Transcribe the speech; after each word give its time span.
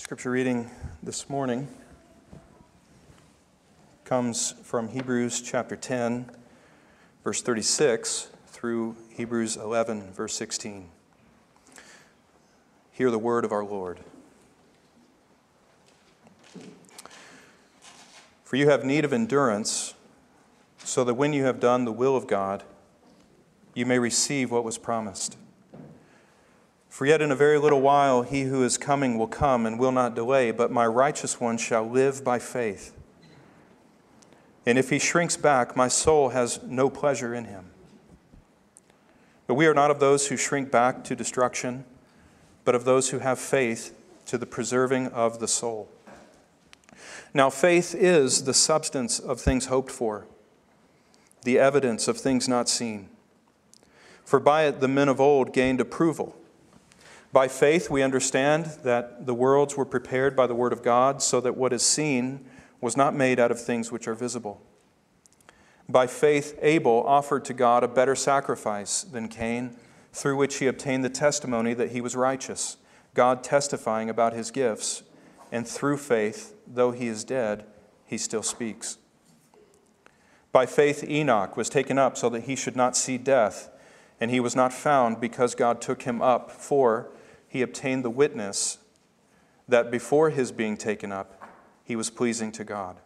Scripture 0.00 0.30
reading 0.30 0.70
this 1.02 1.28
morning 1.28 1.68
comes 4.02 4.54
from 4.62 4.88
Hebrews 4.88 5.42
chapter 5.42 5.76
10, 5.76 6.30
verse 7.22 7.42
36, 7.42 8.30
through 8.46 8.96
Hebrews 9.10 9.58
11, 9.58 10.10
verse 10.12 10.32
16. 10.34 10.88
Hear 12.92 13.10
the 13.10 13.18
word 13.18 13.44
of 13.44 13.52
our 13.52 13.62
Lord. 13.62 14.00
For 18.42 18.56
you 18.56 18.70
have 18.70 18.82
need 18.86 19.04
of 19.04 19.12
endurance, 19.12 19.92
so 20.78 21.04
that 21.04 21.14
when 21.14 21.34
you 21.34 21.44
have 21.44 21.60
done 21.60 21.84
the 21.84 21.92
will 21.92 22.16
of 22.16 22.26
God, 22.26 22.64
you 23.74 23.84
may 23.84 23.98
receive 23.98 24.50
what 24.50 24.64
was 24.64 24.78
promised. 24.78 25.36
For 26.90 27.06
yet 27.06 27.22
in 27.22 27.30
a 27.30 27.36
very 27.36 27.56
little 27.56 27.80
while 27.80 28.22
he 28.22 28.42
who 28.42 28.64
is 28.64 28.76
coming 28.76 29.16
will 29.16 29.28
come 29.28 29.64
and 29.64 29.78
will 29.78 29.92
not 29.92 30.16
delay, 30.16 30.50
but 30.50 30.72
my 30.72 30.84
righteous 30.84 31.40
one 31.40 31.56
shall 31.56 31.88
live 31.88 32.22
by 32.24 32.40
faith. 32.40 32.92
And 34.66 34.76
if 34.76 34.90
he 34.90 34.98
shrinks 34.98 35.36
back, 35.36 35.76
my 35.76 35.88
soul 35.88 36.30
has 36.30 36.60
no 36.64 36.90
pleasure 36.90 37.32
in 37.32 37.44
him. 37.44 37.70
But 39.46 39.54
we 39.54 39.66
are 39.66 39.74
not 39.74 39.90
of 39.90 40.00
those 40.00 40.26
who 40.28 40.36
shrink 40.36 40.70
back 40.70 41.04
to 41.04 41.16
destruction, 41.16 41.84
but 42.64 42.74
of 42.74 42.84
those 42.84 43.10
who 43.10 43.20
have 43.20 43.38
faith 43.38 43.96
to 44.26 44.36
the 44.36 44.44
preserving 44.44 45.06
of 45.08 45.38
the 45.38 45.48
soul. 45.48 45.88
Now, 47.32 47.50
faith 47.50 47.94
is 47.94 48.44
the 48.44 48.54
substance 48.54 49.20
of 49.20 49.40
things 49.40 49.66
hoped 49.66 49.92
for, 49.92 50.26
the 51.44 51.58
evidence 51.58 52.08
of 52.08 52.18
things 52.18 52.48
not 52.48 52.68
seen. 52.68 53.08
For 54.24 54.40
by 54.40 54.64
it 54.64 54.80
the 54.80 54.88
men 54.88 55.08
of 55.08 55.20
old 55.20 55.52
gained 55.52 55.80
approval. 55.80 56.36
By 57.32 57.46
faith, 57.46 57.90
we 57.90 58.02
understand 58.02 58.66
that 58.82 59.26
the 59.26 59.34
worlds 59.34 59.76
were 59.76 59.84
prepared 59.84 60.34
by 60.34 60.48
the 60.48 60.54
Word 60.54 60.72
of 60.72 60.82
God, 60.82 61.22
so 61.22 61.40
that 61.40 61.56
what 61.56 61.72
is 61.72 61.82
seen 61.82 62.44
was 62.80 62.96
not 62.96 63.14
made 63.14 63.38
out 63.38 63.52
of 63.52 63.60
things 63.60 63.92
which 63.92 64.08
are 64.08 64.14
visible. 64.14 64.60
By 65.88 66.06
faith, 66.06 66.58
Abel 66.60 67.04
offered 67.06 67.44
to 67.46 67.54
God 67.54 67.84
a 67.84 67.88
better 67.88 68.16
sacrifice 68.16 69.02
than 69.02 69.28
Cain, 69.28 69.76
through 70.12 70.36
which 70.36 70.56
he 70.56 70.66
obtained 70.66 71.04
the 71.04 71.10
testimony 71.10 71.72
that 71.74 71.92
he 71.92 72.00
was 72.00 72.16
righteous, 72.16 72.76
God 73.14 73.44
testifying 73.44 74.10
about 74.10 74.32
his 74.32 74.50
gifts. 74.50 75.04
And 75.52 75.66
through 75.66 75.98
faith, 75.98 76.54
though 76.66 76.90
he 76.90 77.06
is 77.06 77.22
dead, 77.24 77.64
he 78.06 78.18
still 78.18 78.42
speaks. 78.42 78.98
By 80.52 80.66
faith, 80.66 81.08
Enoch 81.08 81.56
was 81.56 81.68
taken 81.68 81.96
up 81.96 82.16
so 82.16 82.28
that 82.30 82.44
he 82.44 82.56
should 82.56 82.76
not 82.76 82.96
see 82.96 83.18
death, 83.18 83.70
and 84.20 84.32
he 84.32 84.40
was 84.40 84.56
not 84.56 84.72
found 84.72 85.20
because 85.20 85.54
God 85.54 85.80
took 85.80 86.02
him 86.02 86.20
up, 86.20 86.50
for 86.50 87.10
he 87.50 87.62
obtained 87.62 88.04
the 88.04 88.10
witness 88.10 88.78
that 89.68 89.90
before 89.90 90.30
his 90.30 90.52
being 90.52 90.76
taken 90.76 91.10
up, 91.10 91.42
he 91.82 91.96
was 91.96 92.08
pleasing 92.08 92.52
to 92.52 92.62
God. 92.62 92.98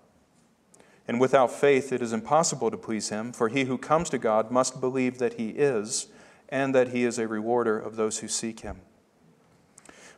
And 1.08 1.18
without 1.18 1.50
faith, 1.50 1.94
it 1.94 2.02
is 2.02 2.12
impossible 2.12 2.70
to 2.70 2.76
please 2.76 3.08
him, 3.08 3.32
for 3.32 3.48
he 3.48 3.64
who 3.64 3.78
comes 3.78 4.10
to 4.10 4.18
God 4.18 4.50
must 4.50 4.82
believe 4.82 5.16
that 5.16 5.34
he 5.34 5.48
is, 5.48 6.08
and 6.50 6.74
that 6.74 6.88
he 6.88 7.04
is 7.04 7.18
a 7.18 7.26
rewarder 7.26 7.78
of 7.78 7.96
those 7.96 8.18
who 8.18 8.28
seek 8.28 8.60
him. 8.60 8.82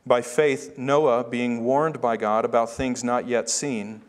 By 0.05 0.23
faith, 0.23 0.77
Noah, 0.77 1.23
being 1.23 1.63
warned 1.63 2.01
by 2.01 2.17
God 2.17 2.45
about 2.45 2.71
things 2.71 3.05
not 3.05 3.29
yet 3.29 3.49
seen, 3.49 4.03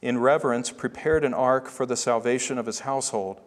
in 0.00 0.18
reverence 0.18 0.70
prepared 0.70 1.24
an 1.24 1.34
ark 1.34 1.66
for 1.66 1.84
the 1.84 1.96
salvation 1.96 2.58
of 2.58 2.66
his 2.66 2.80
household, 2.80 3.40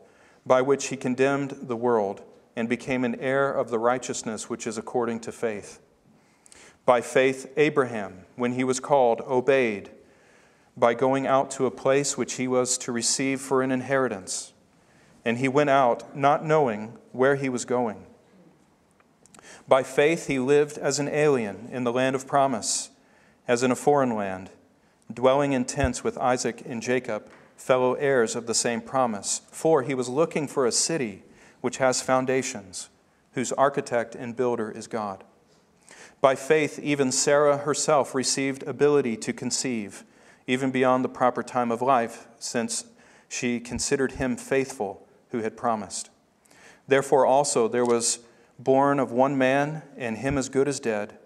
by 0.46 0.62
which 0.62 0.88
he 0.88 0.98
condemned 0.98 1.52
the 1.62 1.78
world 1.78 2.22
and 2.58 2.68
became 2.68 3.06
an 3.06 3.16
heir 3.22 3.50
of 3.50 3.70
the 3.70 3.80
righteousness 3.80 4.50
which 4.50 4.68
is 4.68 4.78
according 4.78 5.22
to 5.22 5.32
faith. 5.32 5.80
By 6.86 7.02
faith, 7.02 7.52
Abraham, 7.58 8.26
when 8.36 8.54
he 8.54 8.64
was 8.64 8.80
called, 8.80 9.22
obeyed 9.22 9.92
by 10.78 10.94
going 10.94 11.28
out 11.28 11.52
to 11.52 11.66
a 11.66 11.72
place 11.72 12.18
which 12.18 12.34
he 12.34 12.48
was 12.48 12.78
to 12.80 12.92
receive 12.92 13.42
for 13.42 13.62
an 13.62 13.72
inheritance. 13.72 14.54
And 15.24 15.38
he 15.38 15.48
went 15.48 15.70
out, 15.70 16.16
not 16.16 16.46
knowing 16.46 16.98
where 17.12 17.36
he 17.36 17.50
was 17.50 17.66
going. 17.66 18.06
By 19.68 19.84
faith, 19.84 20.28
he 20.28 20.40
lived 20.40 20.78
as 20.78 20.98
an 20.98 21.08
alien 21.08 21.70
in 21.72 21.84
the 21.84 21.94
land 21.94 22.16
of 22.16 22.26
promise, 22.26 22.90
as 23.48 23.64
in 23.64 23.72
a 23.72 23.76
foreign 23.76 24.16
land, 24.16 24.50
dwelling 25.14 25.54
in 25.54 25.66
tents 25.66 26.04
with 26.04 26.18
Isaac 26.18 26.64
and 26.66 26.82
Jacob, 26.82 27.28
fellow 27.56 27.94
heirs 27.94 28.36
of 28.36 28.48
the 28.48 28.56
same 28.56 28.82
promise. 28.82 29.42
For 29.52 29.84
he 29.84 29.94
was 29.94 30.10
looking 30.10 30.48
for 30.48 30.66
a 30.66 30.72
city 30.72 31.24
which 31.60 31.78
has 31.78 32.02
foundations, 32.02 32.90
whose 33.34 33.52
architect 33.52 34.16
and 34.16 34.36
builder 34.36 34.72
is 34.72 34.88
God. 34.88 35.24
By 36.22 36.36
faith, 36.36 36.78
even 36.78 37.12
Sarah 37.12 37.58
herself 37.58 38.14
received 38.14 38.62
ability 38.64 39.18
to 39.18 39.34
conceive, 39.34 40.04
even 40.46 40.70
beyond 40.70 41.04
the 41.04 41.10
proper 41.10 41.42
time 41.42 41.72
of 41.72 41.82
life, 41.82 42.28
since 42.38 42.86
she 43.28 43.60
considered 43.60 44.14
him 44.14 44.38
faithful 44.38 45.08
who 45.32 45.40
had 45.40 45.58
promised. 45.58 46.12
Therefore, 46.88 47.26
also, 47.26 47.68
there 47.68 47.86
was 47.86 48.20
born 48.60 49.00
of 49.00 49.12
one 49.12 49.36
man, 49.36 49.82
and 49.98 50.20
him 50.20 50.38
as 50.38 50.48
good 50.48 50.68
as 50.68 50.80
dead, 50.80 51.18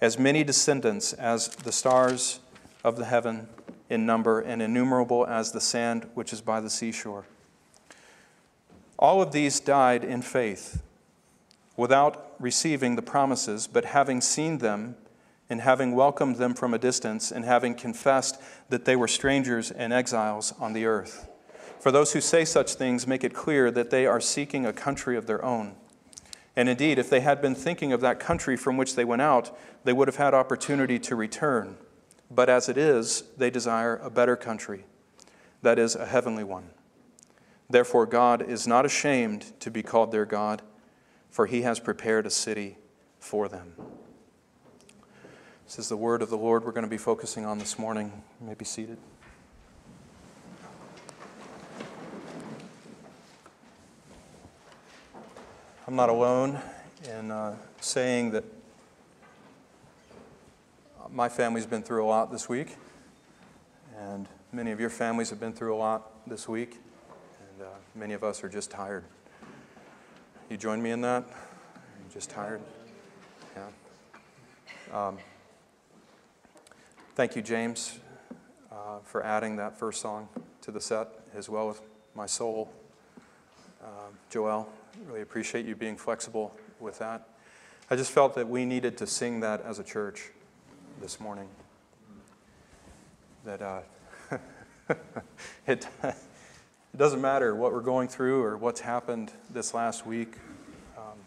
as 0.00 0.18
many 0.18 0.42
descendants 0.42 1.12
as 1.12 1.48
the 1.48 1.72
stars 1.72 2.40
of 2.82 2.96
the 2.96 3.04
heaven 3.04 3.48
in 3.90 4.06
number, 4.06 4.40
and 4.40 4.62
innumerable 4.62 5.26
as 5.26 5.52
the 5.52 5.60
sand 5.60 6.08
which 6.14 6.32
is 6.32 6.40
by 6.40 6.60
the 6.60 6.70
seashore. 6.70 7.26
All 8.98 9.20
of 9.20 9.32
these 9.32 9.60
died 9.60 10.02
in 10.02 10.22
faith 10.22 10.82
without 11.76 12.23
receiving 12.38 12.96
the 12.96 13.02
promises, 13.02 13.66
but 13.66 13.86
having 13.86 14.20
seen 14.20 14.58
them 14.58 14.96
and 15.50 15.60
having 15.60 15.94
welcomed 15.94 16.36
them 16.36 16.54
from 16.54 16.74
a 16.74 16.78
distance 16.78 17.30
and 17.30 17.44
having 17.44 17.74
confessed 17.74 18.40
that 18.68 18.84
they 18.84 18.96
were 18.96 19.08
strangers 19.08 19.70
and 19.70 19.92
exiles 19.92 20.52
on 20.58 20.72
the 20.72 20.86
earth. 20.86 21.28
For 21.78 21.92
those 21.92 22.12
who 22.12 22.20
say 22.20 22.44
such 22.44 22.74
things 22.74 23.06
make 23.06 23.24
it 23.24 23.34
clear 23.34 23.70
that 23.70 23.90
they 23.90 24.06
are 24.06 24.20
seeking 24.20 24.64
a 24.64 24.72
country 24.72 25.16
of 25.16 25.26
their 25.26 25.44
own. 25.44 25.74
And 26.56 26.68
indeed, 26.68 26.98
if 26.98 27.10
they 27.10 27.20
had 27.20 27.42
been 27.42 27.54
thinking 27.54 27.92
of 27.92 28.00
that 28.00 28.20
country 28.20 28.56
from 28.56 28.76
which 28.76 28.94
they 28.94 29.04
went 29.04 29.22
out, 29.22 29.56
they 29.84 29.92
would 29.92 30.08
have 30.08 30.16
had 30.16 30.34
opportunity 30.34 30.98
to 31.00 31.16
return. 31.16 31.76
But 32.30 32.48
as 32.48 32.68
it 32.68 32.78
is, 32.78 33.24
they 33.36 33.50
desire 33.50 33.96
a 33.96 34.08
better 34.08 34.36
country, 34.36 34.84
that 35.62 35.78
is, 35.78 35.94
a 35.94 36.06
heavenly 36.06 36.44
one. 36.44 36.70
Therefore, 37.68 38.06
God 38.06 38.40
is 38.40 38.66
not 38.66 38.86
ashamed 38.86 39.58
to 39.60 39.70
be 39.70 39.82
called 39.82 40.10
their 40.10 40.24
God 40.24 40.62
for 41.34 41.46
he 41.46 41.62
has 41.62 41.80
prepared 41.80 42.26
a 42.26 42.30
city 42.30 42.76
for 43.18 43.48
them. 43.48 43.72
This 45.66 45.80
is 45.80 45.88
the 45.88 45.96
word 45.96 46.22
of 46.22 46.30
the 46.30 46.36
Lord 46.36 46.64
we're 46.64 46.70
going 46.70 46.84
to 46.84 46.88
be 46.88 46.96
focusing 46.96 47.44
on 47.44 47.58
this 47.58 47.76
morning. 47.76 48.22
You 48.40 48.46
may 48.46 48.54
be 48.54 48.64
seated. 48.64 48.98
I'm 55.88 55.96
not 55.96 56.08
alone 56.08 56.60
in 57.10 57.32
uh, 57.32 57.56
saying 57.80 58.30
that 58.30 58.44
my 61.10 61.28
family's 61.28 61.66
been 61.66 61.82
through 61.82 62.04
a 62.04 62.06
lot 62.06 62.30
this 62.30 62.48
week, 62.48 62.76
and 63.98 64.28
many 64.52 64.70
of 64.70 64.78
your 64.78 64.88
families 64.88 65.30
have 65.30 65.40
been 65.40 65.52
through 65.52 65.74
a 65.74 65.78
lot 65.78 66.12
this 66.28 66.48
week, 66.48 66.76
and 67.50 67.66
uh, 67.66 67.70
many 67.96 68.14
of 68.14 68.22
us 68.22 68.44
are 68.44 68.48
just 68.48 68.70
tired. 68.70 69.02
You 70.50 70.58
join 70.58 70.82
me 70.82 70.90
in 70.90 71.00
that? 71.00 71.24
You're 71.26 72.12
just 72.12 72.28
tired? 72.28 72.60
Yeah. 73.56 73.68
Um, 74.92 75.16
thank 77.14 77.34
you, 77.34 77.40
James, 77.40 77.98
uh, 78.70 78.98
for 79.04 79.24
adding 79.24 79.56
that 79.56 79.78
first 79.78 80.02
song 80.02 80.28
to 80.60 80.70
the 80.70 80.82
set, 80.82 81.08
as 81.34 81.48
well 81.48 81.70
as 81.70 81.80
my 82.14 82.26
soul. 82.26 82.70
Uh, 83.82 83.86
Joel, 84.28 84.68
really 85.06 85.22
appreciate 85.22 85.64
you 85.64 85.74
being 85.74 85.96
flexible 85.96 86.54
with 86.78 86.98
that. 86.98 87.26
I 87.90 87.96
just 87.96 88.12
felt 88.12 88.34
that 88.34 88.46
we 88.46 88.66
needed 88.66 88.98
to 88.98 89.06
sing 89.06 89.40
that 89.40 89.62
as 89.62 89.78
a 89.78 89.84
church 89.84 90.30
this 91.00 91.18
morning. 91.20 91.48
That 93.44 93.62
uh, 93.62 93.80
it. 95.66 95.86
It 96.94 96.98
doesn't 96.98 97.20
matter 97.20 97.56
what 97.56 97.72
we're 97.72 97.80
going 97.80 98.06
through 98.06 98.44
or 98.44 98.56
what's 98.56 98.80
happened 98.80 99.32
this 99.50 99.74
last 99.74 100.06
week. 100.06 100.36
Um, 100.96 101.18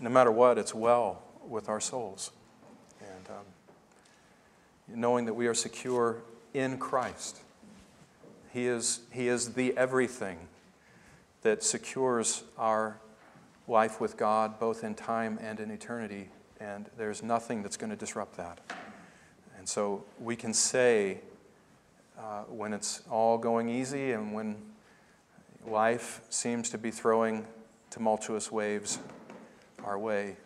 no 0.00 0.10
matter 0.10 0.32
what, 0.32 0.58
it's 0.58 0.74
well 0.74 1.22
with 1.48 1.68
our 1.68 1.78
souls. 1.78 2.32
And 3.00 3.28
um, 3.28 3.44
knowing 5.00 5.26
that 5.26 5.34
we 5.34 5.46
are 5.46 5.54
secure 5.54 6.16
in 6.54 6.78
Christ, 6.78 7.38
He 8.52 8.66
is, 8.66 9.02
he 9.12 9.28
is 9.28 9.54
the 9.54 9.76
everything 9.76 10.48
that 11.42 11.62
secures 11.62 12.42
our 12.58 12.98
life 13.68 14.00
with 14.00 14.16
God, 14.16 14.58
both 14.58 14.82
in 14.82 14.96
time 14.96 15.38
and 15.40 15.60
in 15.60 15.70
eternity. 15.70 16.30
And 16.58 16.90
there's 16.98 17.22
nothing 17.22 17.62
that's 17.62 17.76
going 17.76 17.90
to 17.90 17.96
disrupt 17.96 18.38
that. 18.38 18.58
And 19.56 19.68
so 19.68 20.02
we 20.18 20.34
can 20.34 20.52
say, 20.52 21.18
uh, 22.18 22.42
when 22.42 22.72
it's 22.72 23.02
all 23.10 23.38
going 23.38 23.68
easy 23.68 24.12
and 24.12 24.32
when 24.32 24.56
life 25.66 26.20
seems 26.28 26.70
to 26.70 26.78
be 26.78 26.90
throwing 26.90 27.46
tumultuous 27.90 28.50
waves 28.50 28.98
our 29.84 29.98
way, 29.98 30.36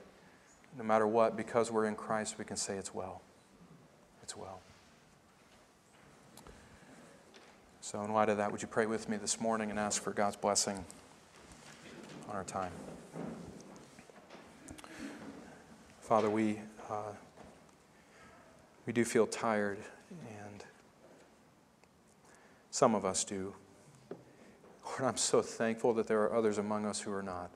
no 0.77 0.85
matter 0.85 1.07
what, 1.07 1.37
because 1.37 1.71
we're 1.71 1.87
in 1.87 1.95
Christ, 1.95 2.39
we 2.39 2.45
can 2.45 2.57
say 2.57 2.77
it's 2.77 2.95
well. 2.95 3.23
it's 4.23 4.37
well. 4.37 4.61
So, 7.81 8.03
in 8.03 8.13
light 8.13 8.29
of 8.29 8.39
that, 8.39 8.51
would 8.51 8.63
you 8.63 8.69
pray 8.69 8.87
with 8.87 9.09
me 9.09 9.17
this 9.17 9.41
morning 9.41 9.71
and 9.71 9.79
ask 9.79 10.03
for 10.03 10.11
God's 10.11 10.37
blessing 10.37 10.85
on 12.29 12.35
our 12.35 12.45
time? 12.45 12.73
Father, 16.01 16.29
we, 16.29 16.59
uh, 16.91 17.13
we 18.87 18.93
do 18.93 19.05
feel 19.05 19.27
tired, 19.27 19.79
and 20.11 20.65
some 22.77 22.95
of 22.95 23.07
us 23.07 23.25
do. 23.25 23.55
Lord, 24.85 25.01
I'm 25.01 25.17
so 25.17 25.41
thankful 25.41 25.95
that 25.95 26.07
there 26.07 26.21
are 26.25 26.37
others 26.37 26.59
among 26.59 26.85
us 26.85 27.01
who 27.01 27.11
are 27.11 27.23
not. 27.23 27.51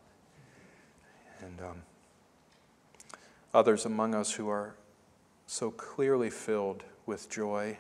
And 1.43 1.61
um, 1.61 1.83
others 3.53 3.85
among 3.85 4.15
us 4.15 4.33
who 4.33 4.49
are 4.49 4.77
so 5.47 5.73
clearly 5.73 6.31
filled 6.31 6.85
with 7.05 7.29
joy 7.29 7.77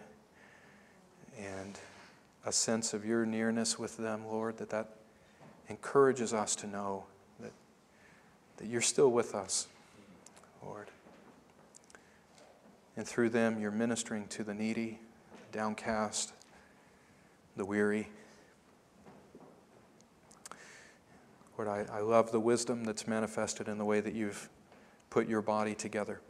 and 1.38 1.78
a 2.44 2.52
sense 2.52 2.92
of 2.92 3.06
your 3.06 3.24
nearness 3.24 3.78
with 3.78 3.96
them, 3.96 4.26
Lord, 4.26 4.58
that 4.58 4.68
that 4.68 4.96
encourages 5.70 6.34
us 6.34 6.54
to 6.56 6.66
know 6.66 7.04
that, 7.40 7.52
that 8.58 8.66
you're 8.66 8.82
still 8.82 9.10
with 9.10 9.34
us, 9.34 9.66
Lord. 10.62 10.88
And 12.98 13.08
through 13.08 13.30
them, 13.30 13.58
you're 13.58 13.70
ministering 13.70 14.26
to 14.26 14.44
the 14.44 14.52
needy, 14.52 14.98
downcast, 15.52 16.34
the 17.60 17.66
weary. 17.66 18.08
Lord, 21.58 21.68
I, 21.68 21.98
I 21.98 22.00
love 22.00 22.32
the 22.32 22.40
wisdom 22.40 22.84
that's 22.84 23.06
manifested 23.06 23.68
in 23.68 23.76
the 23.76 23.84
way 23.84 24.00
that 24.00 24.14
you've 24.14 24.48
put 25.10 25.28
your 25.28 25.42
body 25.42 25.74
together. 25.74 26.22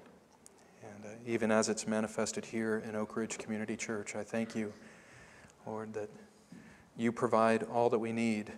And 0.83 1.05
uh, 1.05 1.09
even 1.25 1.53
as 1.53 1.69
it's 1.69 1.87
manifested 1.87 2.47
here 2.47 2.83
in 2.85 2.97
Oak 2.97 3.15
Ridge 3.15 3.39
Community 3.39 3.77
Church, 3.77 4.17
I 4.17 4.25
thank 4.25 4.57
you, 4.57 4.73
Lord, 5.69 5.95
that 5.95 6.11
you 6.97 7.13
provide 7.13 7.63
all 7.63 7.89
that 7.91 8.01
we 8.01 8.11
need 8.11 8.51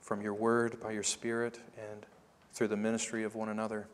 from 0.00 0.22
your 0.22 0.34
word, 0.34 0.78
by 0.80 0.92
your 0.92 1.02
spirit, 1.02 1.58
and 1.76 2.06
through 2.52 2.68
the 2.68 2.76
ministry 2.76 3.24
of 3.24 3.34
one 3.34 3.48
another. 3.48 3.88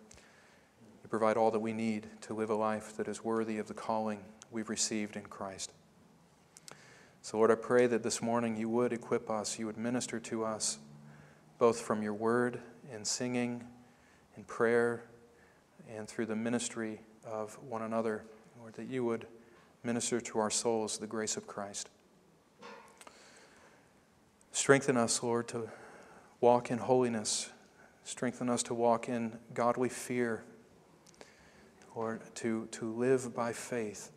You 1.02 1.08
provide 1.08 1.38
all 1.38 1.50
that 1.50 1.60
we 1.60 1.72
need 1.72 2.08
to 2.20 2.34
live 2.34 2.50
a 2.50 2.54
life 2.54 2.94
that 2.98 3.08
is 3.08 3.24
worthy 3.24 3.56
of 3.56 3.68
the 3.68 3.74
calling 3.74 4.18
we've 4.50 4.68
received 4.68 5.16
in 5.16 5.22
Christ. 5.22 5.72
So, 7.24 7.36
Lord, 7.36 7.52
I 7.52 7.54
pray 7.54 7.86
that 7.86 8.02
this 8.02 8.20
morning 8.20 8.56
you 8.56 8.68
would 8.68 8.92
equip 8.92 9.30
us, 9.30 9.56
you 9.56 9.66
would 9.66 9.76
minister 9.76 10.18
to 10.18 10.44
us, 10.44 10.78
both 11.56 11.80
from 11.80 12.02
your 12.02 12.14
word 12.14 12.58
and 12.92 13.06
singing 13.06 13.62
in 14.36 14.42
prayer 14.42 15.04
and 15.88 16.08
through 16.08 16.26
the 16.26 16.34
ministry 16.34 17.00
of 17.24 17.56
one 17.62 17.82
another, 17.82 18.24
Lord, 18.58 18.74
that 18.74 18.88
you 18.88 19.04
would 19.04 19.28
minister 19.84 20.20
to 20.20 20.40
our 20.40 20.50
souls 20.50 20.98
the 20.98 21.06
grace 21.06 21.36
of 21.36 21.46
Christ. 21.46 21.90
Strengthen 24.50 24.96
us, 24.96 25.22
Lord, 25.22 25.46
to 25.48 25.70
walk 26.40 26.72
in 26.72 26.78
holiness. 26.78 27.50
Strengthen 28.02 28.50
us 28.50 28.64
to 28.64 28.74
walk 28.74 29.08
in 29.08 29.38
godly 29.54 29.88
fear. 29.88 30.42
Lord, 31.94 32.20
to, 32.36 32.66
to 32.72 32.92
live 32.92 33.32
by 33.32 33.52
faith, 33.52 34.10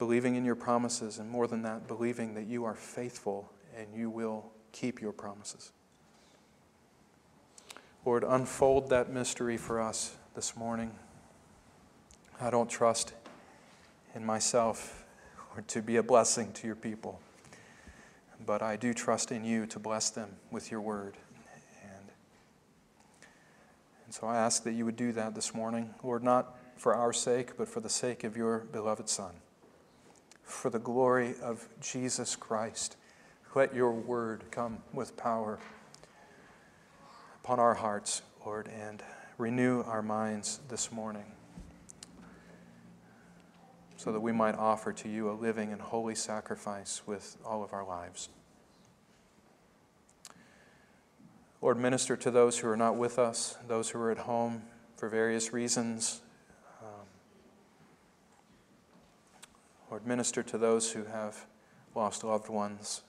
believing 0.00 0.34
in 0.34 0.46
your 0.46 0.56
promises, 0.56 1.18
and 1.18 1.28
more 1.30 1.46
than 1.46 1.60
that, 1.60 1.86
believing 1.86 2.32
that 2.32 2.46
you 2.46 2.64
are 2.64 2.74
faithful 2.74 3.52
and 3.76 3.94
you 3.94 4.08
will 4.08 4.50
keep 4.72 4.98
your 4.98 5.12
promises. 5.12 5.72
Lord, 8.06 8.24
unfold 8.26 8.88
that 8.88 9.12
mystery 9.12 9.58
for 9.58 9.78
us 9.78 10.16
this 10.34 10.56
morning. 10.56 10.92
I 12.40 12.48
don't 12.48 12.70
trust 12.70 13.12
in 14.14 14.24
myself 14.24 15.04
or 15.54 15.60
to 15.68 15.82
be 15.82 15.96
a 15.96 16.02
blessing 16.02 16.50
to 16.54 16.66
your 16.66 16.76
people, 16.76 17.20
but 18.46 18.62
I 18.62 18.76
do 18.76 18.94
trust 18.94 19.30
in 19.30 19.44
you 19.44 19.66
to 19.66 19.78
bless 19.78 20.08
them 20.08 20.30
with 20.50 20.70
your 20.70 20.80
word. 20.80 21.18
And, 21.82 22.08
and 24.06 24.14
so 24.14 24.26
I 24.26 24.38
ask 24.38 24.64
that 24.64 24.72
you 24.72 24.86
would 24.86 24.96
do 24.96 25.12
that 25.12 25.34
this 25.34 25.54
morning, 25.54 25.94
Lord, 26.02 26.24
not 26.24 26.56
for 26.78 26.94
our 26.94 27.12
sake, 27.12 27.58
but 27.58 27.68
for 27.68 27.80
the 27.80 27.90
sake 27.90 28.24
of 28.24 28.34
your 28.34 28.60
beloved 28.60 29.10
Son, 29.10 29.32
for 30.50 30.70
the 30.70 30.78
glory 30.78 31.34
of 31.42 31.68
Jesus 31.80 32.36
Christ. 32.36 32.96
Let 33.54 33.74
your 33.74 33.92
word 33.92 34.44
come 34.50 34.78
with 34.92 35.16
power 35.16 35.58
upon 37.42 37.58
our 37.58 37.74
hearts, 37.74 38.22
Lord, 38.44 38.68
and 38.68 39.02
renew 39.38 39.82
our 39.82 40.02
minds 40.02 40.60
this 40.68 40.92
morning 40.92 41.24
so 43.96 44.12
that 44.12 44.20
we 44.20 44.32
might 44.32 44.54
offer 44.54 44.92
to 44.92 45.08
you 45.08 45.30
a 45.30 45.32
living 45.32 45.72
and 45.72 45.80
holy 45.80 46.14
sacrifice 46.14 47.02
with 47.06 47.36
all 47.44 47.62
of 47.62 47.72
our 47.72 47.84
lives. 47.84 48.28
Lord, 51.60 51.78
minister 51.78 52.16
to 52.16 52.30
those 52.30 52.58
who 52.58 52.68
are 52.68 52.76
not 52.76 52.96
with 52.96 53.18
us, 53.18 53.58
those 53.68 53.90
who 53.90 53.98
are 53.98 54.10
at 54.10 54.18
home 54.18 54.62
for 54.96 55.08
various 55.08 55.52
reasons. 55.52 56.22
Lord, 59.90 60.06
minister 60.06 60.42
to 60.44 60.58
those 60.58 60.92
who 60.92 61.04
have 61.04 61.46
lost 61.94 62.24
loved 62.24 62.48
ones. 62.48 63.02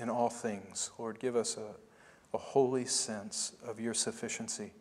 in 0.00 0.08
all 0.08 0.30
things. 0.30 0.90
Lord, 0.98 1.20
give 1.20 1.36
us 1.36 1.56
a, 1.56 1.74
a 2.34 2.38
holy 2.38 2.86
sense 2.86 3.52
of 3.64 3.78
your 3.78 3.94
sufficiency. 3.94 4.72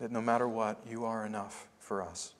That 0.00 0.12
no 0.12 0.20
matter 0.20 0.46
what, 0.46 0.80
you 0.88 1.06
are 1.06 1.24
enough 1.24 1.66
for 1.78 2.02
us. 2.02 2.34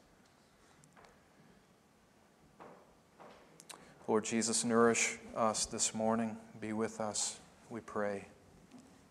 Lord 4.06 4.24
Jesus, 4.24 4.64
nourish 4.64 5.16
us 5.34 5.64
this 5.64 5.94
morning. 5.94 6.36
Be 6.60 6.74
with 6.74 7.00
us, 7.00 7.40
we 7.70 7.80
pray, 7.80 8.26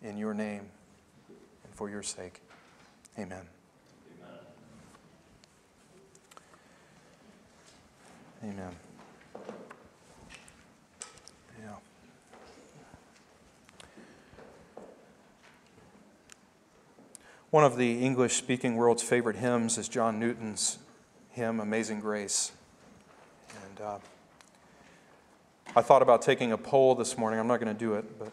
in 0.02 0.16
your 0.16 0.34
name 0.34 0.68
and 1.64 1.74
for 1.74 1.90
your 1.90 2.02
sake. 2.02 2.40
Amen. 3.16 3.42
Amen. 8.42 8.72
Amen. 11.58 11.74
One 17.50 17.62
of 17.62 17.76
the 17.76 18.04
English 18.04 18.34
speaking 18.34 18.74
world's 18.74 19.04
favorite 19.04 19.36
hymns 19.36 19.78
is 19.78 19.88
John 19.88 20.18
Newton's 20.18 20.78
hymn, 21.30 21.60
Amazing 21.60 22.00
Grace. 22.00 22.50
And 23.62 23.80
uh, 23.80 23.98
I 25.76 25.82
thought 25.82 26.02
about 26.02 26.20
taking 26.20 26.50
a 26.50 26.58
poll 26.58 26.96
this 26.96 27.16
morning. 27.16 27.38
I'm 27.38 27.46
not 27.46 27.60
going 27.60 27.72
to 27.72 27.78
do 27.78 27.94
it, 27.94 28.18
but 28.18 28.32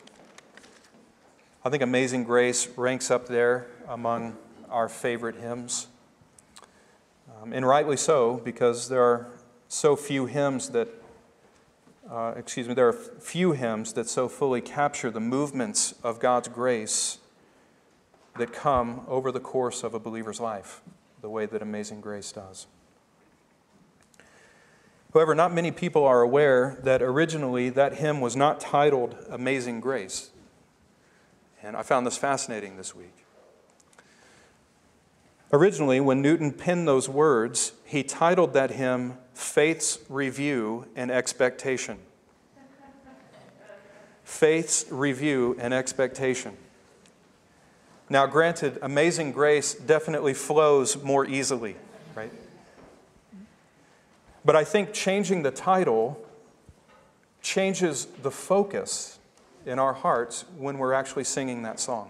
I 1.63 1.69
think 1.69 1.83
Amazing 1.83 2.23
Grace 2.23 2.67
ranks 2.75 3.11
up 3.11 3.27
there 3.27 3.67
among 3.87 4.35
our 4.71 4.89
favorite 4.89 5.35
hymns. 5.35 5.87
Um, 7.41 7.53
and 7.53 7.67
rightly 7.67 7.97
so, 7.97 8.41
because 8.43 8.89
there 8.89 9.03
are 9.03 9.27
so 9.67 9.95
few 9.95 10.25
hymns 10.25 10.69
that, 10.69 10.87
uh, 12.09 12.33
excuse 12.35 12.67
me, 12.67 12.73
there 12.73 12.87
are 12.87 12.93
few 12.93 13.51
hymns 13.51 13.93
that 13.93 14.09
so 14.09 14.27
fully 14.27 14.61
capture 14.61 15.11
the 15.11 15.19
movements 15.19 15.93
of 16.03 16.19
God's 16.19 16.47
grace 16.47 17.19
that 18.37 18.53
come 18.53 19.01
over 19.07 19.31
the 19.31 19.39
course 19.39 19.83
of 19.83 19.93
a 19.93 19.99
believer's 19.99 20.39
life, 20.39 20.81
the 21.21 21.29
way 21.29 21.45
that 21.45 21.61
Amazing 21.61 22.01
Grace 22.01 22.31
does. 22.31 22.67
However, 25.13 25.35
not 25.35 25.53
many 25.53 25.71
people 25.71 26.05
are 26.05 26.21
aware 26.21 26.79
that 26.83 27.01
originally 27.01 27.69
that 27.69 27.95
hymn 27.95 28.21
was 28.21 28.35
not 28.35 28.61
titled 28.61 29.15
Amazing 29.29 29.81
Grace. 29.81 30.31
And 31.61 31.75
I 31.75 31.83
found 31.83 32.07
this 32.07 32.17
fascinating 32.17 32.77
this 32.77 32.95
week. 32.95 33.20
Originally, 35.53 35.99
when 35.99 36.21
Newton 36.21 36.53
penned 36.53 36.87
those 36.87 37.09
words, 37.09 37.73
he 37.83 38.03
titled 38.03 38.53
that 38.53 38.71
hymn 38.71 39.17
Faith's 39.33 39.99
Review 40.07 40.85
and 40.95 41.11
Expectation. 41.11 41.97
Faith's 44.23 44.85
Review 44.89 45.57
and 45.59 45.73
Expectation. 45.73 46.55
Now, 48.09 48.27
granted, 48.27 48.77
amazing 48.81 49.33
grace 49.33 49.73
definitely 49.73 50.33
flows 50.33 51.01
more 51.01 51.25
easily, 51.25 51.75
right? 52.15 52.31
But 54.45 54.55
I 54.55 54.63
think 54.63 54.93
changing 54.93 55.43
the 55.43 55.51
title 55.51 56.23
changes 57.41 58.05
the 58.21 58.31
focus 58.31 59.19
in 59.65 59.79
our 59.79 59.93
hearts 59.93 60.45
when 60.57 60.77
we're 60.77 60.93
actually 60.93 61.23
singing 61.25 61.63
that 61.63 61.79
song. 61.79 62.09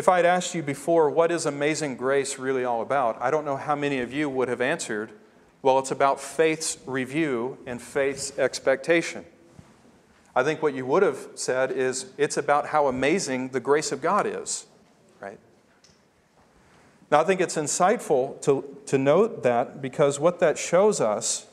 If 0.00 0.08
I'd 0.08 0.24
asked 0.24 0.54
you 0.54 0.62
before, 0.62 1.10
what 1.10 1.30
is 1.30 1.44
Amazing 1.44 1.96
Grace 1.96 2.38
really 2.38 2.64
all 2.64 2.80
about? 2.80 3.20
I 3.20 3.30
don't 3.30 3.44
know 3.44 3.58
how 3.58 3.76
many 3.76 4.00
of 4.00 4.14
you 4.14 4.30
would 4.30 4.48
have 4.48 4.62
answered, 4.62 5.12
well, 5.60 5.78
it's 5.78 5.90
about 5.90 6.18
faith's 6.18 6.78
review 6.86 7.58
and 7.66 7.82
faith's 7.82 8.38
expectation. 8.38 9.26
I 10.34 10.42
think 10.42 10.62
what 10.62 10.72
you 10.72 10.86
would 10.86 11.02
have 11.02 11.28
said 11.34 11.70
is 11.70 12.06
it's 12.16 12.38
about 12.38 12.68
how 12.68 12.86
amazing 12.86 13.50
the 13.50 13.60
grace 13.60 13.92
of 13.92 14.00
God 14.00 14.26
is, 14.26 14.64
right? 15.20 15.38
Now, 17.10 17.20
I 17.20 17.24
think 17.24 17.42
it's 17.42 17.56
insightful 17.56 18.40
to, 18.40 18.64
to 18.86 18.96
note 18.96 19.42
that 19.42 19.82
because 19.82 20.18
what 20.18 20.40
that 20.40 20.56
shows 20.56 21.02
us 21.02 21.46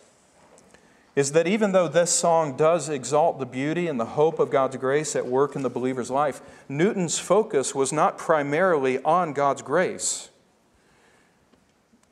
is 1.17 1.31
that 1.31 1.47
even 1.47 1.71
though 1.71 1.87
this 1.87 2.11
song 2.11 2.55
does 2.55 2.89
exalt 2.89 3.39
the 3.39 3.45
beauty 3.47 3.87
and 3.87 3.99
the 3.99 4.05
hope 4.05 4.37
of 4.37 4.51
God's 4.51 4.77
grace 4.77 5.15
at 5.15 5.25
work 5.25 5.55
in 5.55 5.63
the 5.63 5.69
believer's 5.69 6.11
life, 6.11 6.41
Newton's 6.69 7.17
focus 7.17 7.73
was 7.73 7.91
not 7.91 8.19
primarily 8.19 9.01
on 9.01 9.33
God's 9.33 9.63
grace, 9.63 10.29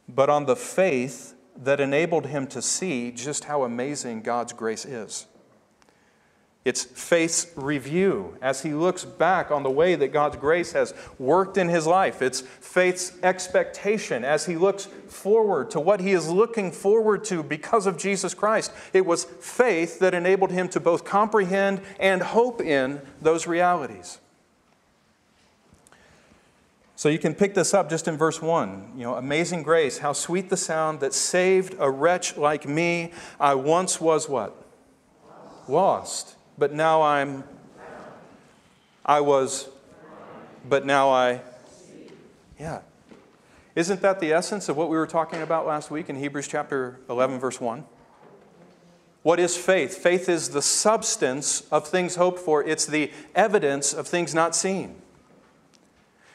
but 0.10 0.28
on 0.28 0.48
the 0.48 0.56
faith 0.56 1.36
that 1.56 1.80
enabled 1.80 2.26
him 2.26 2.48
to 2.48 2.64
see 2.64 3.12
just 3.12 3.44
how 3.44 3.64
amazing 3.64 4.24
God's 4.24 4.54
grace 4.54 4.86
is. 4.86 5.28
It's 6.66 6.84
faith's 6.84 7.52
review 7.56 8.40
as 8.42 8.64
he 8.64 8.74
looks 8.74 9.06
back 9.06 9.52
on 9.52 9.62
the 9.62 9.70
way 9.70 9.94
that 9.94 10.08
God's 10.08 10.38
grace 10.38 10.72
has 10.72 10.96
worked 11.20 11.58
in 11.58 11.70
his 11.70 11.86
life. 11.86 12.24
It's 12.24 12.42
faith's 12.42 13.14
expectation 13.22 14.26
as 14.26 14.48
he 14.48 14.58
looks 14.58 14.86
forward 15.08 15.70
to 15.72 15.80
what 15.80 16.00
he 16.00 16.12
is 16.12 16.28
looking 16.28 16.72
forward 16.72 17.24
to 17.26 17.44
because 17.44 17.86
of 17.86 18.00
Jesus 18.00 18.34
Christ. 18.34 18.72
It 18.94 19.06
was 19.06 19.26
faith 19.26 20.00
that 20.00 20.16
enabled 20.16 20.50
him 20.50 20.68
to 20.70 20.80
both 20.80 21.06
comprehend 21.06 21.82
and 22.00 22.24
hope 22.24 22.60
in 22.62 23.00
those 23.22 23.46
realities. 23.46 24.18
So 26.96 27.10
you 27.10 27.20
can 27.20 27.36
pick 27.36 27.54
this 27.54 27.76
up 27.76 27.92
just 27.92 28.08
in 28.08 28.18
verse 28.18 28.42
1. 28.42 28.94
You 28.96 29.04
know, 29.04 29.16
amazing 29.16 29.62
grace, 29.62 30.00
how 30.00 30.14
sweet 30.14 30.50
the 30.50 30.58
sound 30.58 31.00
that 31.02 31.14
saved 31.14 31.76
a 31.78 31.92
wretch 31.92 32.38
like 32.38 32.68
me. 32.68 33.12
I 33.40 33.54
once 33.54 34.02
was 34.02 34.28
what? 34.28 34.56
Lost 35.68 36.36
but 36.58 36.74
now 36.74 37.02
I'm, 37.02 37.44
I 39.06 39.22
was, 39.22 39.70
but 40.68 40.86
now 40.86 41.10
I, 41.10 41.42
yeah. 42.60 42.82
Isn't 43.76 44.02
that 44.02 44.20
the 44.22 44.32
essence 44.32 44.70
of 44.70 44.78
what 44.78 44.90
we 44.90 44.98
were 44.98 45.08
talking 45.08 45.42
about 45.42 45.68
last 45.68 45.92
week 45.92 46.10
in 46.10 46.16
Hebrews 46.16 46.48
chapter 46.48 47.00
11, 47.10 47.40
verse 47.40 47.60
1? 47.60 47.84
What 49.22 49.40
is 49.40 49.58
faith? 49.58 49.98
Faith 49.98 50.30
is 50.30 50.50
the 50.50 50.62
substance 50.62 51.62
of 51.72 51.88
things 51.88 52.16
hoped 52.16 52.40
for, 52.40 52.64
it's 52.64 52.86
the 52.86 53.12
evidence 53.34 53.94
of 53.94 54.08
things 54.08 54.34
not 54.34 54.56
seen. 54.56 55.02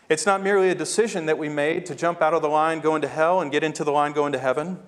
It's 0.08 0.26
not 0.26 0.42
merely 0.42 0.70
a 0.70 0.74
decision 0.74 1.26
that 1.26 1.38
we 1.38 1.48
made 1.48 1.86
to 1.86 1.94
jump 1.94 2.20
out 2.20 2.34
of 2.34 2.42
the 2.42 2.48
line, 2.48 2.80
go 2.80 2.96
into 2.96 3.06
hell, 3.06 3.40
and 3.40 3.52
get 3.52 3.62
into 3.62 3.84
the 3.84 3.92
line, 3.92 4.10
go 4.10 4.26
into 4.26 4.40
heaven. 4.40 4.80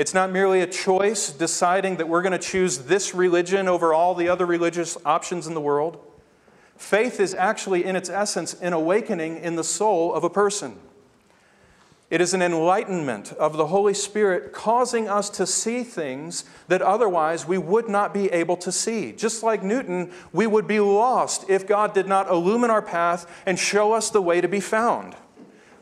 It's 0.00 0.14
not 0.14 0.32
merely 0.32 0.62
a 0.62 0.66
choice 0.66 1.30
deciding 1.30 1.96
that 1.98 2.08
we're 2.08 2.22
going 2.22 2.32
to 2.32 2.38
choose 2.38 2.78
this 2.78 3.14
religion 3.14 3.68
over 3.68 3.92
all 3.92 4.14
the 4.14 4.30
other 4.30 4.46
religious 4.46 4.96
options 5.04 5.46
in 5.46 5.52
the 5.52 5.60
world. 5.60 5.98
Faith 6.74 7.20
is 7.20 7.34
actually, 7.34 7.84
in 7.84 7.96
its 7.96 8.08
essence, 8.08 8.54
an 8.62 8.72
awakening 8.72 9.36
in 9.36 9.56
the 9.56 9.62
soul 9.62 10.14
of 10.14 10.24
a 10.24 10.30
person. 10.30 10.78
It 12.08 12.22
is 12.22 12.32
an 12.32 12.40
enlightenment 12.40 13.34
of 13.34 13.58
the 13.58 13.66
Holy 13.66 13.92
Spirit 13.92 14.54
causing 14.54 15.06
us 15.06 15.28
to 15.28 15.46
see 15.46 15.82
things 15.82 16.46
that 16.68 16.80
otherwise 16.80 17.46
we 17.46 17.58
would 17.58 17.90
not 17.90 18.14
be 18.14 18.32
able 18.32 18.56
to 18.56 18.72
see. 18.72 19.12
Just 19.12 19.42
like 19.42 19.62
Newton, 19.62 20.12
we 20.32 20.46
would 20.46 20.66
be 20.66 20.80
lost 20.80 21.44
if 21.50 21.66
God 21.66 21.92
did 21.92 22.08
not 22.08 22.26
illumine 22.30 22.70
our 22.70 22.80
path 22.80 23.30
and 23.44 23.58
show 23.58 23.92
us 23.92 24.08
the 24.08 24.22
way 24.22 24.40
to 24.40 24.48
be 24.48 24.60
found. 24.60 25.14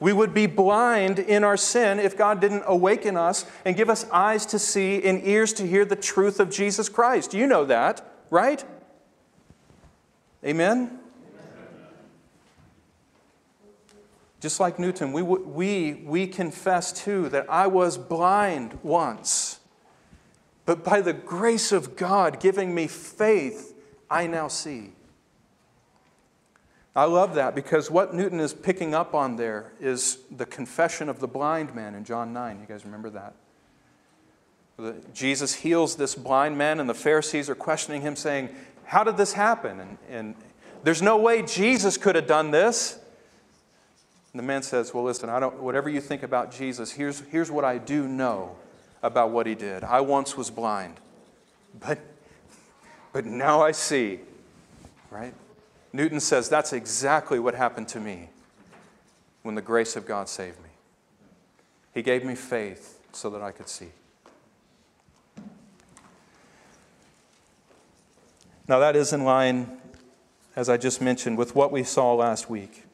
We 0.00 0.12
would 0.12 0.33
be 0.33 0.47
blind 0.47 1.19
in 1.19 1.43
our 1.43 1.57
sin 1.57 1.99
if 1.99 2.17
God 2.17 2.40
didn't 2.40 2.62
awaken 2.67 3.17
us 3.17 3.45
and 3.64 3.76
give 3.76 3.90
us 3.90 4.09
eyes 4.11 4.47
to 4.47 4.59
see 4.59 5.02
and 5.02 5.25
ears 5.26 5.52
to 5.55 5.67
hear 5.67 5.85
the 5.85 5.97
truth 5.97 6.38
of 6.38 6.50
Jesus 6.50 6.88
Christ. 6.88 7.35
You 7.35 7.47
know 7.47 7.64
that, 7.64 8.07
right? 8.31 8.64
Amen? 10.45 11.00
Just 14.40 14.61
like 14.61 14.78
Newton, 14.78 15.12
we, 15.12 15.23
we, 15.23 15.95
we 15.95 16.26
confess 16.28 16.93
too 16.93 17.28
that 17.31 17.50
I 17.50 17.67
was 17.67 17.99
blind 17.99 18.78
once, 18.85 19.59
but 20.64 20.85
by 20.85 21.00
the 21.00 21.12
grace 21.12 21.73
of 21.73 21.97
God 21.97 22.38
giving 22.38 22.73
me 22.73 22.87
faith, 22.87 23.75
I 24.09 24.28
now 24.28 24.47
see. 24.47 24.93
I 26.99 27.05
love 27.05 27.37
that 27.37 27.55
because 27.55 27.93
what 27.93 28.12
Newton 28.12 28.40
is 28.40 28.52
picking 28.52 28.93
up 28.93 29.14
on 29.14 29.37
there 29.37 29.71
is 29.81 30.19
the 30.33 30.45
confession 30.45 31.09
of 31.09 31.21
the 31.21 31.28
blind 31.28 31.73
man 31.73 31.95
in 31.95 32.02
John 32.02 32.33
9. 32.33 32.59
You 32.59 32.67
guys 32.67 32.85
remember 32.85 33.09
that? 33.11 33.35
Jesus 35.14 35.55
heals 35.55 35.95
this 35.95 36.17
blind 36.17 36.59
man, 36.59 36.81
and 36.81 36.90
the 36.90 36.95
Pharisees 36.95 37.49
are 37.49 37.55
questioning 37.55 38.02
him, 38.02 38.17
saying, 38.17 38.49
How 38.85 39.05
did 39.05 39.17
this 39.17 39.33
happen? 39.33 39.78
And, 39.78 39.99
and 40.11 40.35
there's 40.83 41.00
no 41.00 41.19
way 41.19 41.43
Jesus 41.43 41.97
could 41.97 42.17
have 42.17 42.26
done 42.26 42.50
this. 42.50 42.99
And 44.33 44.40
the 44.40 44.45
man 44.45 44.64
says, 44.64 44.93
Well, 44.93 45.05
listen, 45.05 45.31
I 45.31 45.38
don't, 45.38 45.62
whatever 45.62 45.88
you 45.88 46.00
think 46.00 46.25
about 46.25 46.50
Jesus, 46.50 46.90
here's, 46.90 47.21
here's 47.31 47.49
what 47.49 47.64
I 47.64 47.78
do 47.78 48.09
know 48.09 48.57
about 49.05 49.31
what 49.31 49.47
he 49.47 49.55
did. 49.55 49.85
I 49.85 50.00
once 50.00 50.37
was 50.37 50.50
blind, 50.50 50.97
but, 51.78 52.00
but 53.12 53.25
now 53.25 53.62
I 53.62 53.71
see, 53.71 54.19
right? 55.12 55.33
Newton 55.92 56.21
says 56.21 56.49
that's 56.49 56.73
exactly 56.73 57.38
what 57.38 57.54
happened 57.54 57.88
to 57.88 58.00
me 58.00 58.28
when 59.42 59.54
the 59.54 59.62
grace 59.62 59.97
of 59.97 60.07
God 60.07 60.28
saved 60.28 60.59
me. 60.59 60.68
He 61.95 62.02
gave 62.02 62.25
me 62.25 62.35
faith 62.35 63.00
so 63.12 63.30
that 63.30 63.42
I 63.42 63.50
could 63.50 63.68
see. 63.68 63.88
Now, 68.68 68.78
that 68.80 68.97
is 68.97 69.14
in 69.14 69.25
line, 69.25 69.78
as 70.54 70.68
I 70.68 70.76
just 70.76 71.00
mentioned, 71.00 71.38
with 71.38 71.54
what 71.54 71.73
we 71.73 71.83
saw 71.83 72.14
last 72.14 72.50
week. 72.50 72.85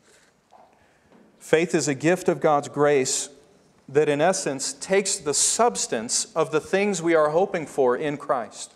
Faith 1.41 1.75
is 1.75 1.89
a 1.89 1.95
gift 1.95 2.29
of 2.29 2.41
God's 2.41 2.69
grace 2.69 3.29
that, 3.89 4.09
in 4.09 4.21
essence, 4.21 4.73
takes 4.73 5.17
the 5.17 5.35
substance 5.35 6.33
of 6.37 6.53
the 6.53 6.61
things 6.61 7.03
we 7.03 7.15
are 7.17 7.31
hoping 7.31 7.67
for 7.67 7.97
in 7.97 8.17
Christ. 8.17 8.73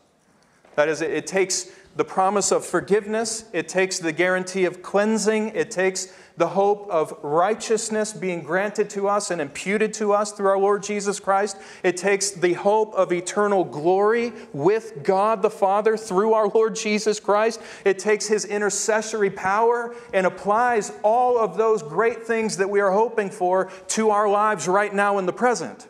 That 0.74 0.88
is, 0.88 1.00
it 1.00 1.26
takes 1.26 1.70
the 1.98 2.04
promise 2.04 2.52
of 2.52 2.64
forgiveness, 2.64 3.46
it 3.52 3.66
takes 3.66 3.98
the 3.98 4.12
guarantee 4.12 4.64
of 4.66 4.82
cleansing, 4.82 5.48
it 5.48 5.68
takes 5.68 6.14
the 6.36 6.46
hope 6.46 6.88
of 6.88 7.12
righteousness 7.24 8.12
being 8.12 8.40
granted 8.40 8.88
to 8.88 9.08
us 9.08 9.32
and 9.32 9.40
imputed 9.40 9.92
to 9.92 10.12
us 10.12 10.30
through 10.30 10.46
our 10.46 10.60
Lord 10.60 10.84
Jesus 10.84 11.18
Christ. 11.18 11.56
It 11.82 11.96
takes 11.96 12.30
the 12.30 12.52
hope 12.52 12.94
of 12.94 13.12
eternal 13.12 13.64
glory 13.64 14.32
with 14.52 15.02
God 15.02 15.42
the 15.42 15.50
Father 15.50 15.96
through 15.96 16.34
our 16.34 16.46
Lord 16.46 16.76
Jesus 16.76 17.18
Christ. 17.18 17.60
It 17.84 17.98
takes 17.98 18.28
His 18.28 18.44
intercessory 18.44 19.30
power 19.30 19.92
and 20.14 20.24
applies 20.24 20.92
all 21.02 21.36
of 21.36 21.56
those 21.56 21.82
great 21.82 22.22
things 22.22 22.58
that 22.58 22.70
we 22.70 22.78
are 22.78 22.92
hoping 22.92 23.28
for 23.28 23.72
to 23.88 24.10
our 24.10 24.28
lives 24.28 24.68
right 24.68 24.94
now 24.94 25.18
in 25.18 25.26
the 25.26 25.32
present 25.32 25.88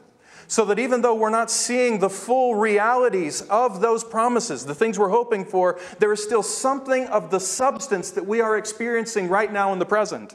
so 0.48 0.64
that 0.64 0.78
even 0.78 1.02
though 1.02 1.14
we're 1.14 1.30
not 1.30 1.50
seeing 1.50 1.98
the 1.98 2.08
full 2.08 2.54
realities 2.54 3.42
of 3.42 3.80
those 3.80 4.02
promises, 4.02 4.64
the 4.64 4.74
things 4.74 4.98
we're 4.98 5.10
hoping 5.10 5.44
for, 5.44 5.78
there 5.98 6.12
is 6.12 6.22
still 6.22 6.42
something 6.42 7.06
of 7.06 7.30
the 7.30 7.38
substance 7.38 8.10
that 8.10 8.26
we 8.26 8.40
are 8.40 8.56
experiencing 8.56 9.28
right 9.28 9.52
now 9.52 9.72
in 9.74 9.78
the 9.78 9.86
present. 9.86 10.34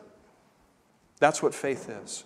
That's 1.19 1.41
what 1.41 1.55
faith 1.55 1.89
is. 1.89 2.23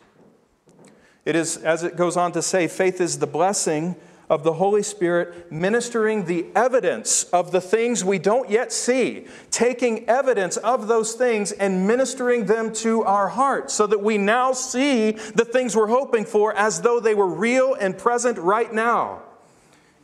It 1.24 1.36
is, 1.36 1.58
as 1.58 1.84
it 1.84 1.96
goes 1.96 2.18
on 2.18 2.34
to 2.34 2.42
say, 2.42 2.68
faith 2.68 3.00
is 3.00 3.20
the 3.20 3.28
blessing 3.28 3.96
of 4.30 4.44
the 4.44 4.54
Holy 4.54 4.84
Spirit 4.84 5.52
ministering 5.52 6.26
the 6.26 6.48
evidence 6.54 7.24
of 7.26 7.52
the 7.52 7.62
things 7.62 8.04
we 8.04 8.20
don't 8.20 8.50
yet 8.50 8.74
see, 8.74 9.26
taking 9.52 10.08
evidence 10.10 10.58
of 10.58 10.88
those 10.88 11.14
things 11.14 11.54
and 11.54 11.88
ministering 11.88 12.46
them 12.46 12.74
to 12.74 13.04
our 13.04 13.30
hearts 13.30 13.74
so 13.74 13.88
that 13.88 14.02
we 14.02 14.18
now 14.18 14.52
see 14.52 15.12
the 15.12 15.46
things 15.46 15.76
we're 15.76 15.88
hoping 15.88 16.26
for 16.26 16.54
as 16.56 16.82
though 16.82 17.00
they 17.00 17.16
were 17.16 17.28
real 17.28 17.74
and 17.74 17.98
present 17.98 18.38
right 18.38 18.74
now, 18.74 19.22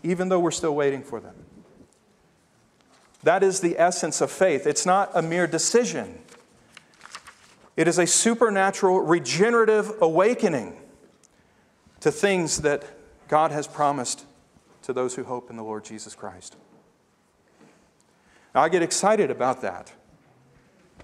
even 0.04 0.30
though 0.30 0.40
we're 0.40 0.52
still 0.52 0.76
waiting 0.76 1.04
for 1.04 1.20
them. 1.20 1.36
That 3.24 3.44
is 3.44 3.60
the 3.60 3.78
essence 3.78 4.22
of 4.22 4.32
faith. 4.32 4.66
It's 4.68 4.86
not 4.86 5.12
a 5.14 5.22
mere 5.22 5.48
decision, 5.48 6.20
it 7.76 7.88
is 7.88 8.00
a 8.00 8.08
supernatural, 8.08 9.02
regenerative 9.02 9.92
awakening 10.02 10.78
to 12.02 12.12
things 12.12 12.62
that 12.62 12.84
God 13.28 13.52
has 13.52 13.68
promised 13.68 14.26
to 14.84 14.94
those 14.94 15.16
who 15.16 15.24
hope 15.24 15.50
in 15.50 15.56
the 15.56 15.64
Lord 15.64 15.86
Jesus 15.86 16.16
Christ. 16.16 16.56
Now, 18.54 18.62
I 18.62 18.70
get 18.70 18.82
excited 18.82 19.32
about 19.32 19.62
that. 19.62 19.92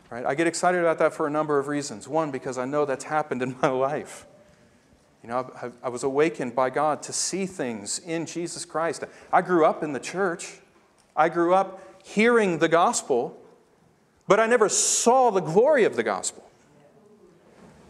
Right? 0.10 0.26
I 0.26 0.36
get 0.36 0.48
excited 0.48 0.80
about 0.82 0.98
that 1.00 1.14
for 1.14 1.28
a 1.28 1.30
number 1.30 1.60
of 1.60 1.68
reasons. 1.68 2.08
One, 2.08 2.32
because 2.32 2.58
I 2.58 2.66
know 2.66 2.86
that's 2.86 3.06
happened 3.06 3.42
in 3.42 3.56
my 3.62 3.70
life. 3.70 4.26
You 5.24 5.30
know, 5.30 5.52
I, 5.62 5.72
I 5.84 5.90
was 5.90 6.04
awakened 6.04 6.56
by 6.56 6.70
God 6.70 7.04
to 7.04 7.14
see 7.14 7.46
things 7.46 8.00
in 8.00 8.26
Jesus 8.26 8.66
Christ. 8.66 9.04
I 9.32 9.42
grew 9.42 9.66
up 9.66 9.84
in 9.84 9.94
the 9.94 10.00
church. 10.00 10.60
I 11.16 11.30
grew 11.30 11.54
up 11.54 11.82
hearing 12.04 12.60
the 12.60 12.70
gospel, 12.70 13.38
but 14.28 14.40
I 14.40 14.48
never 14.48 14.70
saw 14.70 15.30
the 15.30 15.42
glory 15.42 15.84
of 15.84 15.96
the 15.96 16.04
gospel. 16.04 16.49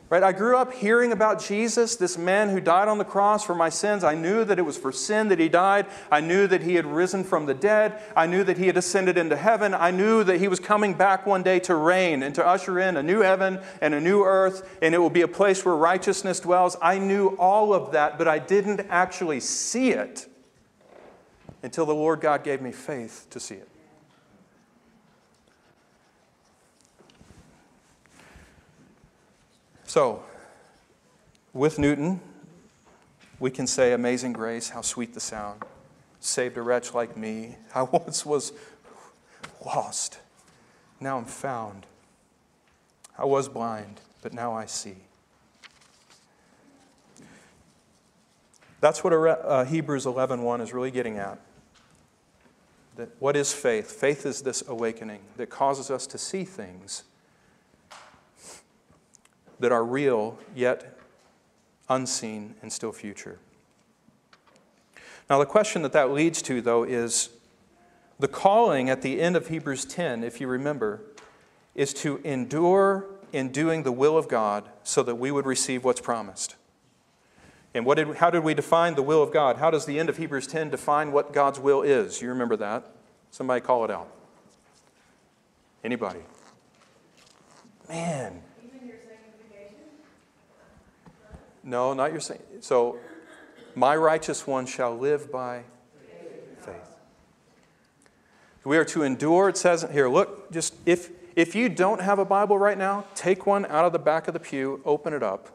Right? 0.10 0.24
I 0.24 0.32
grew 0.32 0.58
up 0.58 0.74
hearing 0.74 1.12
about 1.12 1.40
Jesus, 1.40 1.96
this 1.96 2.18
man 2.18 2.50
who 2.50 2.60
died 2.60 2.88
on 2.88 2.98
the 2.98 3.06
cross 3.06 3.46
for 3.46 3.54
my 3.54 3.70
sins. 3.70 4.04
I 4.04 4.16
knew 4.16 4.44
that 4.44 4.58
it 4.58 4.64
was 4.64 4.76
for 4.76 4.92
sin 4.92 5.28
that 5.28 5.38
he 5.38 5.50
died. 5.50 5.86
I 6.10 6.20
knew 6.20 6.48
that 6.48 6.64
he 6.64 6.74
had 6.74 6.88
risen 6.88 7.24
from 7.24 7.46
the 7.46 7.54
dead. 7.54 8.02
I 8.16 8.26
knew 8.26 8.44
that 8.46 8.58
he 8.58 8.66
had 8.66 8.76
ascended 8.76 9.20
into 9.20 9.36
heaven. 9.36 9.76
I 9.76 9.92
knew 9.92 10.24
that 10.24 10.40
he 10.40 10.48
was 10.48 10.60
coming 10.60 10.96
back 10.96 11.28
one 11.28 11.44
day 11.44 11.60
to 11.60 11.76
reign 11.76 12.24
and 12.24 12.34
to 12.34 12.46
usher 12.46 12.80
in 12.80 12.98
a 12.98 13.04
new 13.04 13.20
heaven 13.20 13.60
and 13.82 13.94
a 13.94 14.02
new 14.02 14.24
earth, 14.24 14.68
and 14.82 14.96
it 14.96 14.98
will 14.98 15.12
be 15.12 15.22
a 15.22 15.28
place 15.28 15.64
where 15.64 15.76
righteousness 15.76 16.40
dwells. 16.40 16.76
I 16.82 16.98
knew 16.98 17.36
all 17.38 17.72
of 17.72 17.92
that, 17.92 18.18
but 18.18 18.28
I 18.28 18.40
didn't 18.40 18.88
actually 18.90 19.40
see 19.42 19.92
it 19.92 20.28
until 21.62 21.86
the 21.86 21.94
Lord 21.94 22.20
God 22.20 22.44
gave 22.44 22.62
me 22.62 22.72
faith 22.72 23.28
to 23.30 23.40
see 23.40 23.56
it. 23.56 23.70
So, 29.90 30.22
with 31.52 31.80
Newton, 31.80 32.22
we 33.40 33.50
can 33.50 33.66
say, 33.66 33.92
Amazing 33.92 34.34
grace, 34.34 34.70
how 34.70 34.82
sweet 34.82 35.16
the 35.16 35.20
sound, 35.20 35.64
saved 36.20 36.58
a 36.58 36.62
wretch 36.62 36.94
like 36.94 37.18
me. 37.18 37.56
I 37.74 37.82
once 37.92 38.24
was 38.24 38.54
lost, 39.66 40.20
now 41.00 41.18
I'm 41.18 41.26
found. 41.26 41.88
I 43.18 43.26
was 43.26 43.50
blind, 43.50 44.00
but 44.22 44.32
now 44.32 44.54
I 44.54 44.68
see. 44.68 44.98
That's 48.82 49.04
what 49.04 49.12
uh, 49.12 49.66
Hebrews 49.66 50.06
11:1 50.06 50.62
is 50.62 50.72
really 50.72 50.92
getting 50.92 51.18
at. 51.18 51.40
That 52.96 53.10
what 53.18 53.36
is 53.36 53.54
faith? 53.54 53.92
Faith 53.92 54.28
is 54.28 54.44
this 54.44 54.62
awakening 54.68 55.22
that 55.38 55.50
causes 55.50 55.90
us 55.90 56.06
to 56.06 56.20
see 56.20 56.44
things 56.44 57.06
that 59.60 59.72
are 59.72 59.84
real 59.84 60.38
yet 60.56 60.98
unseen 61.90 62.56
and 62.62 62.72
still 62.72 62.92
future. 62.92 63.40
Now, 65.30 65.38
the 65.38 65.46
question 65.46 65.82
that 65.84 65.94
that 65.94 66.12
leads 66.12 66.42
to, 66.44 66.62
though, 66.62 66.84
is 66.84 67.30
the 68.20 68.28
calling 68.28 68.90
at 68.90 69.02
the 69.02 69.22
end 69.22 69.36
of 69.36 69.48
Hebrews 69.48 69.86
10, 69.86 70.24
if 70.24 70.42
you 70.42 70.48
remember, 70.48 71.02
is 71.76 71.94
to 71.96 72.20
endure 72.24 73.06
in 73.32 73.50
doing 73.52 73.84
the 73.84 73.92
will 73.92 74.18
of 74.18 74.28
God 74.28 74.68
so 74.84 75.04
that 75.04 75.16
we 75.16 75.32
would 75.32 75.46
receive 75.46 75.84
what's 75.84 76.02
promised. 76.02 76.56
And 77.74 77.86
what 77.86 77.96
did, 77.96 78.16
how 78.16 78.32
did 78.32 78.44
we 78.44 78.56
define 78.56 78.96
the 78.96 79.04
will 79.04 79.22
of 79.22 79.32
God? 79.32 79.58
How 79.58 79.70
does 79.70 79.86
the 79.86 80.00
end 80.00 80.10
of 80.10 80.18
Hebrews 80.18 80.48
10 80.48 80.72
define 80.72 81.12
what 81.12 81.32
God's 81.32 81.60
will 81.60 81.84
is? 81.84 82.22
You 82.22 82.30
remember 82.30 82.58
that? 82.58 82.92
Somebody 83.30 83.62
call 83.62 83.86
it 83.86 83.92
out. 83.92 84.12
Anybody? 85.84 86.22
Man, 87.88 88.42
No, 91.70 91.94
not 91.94 92.12
your 92.12 92.20
saying. 92.20 92.42
So, 92.62 92.98
my 93.76 93.96
righteous 93.96 94.48
one 94.48 94.66
shall 94.66 94.98
live 94.98 95.32
by 95.32 95.62
faith. 96.62 96.96
We 98.64 98.76
are 98.78 98.86
to 98.86 99.04
endure, 99.04 99.50
it 99.50 99.58
says 99.58 99.86
here, 99.92 100.10
look, 100.10 100.52
just 100.52 100.74
if, 100.88 101.12
if 101.36 101.54
you 101.54 101.70
don't 101.70 102.02
have 102.02 102.18
a 102.18 102.26
Bible 102.26 102.58
right 102.58 102.78
now, 102.78 103.06
take 103.14 103.46
one 103.46 103.68
out 103.68 103.86
of 103.86 103.94
the 103.94 104.00
back 104.00 104.28
of 104.28 104.34
the 104.34 104.40
pew, 104.40 104.82
open 104.84 105.14
it 105.14 105.22
up, 105.22 105.50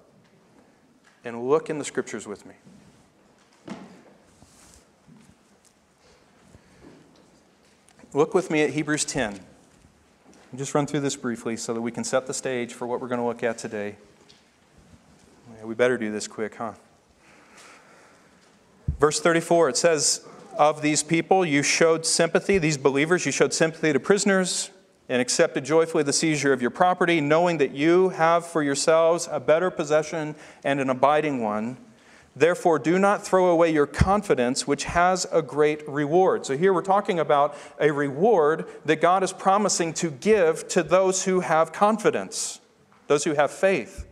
and 1.25 1.49
look 1.49 1.68
in 1.68 1.80
the 1.80 1.85
scriptures 1.85 2.28
with 2.28 2.47
me. 2.47 2.54
Look 8.12 8.35
with 8.35 8.52
me 8.52 8.62
at 8.62 8.71
Hebrews 8.71 9.04
10. 9.04 9.33
I'll 9.33 10.59
just 10.59 10.76
run 10.76 10.87
through 10.87 11.00
this 11.00 11.16
briefly 11.16 11.56
so 11.56 11.75
that 11.75 11.80
we 11.80 11.90
can 11.90 12.04
set 12.04 12.28
the 12.28 12.35
stage 12.35 12.73
for 12.73 12.87
what 12.87 13.00
we're 13.00 13.09
going 13.09 13.21
to 13.21 13.26
look 13.26 13.42
at 13.42 13.59
today. 13.59 13.97
We 15.64 15.75
better 15.75 15.97
do 15.97 16.12
this 16.12 16.28
quick, 16.28 16.56
huh? 16.56 16.75
Verse 19.00 19.18
34, 19.18 19.71
it 19.71 19.76
says, 19.78 20.26
Of 20.59 20.83
these 20.83 21.02
people 21.02 21.44
you 21.44 21.62
showed 21.62 22.04
sympathy, 22.04 22.59
these 22.59 22.76
believers, 22.76 23.25
you 23.25 23.33
showed 23.33 23.54
sympathy 23.54 23.90
to 23.92 23.99
prisoners 23.99 24.71
and 25.09 25.23
accepted 25.23 25.64
joyfully 25.64 26.02
the 26.02 26.12
seizure 26.12 26.52
of 26.52 26.61
your 26.61 26.71
property, 26.71 27.21
knowing 27.21 27.56
that 27.59 27.71
you 27.71 28.11
have 28.11 28.47
for 28.47 28.62
yourselves 28.62 29.27
a 29.31 29.40
better 29.40 29.70
possession 29.70 30.35
and 30.64 30.81
an 30.81 30.90
abiding 30.90 31.42
one. 31.42 31.79
Therefore, 32.37 32.79
do 32.79 32.98
not 32.98 33.24
throw 33.24 33.46
away 33.46 33.72
your 33.72 33.87
confidence, 33.87 34.66
which 34.66 34.85
has 34.85 35.27
a 35.33 35.40
great 35.40 35.88
reward. 35.88 36.44
So, 36.44 36.59
here 36.59 36.74
we're 36.74 36.83
talking 36.83 37.18
about 37.20 37.57
a 37.81 37.90
reward 37.90 38.66
that 38.85 39.00
God 39.00 39.22
is 39.22 39.33
promising 39.33 39.94
to 39.94 40.11
give 40.11 40.68
to 40.68 40.83
those 40.83 41.24
who 41.24 41.40
have 41.40 41.72
confidence, 41.72 42.61
those 43.07 43.24
who 43.24 43.33
have 43.33 43.50
faith. 43.50 44.07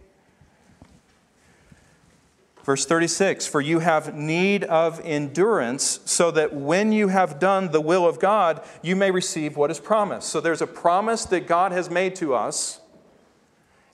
Verse 2.64 2.86
36 2.86 3.46
For 3.46 3.60
you 3.60 3.80
have 3.80 4.14
need 4.14 4.64
of 4.64 5.00
endurance, 5.04 6.00
so 6.04 6.30
that 6.30 6.54
when 6.54 6.92
you 6.92 7.08
have 7.08 7.38
done 7.38 7.70
the 7.70 7.80
will 7.80 8.06
of 8.06 8.18
God, 8.18 8.62
you 8.82 8.96
may 8.96 9.10
receive 9.10 9.56
what 9.56 9.70
is 9.70 9.80
promised. 9.80 10.28
So 10.28 10.40
there's 10.40 10.62
a 10.62 10.66
promise 10.66 11.24
that 11.26 11.46
God 11.46 11.72
has 11.72 11.90
made 11.90 12.14
to 12.16 12.34
us. 12.34 12.80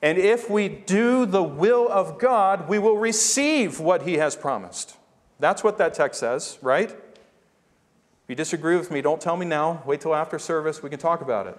And 0.00 0.16
if 0.16 0.48
we 0.48 0.68
do 0.68 1.26
the 1.26 1.42
will 1.42 1.88
of 1.88 2.18
God, 2.20 2.68
we 2.68 2.78
will 2.78 2.98
receive 2.98 3.80
what 3.80 4.02
He 4.02 4.14
has 4.14 4.36
promised. 4.36 4.96
That's 5.40 5.64
what 5.64 5.78
that 5.78 5.94
text 5.94 6.20
says, 6.20 6.58
right? 6.62 6.90
If 6.90 8.28
you 8.28 8.34
disagree 8.36 8.76
with 8.76 8.90
me, 8.90 9.00
don't 9.00 9.20
tell 9.20 9.36
me 9.36 9.46
now. 9.46 9.82
Wait 9.86 10.00
till 10.00 10.14
after 10.14 10.38
service. 10.38 10.82
We 10.82 10.90
can 10.90 10.98
talk 10.98 11.20
about 11.20 11.46
it. 11.46 11.56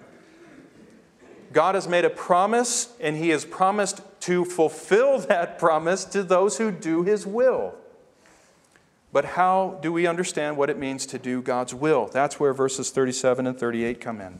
God 1.52 1.74
has 1.74 1.88
made 1.88 2.04
a 2.04 2.10
promise, 2.10 2.92
and 3.00 3.16
He 3.16 3.30
has 3.30 3.44
promised 3.44 4.02
to 4.20 4.44
fulfill 4.44 5.18
that 5.28 5.58
promise 5.58 6.04
to 6.06 6.22
those 6.22 6.58
who 6.58 6.70
do 6.70 7.02
His 7.02 7.26
will. 7.26 7.74
But 9.12 9.24
how 9.24 9.78
do 9.82 9.92
we 9.92 10.06
understand 10.06 10.56
what 10.56 10.70
it 10.70 10.78
means 10.78 11.04
to 11.06 11.18
do 11.18 11.42
God's 11.42 11.74
will? 11.74 12.06
That's 12.06 12.38
where 12.38 12.52
verses 12.52 12.90
37 12.90 13.46
and 13.46 13.58
38 13.58 14.00
come 14.00 14.20
in. 14.20 14.38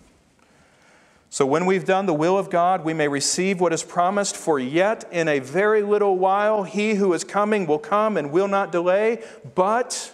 So, 1.32 1.46
when 1.46 1.64
we've 1.64 1.84
done 1.84 2.06
the 2.06 2.14
will 2.14 2.36
of 2.36 2.50
God, 2.50 2.84
we 2.84 2.92
may 2.92 3.06
receive 3.06 3.60
what 3.60 3.72
is 3.72 3.84
promised, 3.84 4.36
for 4.36 4.58
yet 4.58 5.08
in 5.12 5.28
a 5.28 5.38
very 5.38 5.80
little 5.80 6.18
while 6.18 6.64
he 6.64 6.96
who 6.96 7.12
is 7.12 7.22
coming 7.22 7.66
will 7.66 7.78
come 7.78 8.16
and 8.16 8.32
will 8.32 8.48
not 8.48 8.72
delay, 8.72 9.22
but 9.54 10.12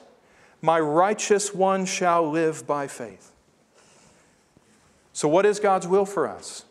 my 0.60 0.78
righteous 0.78 1.54
one 1.54 1.86
shall 1.86 2.30
live 2.30 2.66
by 2.66 2.86
faith. 2.86 3.32
So, 5.14 5.26
what 5.26 5.46
is 5.46 5.58
God's 5.58 5.88
will 5.88 6.04
for 6.04 6.28
us? 6.28 6.65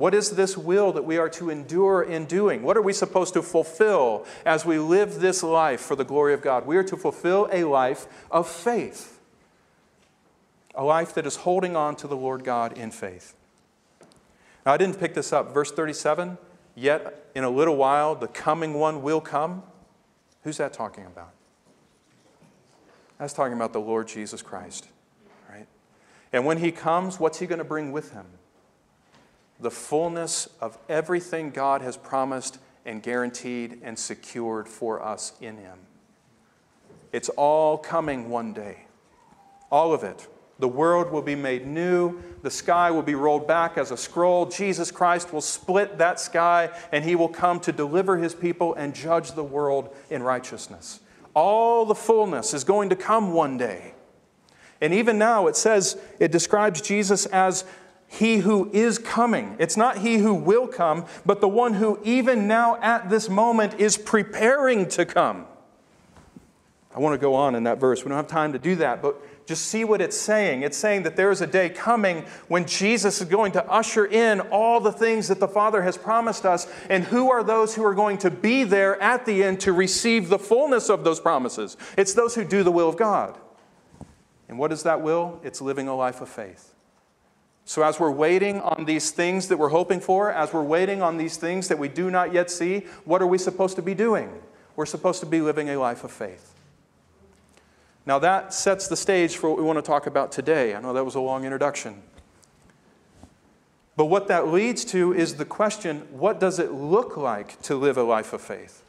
What 0.00 0.14
is 0.14 0.30
this 0.30 0.56
will 0.56 0.92
that 0.92 1.04
we 1.04 1.18
are 1.18 1.28
to 1.28 1.50
endure 1.50 2.02
in 2.02 2.24
doing? 2.24 2.62
What 2.62 2.78
are 2.78 2.80
we 2.80 2.94
supposed 2.94 3.34
to 3.34 3.42
fulfill 3.42 4.24
as 4.46 4.64
we 4.64 4.78
live 4.78 5.20
this 5.20 5.42
life 5.42 5.82
for 5.82 5.94
the 5.94 6.06
glory 6.06 6.32
of 6.32 6.40
God? 6.40 6.66
We 6.66 6.78
are 6.78 6.82
to 6.84 6.96
fulfill 6.96 7.50
a 7.52 7.64
life 7.64 8.06
of 8.30 8.48
faith, 8.48 9.20
a 10.74 10.82
life 10.82 11.12
that 11.12 11.26
is 11.26 11.36
holding 11.36 11.76
on 11.76 11.96
to 11.96 12.06
the 12.06 12.16
Lord 12.16 12.44
God 12.44 12.78
in 12.78 12.90
faith. 12.90 13.34
Now, 14.64 14.72
I 14.72 14.78
didn't 14.78 14.98
pick 14.98 15.12
this 15.12 15.34
up. 15.34 15.52
Verse 15.52 15.70
37 15.70 16.38
Yet 16.74 17.26
in 17.34 17.44
a 17.44 17.50
little 17.50 17.76
while 17.76 18.14
the 18.14 18.28
coming 18.28 18.72
one 18.72 19.02
will 19.02 19.20
come. 19.20 19.64
Who's 20.44 20.56
that 20.56 20.72
talking 20.72 21.04
about? 21.04 21.32
That's 23.18 23.34
talking 23.34 23.52
about 23.52 23.74
the 23.74 23.82
Lord 23.82 24.08
Jesus 24.08 24.40
Christ, 24.40 24.88
right? 25.50 25.66
And 26.32 26.46
when 26.46 26.56
he 26.56 26.72
comes, 26.72 27.20
what's 27.20 27.38
he 27.38 27.46
going 27.46 27.58
to 27.58 27.64
bring 27.64 27.92
with 27.92 28.12
him? 28.12 28.24
The 29.60 29.70
fullness 29.70 30.48
of 30.60 30.78
everything 30.88 31.50
God 31.50 31.82
has 31.82 31.96
promised 31.96 32.58
and 32.84 33.02
guaranteed 33.02 33.80
and 33.82 33.98
secured 33.98 34.68
for 34.68 35.02
us 35.02 35.32
in 35.40 35.56
Him. 35.58 35.78
It's 37.12 37.28
all 37.30 37.76
coming 37.76 38.30
one 38.30 38.52
day. 38.52 38.86
All 39.70 39.92
of 39.92 40.02
it. 40.02 40.26
The 40.58 40.68
world 40.68 41.10
will 41.10 41.22
be 41.22 41.34
made 41.34 41.66
new. 41.66 42.22
The 42.42 42.50
sky 42.50 42.90
will 42.90 43.02
be 43.02 43.14
rolled 43.14 43.48
back 43.48 43.78
as 43.78 43.90
a 43.90 43.96
scroll. 43.96 44.46
Jesus 44.46 44.90
Christ 44.90 45.32
will 45.32 45.40
split 45.40 45.98
that 45.98 46.20
sky 46.20 46.70
and 46.92 47.02
he 47.02 47.16
will 47.16 47.28
come 47.28 47.60
to 47.60 47.72
deliver 47.72 48.18
his 48.18 48.34
people 48.34 48.74
and 48.74 48.94
judge 48.94 49.32
the 49.32 49.42
world 49.42 49.94
in 50.10 50.22
righteousness. 50.22 51.00
All 51.34 51.86
the 51.86 51.94
fullness 51.94 52.52
is 52.52 52.64
going 52.64 52.90
to 52.90 52.96
come 52.96 53.32
one 53.32 53.56
day. 53.56 53.94
And 54.82 54.92
even 54.92 55.18
now, 55.18 55.46
it 55.46 55.56
says, 55.56 55.98
it 56.18 56.30
describes 56.30 56.80
Jesus 56.82 57.26
as 57.26 57.64
he 58.12 58.38
who 58.38 58.68
is 58.72 58.98
coming. 58.98 59.54
It's 59.60 59.76
not 59.76 59.98
he 59.98 60.18
who 60.18 60.34
will 60.34 60.66
come, 60.66 61.06
but 61.24 61.40
the 61.40 61.48
one 61.48 61.74
who, 61.74 62.00
even 62.02 62.48
now 62.48 62.76
at 62.82 63.08
this 63.08 63.28
moment, 63.28 63.78
is 63.78 63.96
preparing 63.96 64.88
to 64.88 65.06
come. 65.06 65.46
I 66.94 66.98
want 66.98 67.14
to 67.14 67.18
go 67.18 67.36
on 67.36 67.54
in 67.54 67.62
that 67.64 67.78
verse. 67.78 68.04
We 68.04 68.08
don't 68.08 68.16
have 68.16 68.26
time 68.26 68.52
to 68.52 68.58
do 68.58 68.74
that, 68.76 69.00
but 69.00 69.46
just 69.46 69.66
see 69.66 69.84
what 69.84 70.00
it's 70.00 70.16
saying. 70.16 70.62
It's 70.62 70.76
saying 70.76 71.04
that 71.04 71.14
there 71.14 71.30
is 71.30 71.40
a 71.40 71.46
day 71.46 71.68
coming 71.68 72.24
when 72.48 72.66
Jesus 72.66 73.20
is 73.20 73.28
going 73.28 73.52
to 73.52 73.64
usher 73.70 74.06
in 74.06 74.40
all 74.40 74.80
the 74.80 74.92
things 74.92 75.28
that 75.28 75.38
the 75.38 75.48
Father 75.48 75.80
has 75.82 75.96
promised 75.96 76.44
us. 76.44 76.66
And 76.88 77.04
who 77.04 77.30
are 77.30 77.44
those 77.44 77.76
who 77.76 77.84
are 77.84 77.94
going 77.94 78.18
to 78.18 78.30
be 78.30 78.64
there 78.64 79.00
at 79.00 79.24
the 79.24 79.44
end 79.44 79.60
to 79.60 79.72
receive 79.72 80.28
the 80.28 80.38
fullness 80.38 80.90
of 80.90 81.04
those 81.04 81.20
promises? 81.20 81.76
It's 81.96 82.14
those 82.14 82.34
who 82.34 82.44
do 82.44 82.64
the 82.64 82.72
will 82.72 82.88
of 82.88 82.96
God. 82.96 83.38
And 84.48 84.58
what 84.58 84.72
is 84.72 84.82
that 84.82 85.00
will? 85.00 85.40
It's 85.44 85.60
living 85.60 85.86
a 85.86 85.94
life 85.94 86.20
of 86.20 86.28
faith 86.28 86.69
So, 87.70 87.84
as 87.84 88.00
we're 88.00 88.10
waiting 88.10 88.60
on 88.62 88.84
these 88.84 89.12
things 89.12 89.46
that 89.46 89.56
we're 89.56 89.68
hoping 89.68 90.00
for, 90.00 90.32
as 90.32 90.52
we're 90.52 90.60
waiting 90.60 91.02
on 91.02 91.18
these 91.18 91.36
things 91.36 91.68
that 91.68 91.78
we 91.78 91.86
do 91.86 92.10
not 92.10 92.32
yet 92.32 92.50
see, 92.50 92.80
what 93.04 93.22
are 93.22 93.28
we 93.28 93.38
supposed 93.38 93.76
to 93.76 93.82
be 93.82 93.94
doing? 93.94 94.28
We're 94.74 94.86
supposed 94.86 95.20
to 95.20 95.26
be 95.26 95.40
living 95.40 95.70
a 95.70 95.76
life 95.76 96.02
of 96.02 96.10
faith. 96.10 96.52
Now, 98.04 98.18
that 98.18 98.52
sets 98.52 98.88
the 98.88 98.96
stage 98.96 99.36
for 99.36 99.50
what 99.50 99.56
we 99.56 99.62
want 99.62 99.76
to 99.76 99.82
talk 99.82 100.08
about 100.08 100.32
today. 100.32 100.74
I 100.74 100.80
know 100.80 100.92
that 100.92 101.04
was 101.04 101.14
a 101.14 101.20
long 101.20 101.44
introduction. 101.44 102.02
But 103.94 104.06
what 104.06 104.26
that 104.26 104.48
leads 104.48 104.84
to 104.86 105.14
is 105.14 105.36
the 105.36 105.44
question 105.44 106.08
what 106.10 106.40
does 106.40 106.58
it 106.58 106.72
look 106.72 107.16
like 107.16 107.62
to 107.62 107.76
live 107.76 107.96
a 107.96 108.02
life 108.02 108.32
of 108.32 108.40
faith? 108.40 108.82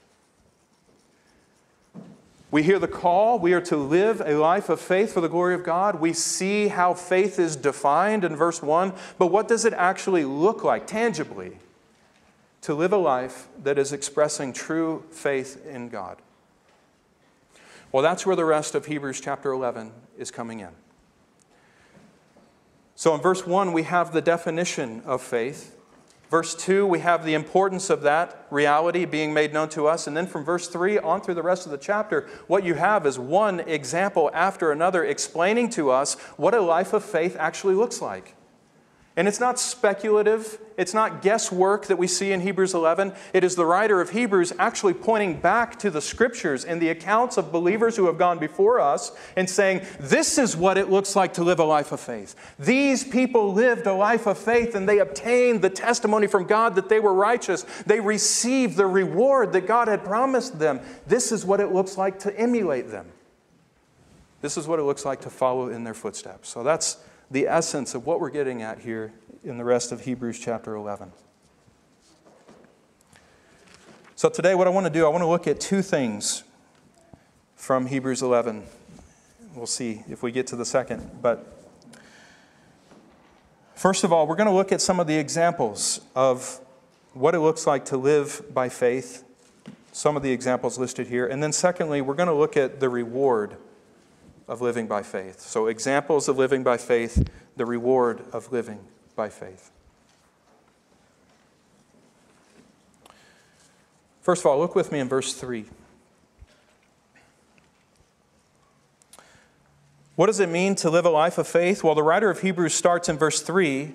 We 2.51 2.63
hear 2.63 2.79
the 2.79 2.87
call. 2.87 3.39
We 3.39 3.53
are 3.53 3.61
to 3.61 3.77
live 3.77 4.21
a 4.25 4.35
life 4.35 4.67
of 4.67 4.81
faith 4.81 5.13
for 5.13 5.21
the 5.21 5.29
glory 5.29 5.55
of 5.55 5.63
God. 5.63 6.01
We 6.01 6.11
see 6.11 6.67
how 6.67 6.93
faith 6.93 7.39
is 7.39 7.55
defined 7.55 8.25
in 8.25 8.35
verse 8.35 8.61
1. 8.61 8.93
But 9.17 9.27
what 9.27 9.47
does 9.47 9.63
it 9.63 9.71
actually 9.73 10.25
look 10.25 10.61
like, 10.61 10.85
tangibly, 10.85 11.59
to 12.63 12.73
live 12.73 12.91
a 12.91 12.97
life 12.97 13.47
that 13.63 13.79
is 13.79 13.93
expressing 13.93 14.51
true 14.51 15.05
faith 15.11 15.65
in 15.65 15.87
God? 15.87 16.17
Well, 17.93 18.03
that's 18.03 18.25
where 18.25 18.35
the 18.35 18.45
rest 18.45 18.75
of 18.75 18.85
Hebrews 18.85 19.21
chapter 19.21 19.51
11 19.51 19.91
is 20.17 20.29
coming 20.29 20.59
in. 20.59 20.69
So 22.95 23.15
in 23.15 23.21
verse 23.21 23.47
1, 23.47 23.71
we 23.71 23.83
have 23.83 24.11
the 24.11 24.21
definition 24.21 25.01
of 25.05 25.21
faith. 25.21 25.75
Verse 26.31 26.55
2, 26.55 26.87
we 26.87 26.99
have 26.99 27.25
the 27.25 27.33
importance 27.33 27.89
of 27.89 28.03
that 28.03 28.47
reality 28.49 29.03
being 29.03 29.33
made 29.33 29.51
known 29.51 29.67
to 29.67 29.85
us. 29.85 30.07
And 30.07 30.15
then 30.15 30.25
from 30.25 30.45
verse 30.45 30.69
3 30.69 30.97
on 30.99 31.19
through 31.19 31.33
the 31.33 31.43
rest 31.43 31.65
of 31.65 31.73
the 31.73 31.77
chapter, 31.77 32.29
what 32.47 32.63
you 32.63 32.73
have 32.75 33.05
is 33.05 33.19
one 33.19 33.59
example 33.59 34.31
after 34.33 34.71
another 34.71 35.03
explaining 35.03 35.69
to 35.71 35.91
us 35.91 36.13
what 36.37 36.53
a 36.53 36.61
life 36.61 36.93
of 36.93 37.03
faith 37.03 37.35
actually 37.37 37.75
looks 37.75 38.01
like. 38.01 38.37
And 39.17 39.27
it's 39.27 39.41
not 39.41 39.59
speculative, 39.59 40.57
it's 40.77 40.93
not 40.93 41.21
guesswork 41.21 41.87
that 41.87 41.97
we 41.97 42.07
see 42.07 42.31
in 42.31 42.39
Hebrews 42.39 42.73
11. 42.73 43.11
It 43.33 43.43
is 43.43 43.55
the 43.55 43.65
writer 43.65 43.99
of 43.99 44.11
Hebrews 44.11 44.53
actually 44.57 44.93
pointing 44.93 45.41
back 45.41 45.77
to 45.79 45.91
the 45.91 45.99
scriptures 45.99 46.63
and 46.63 46.81
the 46.81 46.87
accounts 46.87 47.35
of 47.35 47.51
believers 47.51 47.97
who 47.97 48.05
have 48.05 48.17
gone 48.17 48.39
before 48.39 48.79
us 48.79 49.11
and 49.35 49.49
saying, 49.49 49.81
This 49.99 50.37
is 50.37 50.55
what 50.55 50.77
it 50.77 50.89
looks 50.89 51.13
like 51.13 51.33
to 51.33 51.43
live 51.43 51.59
a 51.59 51.65
life 51.65 51.91
of 51.91 51.99
faith. 51.99 52.35
These 52.57 53.03
people 53.03 53.51
lived 53.51 53.85
a 53.85 53.93
life 53.93 54.27
of 54.27 54.37
faith 54.37 54.75
and 54.75 54.87
they 54.87 54.99
obtained 54.99 55.61
the 55.61 55.69
testimony 55.69 56.27
from 56.27 56.45
God 56.45 56.75
that 56.75 56.87
they 56.87 57.01
were 57.01 57.13
righteous. 57.13 57.63
They 57.85 57.99
received 57.99 58.77
the 58.77 58.87
reward 58.87 59.51
that 59.51 59.67
God 59.67 59.89
had 59.89 60.05
promised 60.05 60.57
them. 60.57 60.79
This 61.05 61.33
is 61.33 61.45
what 61.45 61.59
it 61.59 61.73
looks 61.73 61.97
like 61.97 62.19
to 62.19 62.39
emulate 62.39 62.89
them. 62.89 63.11
This 64.39 64.55
is 64.55 64.69
what 64.69 64.79
it 64.79 64.83
looks 64.83 65.03
like 65.03 65.19
to 65.21 65.29
follow 65.29 65.67
in 65.67 65.83
their 65.83 65.93
footsteps. 65.93 66.47
So 66.47 66.63
that's 66.63 66.97
the 67.31 67.47
essence 67.47 67.95
of 67.95 68.05
what 68.05 68.19
we're 68.19 68.29
getting 68.29 68.61
at 68.61 68.79
here 68.79 69.13
in 69.43 69.57
the 69.57 69.63
rest 69.63 69.93
of 69.93 70.01
Hebrews 70.01 70.37
chapter 70.37 70.75
11. 70.75 71.11
So, 74.15 74.29
today, 74.29 74.53
what 74.53 74.67
I 74.67 74.69
want 74.69 74.85
to 74.85 74.91
do, 74.91 75.05
I 75.05 75.09
want 75.09 75.23
to 75.23 75.27
look 75.27 75.47
at 75.47 75.59
two 75.59 75.81
things 75.81 76.43
from 77.55 77.87
Hebrews 77.87 78.21
11. 78.21 78.63
We'll 79.55 79.65
see 79.65 80.03
if 80.09 80.21
we 80.21 80.31
get 80.31 80.45
to 80.47 80.55
the 80.55 80.65
second. 80.65 81.21
But 81.21 81.57
first 83.75 84.03
of 84.03 84.11
all, 84.11 84.27
we're 84.27 84.35
going 84.35 84.49
to 84.49 84.53
look 84.53 84.71
at 84.71 84.81
some 84.81 84.99
of 84.99 85.07
the 85.07 85.15
examples 85.15 86.01
of 86.15 86.59
what 87.13 87.33
it 87.33 87.39
looks 87.39 87.65
like 87.65 87.85
to 87.85 87.97
live 87.97 88.53
by 88.53 88.69
faith, 88.69 89.23
some 89.91 90.15
of 90.17 90.21
the 90.21 90.31
examples 90.31 90.77
listed 90.77 91.07
here. 91.07 91.25
And 91.25 91.41
then, 91.41 91.53
secondly, 91.53 92.01
we're 92.01 92.13
going 92.13 92.27
to 92.27 92.35
look 92.35 92.57
at 92.57 92.81
the 92.81 92.89
reward 92.89 93.55
of 94.47 94.61
living 94.61 94.87
by 94.87 95.03
faith. 95.03 95.39
So, 95.39 95.67
examples 95.67 96.27
of 96.27 96.37
living 96.37 96.63
by 96.63 96.77
faith, 96.77 97.27
the 97.55 97.65
reward 97.65 98.23
of 98.33 98.51
living 98.51 98.79
by 99.15 99.29
faith. 99.29 99.71
First 104.21 104.43
of 104.43 104.47
all, 104.47 104.59
look 104.59 104.75
with 104.75 104.91
me 104.91 104.99
in 104.99 105.09
verse 105.09 105.33
3. 105.33 105.65
What 110.15 110.27
does 110.27 110.39
it 110.39 110.49
mean 110.49 110.75
to 110.75 110.89
live 110.89 111.05
a 111.05 111.09
life 111.09 111.37
of 111.37 111.47
faith? 111.47 111.83
Well, 111.83 111.95
the 111.95 112.03
writer 112.03 112.29
of 112.29 112.41
Hebrews 112.41 112.75
starts 112.75 113.09
in 113.09 113.17
verse 113.17 113.41
3 113.41 113.93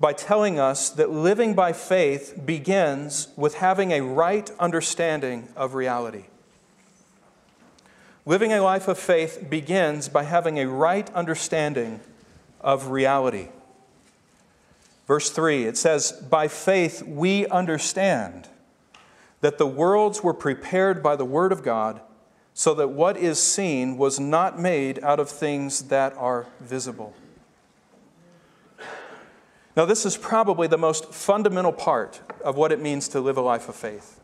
by 0.00 0.12
telling 0.12 0.58
us 0.58 0.90
that 0.90 1.10
living 1.10 1.54
by 1.54 1.72
faith 1.72 2.40
begins 2.44 3.28
with 3.36 3.54
having 3.54 3.92
a 3.92 4.00
right 4.00 4.50
understanding 4.58 5.48
of 5.54 5.74
reality. 5.74 6.24
Living 8.26 8.52
a 8.52 8.60
life 8.60 8.88
of 8.88 8.98
faith 8.98 9.46
begins 9.50 10.08
by 10.08 10.22
having 10.22 10.58
a 10.58 10.66
right 10.66 11.12
understanding 11.14 12.00
of 12.60 12.88
reality. 12.88 13.48
Verse 15.06 15.28
3, 15.28 15.64
it 15.64 15.76
says, 15.76 16.12
By 16.12 16.48
faith 16.48 17.02
we 17.02 17.46
understand 17.48 18.48
that 19.42 19.58
the 19.58 19.66
worlds 19.66 20.22
were 20.22 20.32
prepared 20.32 21.02
by 21.02 21.16
the 21.16 21.24
Word 21.26 21.52
of 21.52 21.62
God, 21.62 22.00
so 22.54 22.72
that 22.74 22.88
what 22.88 23.18
is 23.18 23.42
seen 23.42 23.98
was 23.98 24.18
not 24.18 24.58
made 24.58 25.02
out 25.02 25.20
of 25.20 25.28
things 25.28 25.82
that 25.88 26.16
are 26.16 26.46
visible. 26.60 27.14
Now, 29.76 29.84
this 29.84 30.06
is 30.06 30.16
probably 30.16 30.68
the 30.68 30.78
most 30.78 31.12
fundamental 31.12 31.72
part 31.72 32.20
of 32.42 32.56
what 32.56 32.72
it 32.72 32.80
means 32.80 33.08
to 33.08 33.20
live 33.20 33.36
a 33.36 33.42
life 33.42 33.68
of 33.68 33.74
faith. 33.74 34.20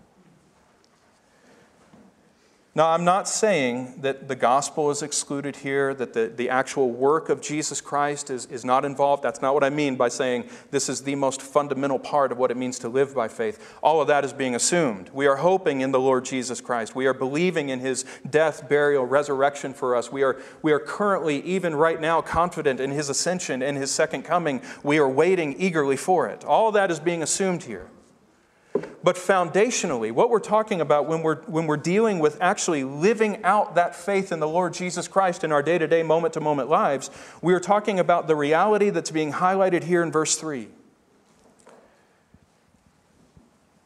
Now, 2.73 2.91
I'm 2.91 3.05
not 3.05 3.29
saying 3.29 3.97
that 4.03 4.29
the 4.29 4.37
gospel 4.37 4.93
is 4.93 5.03
excluded 5.03 5.57
here, 5.57 5.93
that 5.95 6.13
the, 6.13 6.29
the 6.29 6.51
actual 6.51 6.93
work 6.93 7.29
of 7.29 7.41
Jesus 7.41 7.81
Christ 7.81 8.31
is, 8.31 8.47
is 8.47 8.65
not 8.65 8.85
involved. 8.85 9.25
That's 9.25 9.43
not 9.43 9.55
what 9.55 9.65
I 9.65 9.71
mean 9.71 9.97
by 9.97 10.09
saying 10.09 10.49
this 10.71 10.89
is 10.89 11.03
the 11.03 11.17
most 11.17 11.43
fundamental 11.43 11.99
part 11.99 12.31
of 12.31 12.39
what 12.39 12.53
it 12.53 12.57
means 12.57 12.79
to 12.81 12.89
live 12.89 13.13
by 13.13 13.27
faith. 13.27 13.77
All 13.83 14.01
of 14.01 14.07
that 14.07 14.25
is 14.25 14.33
being 14.33 14.55
assumed. 14.55 15.11
We 15.13 15.27
are 15.27 15.35
hoping 15.35 15.81
in 15.81 15.91
the 15.91 15.99
Lord 15.99 16.25
Jesus 16.25 16.61
Christ. 16.61 16.95
We 16.95 17.07
are 17.07 17.15
believing 17.15 17.71
in 17.71 17.81
his 17.81 18.05
death, 18.31 18.69
burial, 18.69 19.05
resurrection 19.05 19.75
for 19.75 19.97
us. 19.97 20.13
We 20.13 20.23
are, 20.23 20.41
we 20.63 20.71
are 20.71 20.79
currently, 20.79 21.43
even 21.43 21.75
right 21.75 22.01
now, 22.01 22.21
confident 22.21 22.79
in 22.79 22.93
his 22.93 23.09
ascension 23.09 23.65
and 23.65 23.77
his 23.77 23.91
second 23.91 24.23
coming. 24.23 24.63
We 24.85 24.99
are 24.99 25.09
waiting 25.09 25.57
eagerly 25.59 25.97
for 25.97 26.29
it. 26.29 26.45
All 26.45 26.71
that 26.71 26.93
is 26.93 27.01
being 27.01 27.25
assumed 27.25 27.65
here. 27.65 27.91
But 29.03 29.17
foundationally, 29.17 30.13
what 30.13 30.29
we're 30.29 30.41
talking 30.41 30.81
about 30.81 31.09
when 31.09 31.23
we're, 31.23 31.37
when 31.43 31.67
we're 31.67 31.79
dealing 31.79 32.19
with 32.19 32.37
actually 32.41 32.85
living 32.85 33.43
out 33.45 33.75
that 33.75 33.97
faith 33.97 34.31
in 34.31 34.41
the 34.41 34.49
Lord 34.49 34.75
Jesus 34.75 35.09
Christ 35.09 35.43
in 35.43 35.53
our 35.53 35.63
day 35.63 35.79
to 35.79 35.87
day, 35.87 36.03
moment 36.03 36.35
to 36.35 36.41
moment 36.41 36.69
lives, 36.69 37.11
we 37.41 37.55
are 37.55 37.61
talking 37.61 37.99
about 37.99 38.27
the 38.27 38.37
reality 38.37 38.91
that's 38.91 39.11
being 39.11 39.33
highlighted 39.33 39.85
here 39.85 40.03
in 40.03 40.13
verse 40.13 40.37
3. 40.37 40.69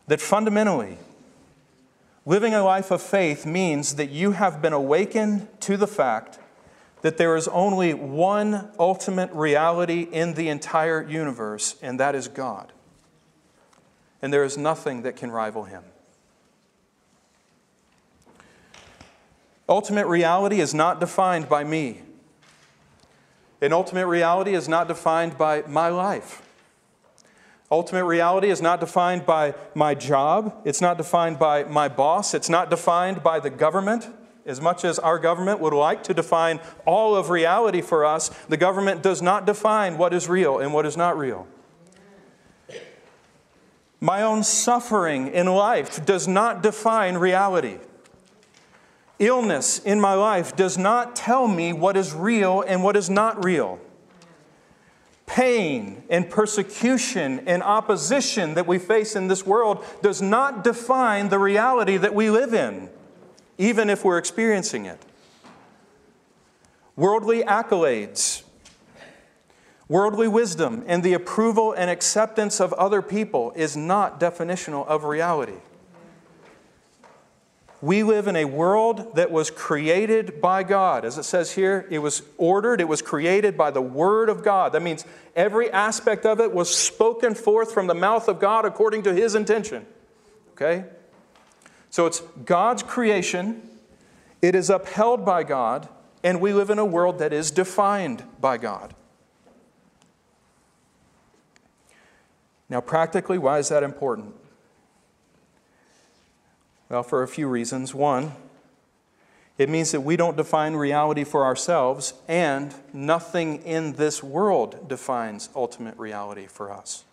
That 0.09 0.21
fundamentally, 0.21 0.99
living 2.27 2.53
a 2.53 2.65
life 2.65 2.91
of 2.91 3.01
faith 3.01 3.47
means 3.47 3.95
that 3.95 4.11
you 4.11 4.33
have 4.33 4.61
been 4.61 4.73
awakened 4.73 5.47
to 5.61 5.77
the 5.77 5.87
fact 5.87 6.41
that 7.03 7.19
there 7.19 7.37
is 7.37 7.47
only 7.49 7.95
one 7.95 8.71
ultimate 8.81 9.31
reality 9.33 10.09
in 10.11 10.35
the 10.35 10.49
entire 10.49 11.03
universe, 11.03 11.77
and 11.83 12.01
that 12.01 12.17
is 12.17 12.27
God 12.27 12.73
and 14.25 14.33
there 14.33 14.43
is 14.43 14.57
nothing 14.57 15.03
that 15.03 15.17
can 15.17 15.31
rival 15.31 15.65
him. 15.65 15.85
Ultimate 19.69 20.07
reality 20.07 20.61
is 20.61 20.73
not 20.73 20.99
defined 20.99 21.47
by 21.47 21.63
me. 21.63 22.01
And 23.61 23.75
ultimate 23.75 24.07
reality 24.07 24.55
is 24.55 24.67
not 24.67 24.89
defined 24.89 25.37
by 25.37 25.61
my 25.69 25.89
life. 25.89 26.41
Ultimate 27.71 28.07
reality 28.07 28.49
is 28.49 28.63
not 28.63 28.81
defined 28.81 29.27
by 29.27 29.55
my 29.75 29.95
job. 29.95 30.57
It's 30.65 30.81
not 30.81 30.97
defined 30.97 31.39
by 31.39 31.65
my 31.65 31.89
boss. 31.89 32.33
It's 32.33 32.49
not 32.49 32.71
defined 32.71 33.23
by 33.23 33.41
the 33.41 33.51
government. 33.51 34.09
As 34.47 34.59
much 34.59 34.87
as 34.87 34.99
our 34.99 35.19
government 35.19 35.61
would 35.61 35.75
like 35.75 36.03
to 36.05 36.15
define 36.15 36.61
all 36.87 37.15
of 37.15 37.29
reality 37.29 37.83
for 37.83 38.07
us, 38.07 38.31
the 38.49 38.57
government 38.57 39.03
does 39.03 39.21
not 39.21 39.45
define 39.45 39.99
what 39.99 40.15
is 40.15 40.31
real 40.31 40.61
and 40.61 40.73
what 40.73 40.87
is 40.87 40.97
not 40.97 41.19
real. 41.19 41.47
My 44.05 44.21
own 44.21 44.45
suffering 44.45 45.29
in 45.29 45.47
life 45.47 46.05
does 46.05 46.29
not 46.29 46.63
define 46.63 47.17
reality. 47.17 47.79
Illness 49.19 49.79
in 49.79 49.99
my 49.99 50.13
life 50.13 50.55
does 50.55 50.77
not 50.77 51.17
tell 51.17 51.49
me 51.49 51.73
what 51.73 51.97
is 51.97 52.13
real 52.13 52.61
and 52.61 52.85
what 52.85 52.99
is 52.99 53.09
not 53.09 53.43
real. 53.43 53.81
Pain 55.25 56.03
and 56.11 56.29
persecution 56.29 57.45
and 57.47 57.63
opposition 57.63 58.53
that 58.53 58.67
we 58.67 58.79
face 58.79 59.17
in 59.17 59.29
this 59.29 59.47
world 59.47 59.83
does 60.03 60.21
not 60.21 60.63
define 60.63 61.31
the 61.31 61.39
reality 61.39 61.97
that 61.97 62.15
we 62.15 62.29
live 62.29 62.53
in, 62.53 62.91
even 63.57 63.89
if 63.89 64.05
we're 64.05 64.19
experiencing 64.19 64.85
it. 64.85 65.03
Worldly 66.95 67.43
accolades 67.43 68.44
Worldly 69.89 70.29
wisdom 70.29 70.83
and 70.87 71.03
the 71.03 71.13
approval 71.13 71.73
and 71.73 71.91
acceptance 71.91 72.61
of 72.61 72.73
other 72.75 73.03
people 73.03 73.53
is 73.55 73.77
not 73.77 74.19
definitional 74.19 74.87
of 74.87 75.05
reality. 75.05 75.59
We 77.85 78.03
live 78.03 78.29
in 78.29 78.37
a 78.37 78.47
world 78.47 79.15
that 79.17 79.31
was 79.31 79.51
created 79.51 80.41
by 80.41 80.63
God. 80.63 81.05
As 81.05 81.19
it 81.19 81.25
says 81.25 81.53
here, 81.53 81.87
it 81.91 81.99
was 81.99 82.23
ordered, 82.39 82.81
it 82.81 82.89
was 82.89 83.03
created 83.03 83.59
by 83.59 83.71
the 83.71 83.83
Word 83.83 84.31
of 84.31 84.43
God. 84.43 84.73
That 84.73 84.81
means 84.81 85.05
every 85.37 85.71
aspect 85.71 86.25
of 86.25 86.41
it 86.41 86.51
was 86.51 86.75
spoken 86.75 87.35
forth 87.35 87.75
from 87.75 87.87
the 87.87 87.95
mouth 87.95 88.27
of 88.27 88.41
God 88.41 88.65
according 88.65 89.03
to 89.03 89.13
His 89.13 89.35
intention. 89.35 89.85
Okay? 90.53 90.87
So 91.91 92.07
it's 92.07 92.21
God's 92.47 92.83
creation, 92.83 93.69
it 94.41 94.55
is 94.55 94.71
upheld 94.71 95.27
by 95.27 95.43
God, 95.43 95.87
and 96.23 96.41
we 96.41 96.55
live 96.55 96.71
in 96.71 96.79
a 96.79 96.87
world 96.87 97.19
that 97.19 97.35
is 97.35 97.51
defined 97.51 98.25
by 98.41 98.57
God. 98.57 98.95
Now, 102.69 102.81
practically, 102.81 103.39
why 103.39 103.59
is 103.59 103.69
that 103.69 103.83
important? 103.83 104.35
Well, 106.89 107.03
for 107.03 107.23
a 107.23 107.29
few 107.29 107.49
reasons. 107.49 107.95
One, 107.95 108.33
it 109.57 109.69
means 109.69 109.93
that 109.93 110.01
we 110.01 110.17
don't 110.17 110.37
define 110.37 110.75
reality 110.75 111.25
for 111.25 111.45
ourselves, 111.45 112.15
and 112.27 112.75
nothing 112.93 113.63
in 113.63 113.93
this 113.93 114.23
world 114.23 114.89
defines 114.89 115.49
ultimate 115.55 115.97
reality 115.97 116.47
for 116.47 116.73
us. 116.73 117.05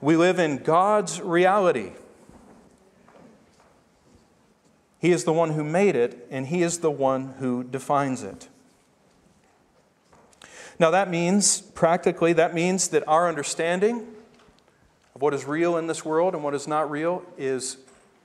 We 0.00 0.16
live 0.16 0.38
in 0.38 0.58
God's 0.58 1.20
reality. 1.20 1.92
He 4.98 5.12
is 5.12 5.24
the 5.24 5.32
one 5.32 5.50
who 5.50 5.62
made 5.62 5.94
it, 5.94 6.26
and 6.30 6.48
He 6.48 6.62
is 6.62 6.78
the 6.78 6.90
one 6.90 7.34
who 7.38 7.62
defines 7.62 8.22
it. 8.22 8.48
Now, 10.78 10.90
that 10.90 11.08
means, 11.08 11.60
practically, 11.60 12.32
that 12.34 12.54
means 12.54 12.88
that 12.88 13.06
our 13.06 13.28
understanding 13.28 14.06
of 15.16 15.22
what 15.22 15.32
is 15.32 15.46
real 15.46 15.78
in 15.78 15.86
this 15.86 16.04
world 16.04 16.34
and 16.34 16.44
what 16.44 16.54
is 16.54 16.68
not 16.68 16.90
real 16.90 17.22
is 17.38 17.78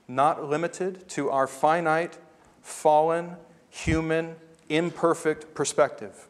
not 0.08 0.44
limited 0.44 1.08
to 1.08 1.30
our 1.30 1.46
finite, 1.46 2.18
fallen, 2.60 3.34
human, 3.70 4.36
imperfect 4.68 5.54
perspective. 5.54 6.28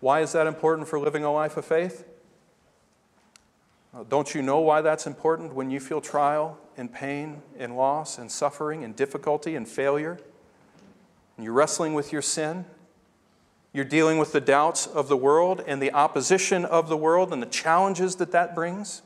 Why 0.00 0.22
is 0.22 0.32
that 0.32 0.46
important 0.46 0.88
for 0.88 0.98
living 0.98 1.22
a 1.22 1.30
life 1.30 1.58
of 1.58 1.66
faith? 1.66 2.06
Don't 4.08 4.34
you 4.34 4.40
know 4.40 4.60
why 4.60 4.80
that's 4.80 5.06
important 5.06 5.52
when 5.52 5.70
you 5.70 5.78
feel 5.78 6.00
trial 6.00 6.58
and 6.78 6.90
pain 6.90 7.42
and 7.58 7.76
loss 7.76 8.16
and 8.16 8.32
suffering 8.32 8.84
and 8.84 8.96
difficulty 8.96 9.54
and 9.54 9.68
failure? 9.68 10.18
And 11.36 11.44
you're 11.44 11.52
wrestling 11.52 11.92
with 11.92 12.10
your 12.10 12.22
sin 12.22 12.64
you're 13.76 13.84
dealing 13.84 14.16
with 14.16 14.32
the 14.32 14.40
doubts 14.40 14.86
of 14.86 15.06
the 15.08 15.16
world 15.18 15.62
and 15.66 15.82
the 15.82 15.92
opposition 15.92 16.64
of 16.64 16.88
the 16.88 16.96
world 16.96 17.30
and 17.30 17.42
the 17.42 17.46
challenges 17.46 18.16
that 18.16 18.32
that 18.32 18.54
brings. 18.54 19.02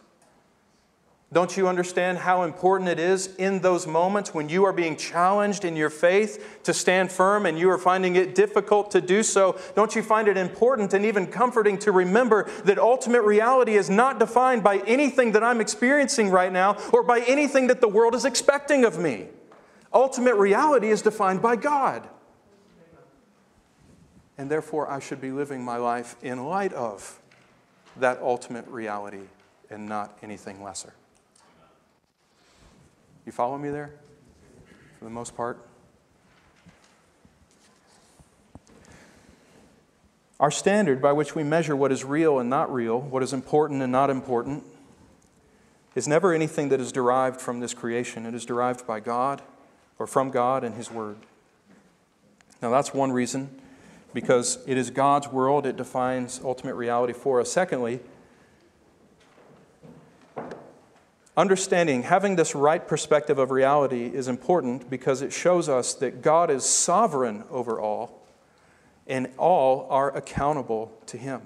Don't 1.33 1.57
you 1.57 1.67
understand 1.67 2.19
how 2.19 2.45
important 2.45 2.89
it 2.89 3.01
is 3.01 3.35
in 3.35 3.63
those 3.63 3.89
moments 3.89 4.33
when 4.33 4.49
you 4.49 4.65
are 4.65 4.73
being 4.73 4.97
challenged 4.97 5.65
in 5.65 5.75
your 5.75 5.91
faith 5.91 6.61
to 6.63 6.73
stand 6.73 7.11
firm 7.11 7.47
and 7.47 7.59
you 7.59 7.69
are 7.69 7.79
finding 7.79 8.15
it 8.15 8.37
difficult 8.37 8.93
to 8.93 9.01
do 9.01 9.25
so? 9.25 9.59
Don't 9.75 9.97
you 9.97 10.05
find 10.05 10.29
it 10.29 10.37
important 10.37 10.95
and 10.95 11.05
even 11.05 11.27
comforting 11.27 11.77
to 11.79 11.91
remember 11.91 12.49
that 12.65 12.79
ultimate 12.79 13.23
reality 13.23 13.75
is 13.75 13.91
not 13.91 14.21
defined 14.21 14.63
by 14.63 14.79
anything 14.87 15.33
that 15.33 15.43
I'm 15.43 15.61
experiencing 15.61 16.31
right 16.31 16.53
now 16.53 16.77
or 16.93 17.03
by 17.03 17.23
anything 17.23 17.67
that 17.67 17.81
the 17.81 17.89
world 17.89 18.15
is 18.15 18.25
expecting 18.25 18.85
of 18.85 19.01
me? 19.01 19.27
Ultimate 19.93 20.37
reality 20.37 20.91
is 20.91 21.03
defined 21.03 21.43
by 21.43 21.57
God 21.57 22.09
and 24.41 24.51
therefore 24.51 24.91
I 24.91 25.01
should 25.01 25.21
be 25.21 25.33
living 25.33 25.63
my 25.63 25.77
life 25.77 26.17
in 26.23 26.47
light 26.47 26.73
of 26.73 27.21
that 27.99 28.19
ultimate 28.23 28.67
reality 28.69 29.27
and 29.69 29.87
not 29.87 30.17
anything 30.23 30.63
lesser. 30.63 30.95
You 33.27 33.33
follow 33.33 33.59
me 33.59 33.69
there? 33.69 33.93
For 34.99 35.05
the 35.05 35.11
most 35.11 35.37
part? 35.37 35.59
Our 40.41 40.51
standard 40.51 41.03
by 41.03 41.13
which 41.13 41.35
we 41.35 41.43
measure 41.43 41.77
what 41.77 41.93
is 41.93 42.03
real 42.03 42.39
and 42.39 42.49
not 42.49 42.73
real, 42.73 42.99
what 42.99 43.23
is 43.23 43.35
important 43.35 43.83
and 43.83 43.93
not 43.93 44.09
important, 44.09 44.65
is 45.95 46.09
never 46.09 46.33
anything 46.33 46.71
that 46.71 46.81
is 46.81 46.93
derived 46.93 47.43
from 47.43 47.61
this 47.61 47.75
creation. 47.75 48.25
It 48.25 48.33
is 48.33 48.47
derived 48.47 48.87
by 48.87 49.01
God 49.01 49.43
or 49.99 50.07
from 50.07 50.31
God 50.31 50.65
and 50.65 50.77
His 50.77 50.91
Word. 50.91 51.19
Now, 52.63 52.71
that's 52.71 52.95
one 52.95 53.13
reason 53.13 53.60
because 54.13 54.59
it 54.67 54.77
is 54.77 54.91
God's 54.91 55.29
world, 55.29 55.67
it 55.67 55.77
defines 55.77 56.41
ultimate 56.43 56.75
reality 56.75 57.13
for 57.13 57.41
us. 57.41 57.51
Secondly, 57.51 58.01
understanding, 61.37 62.03
having 62.03 62.37
this 62.37 62.55
right 62.55 62.87
perspective 62.87 63.39
of 63.39 63.51
reality 63.51 64.07
is 64.07 64.29
important 64.29 64.91
because 64.91 65.23
it 65.23 65.33
shows 65.33 65.69
us 65.69 65.95
that 65.95 66.23
God 66.23 66.51
is 66.51 66.65
sovereign 66.65 67.45
over 67.51 67.81
all 67.81 68.21
and 69.07 69.29
all 69.39 69.87
are 69.91 70.15
accountable 70.17 70.93
to 71.07 71.17
Him. 71.17 71.43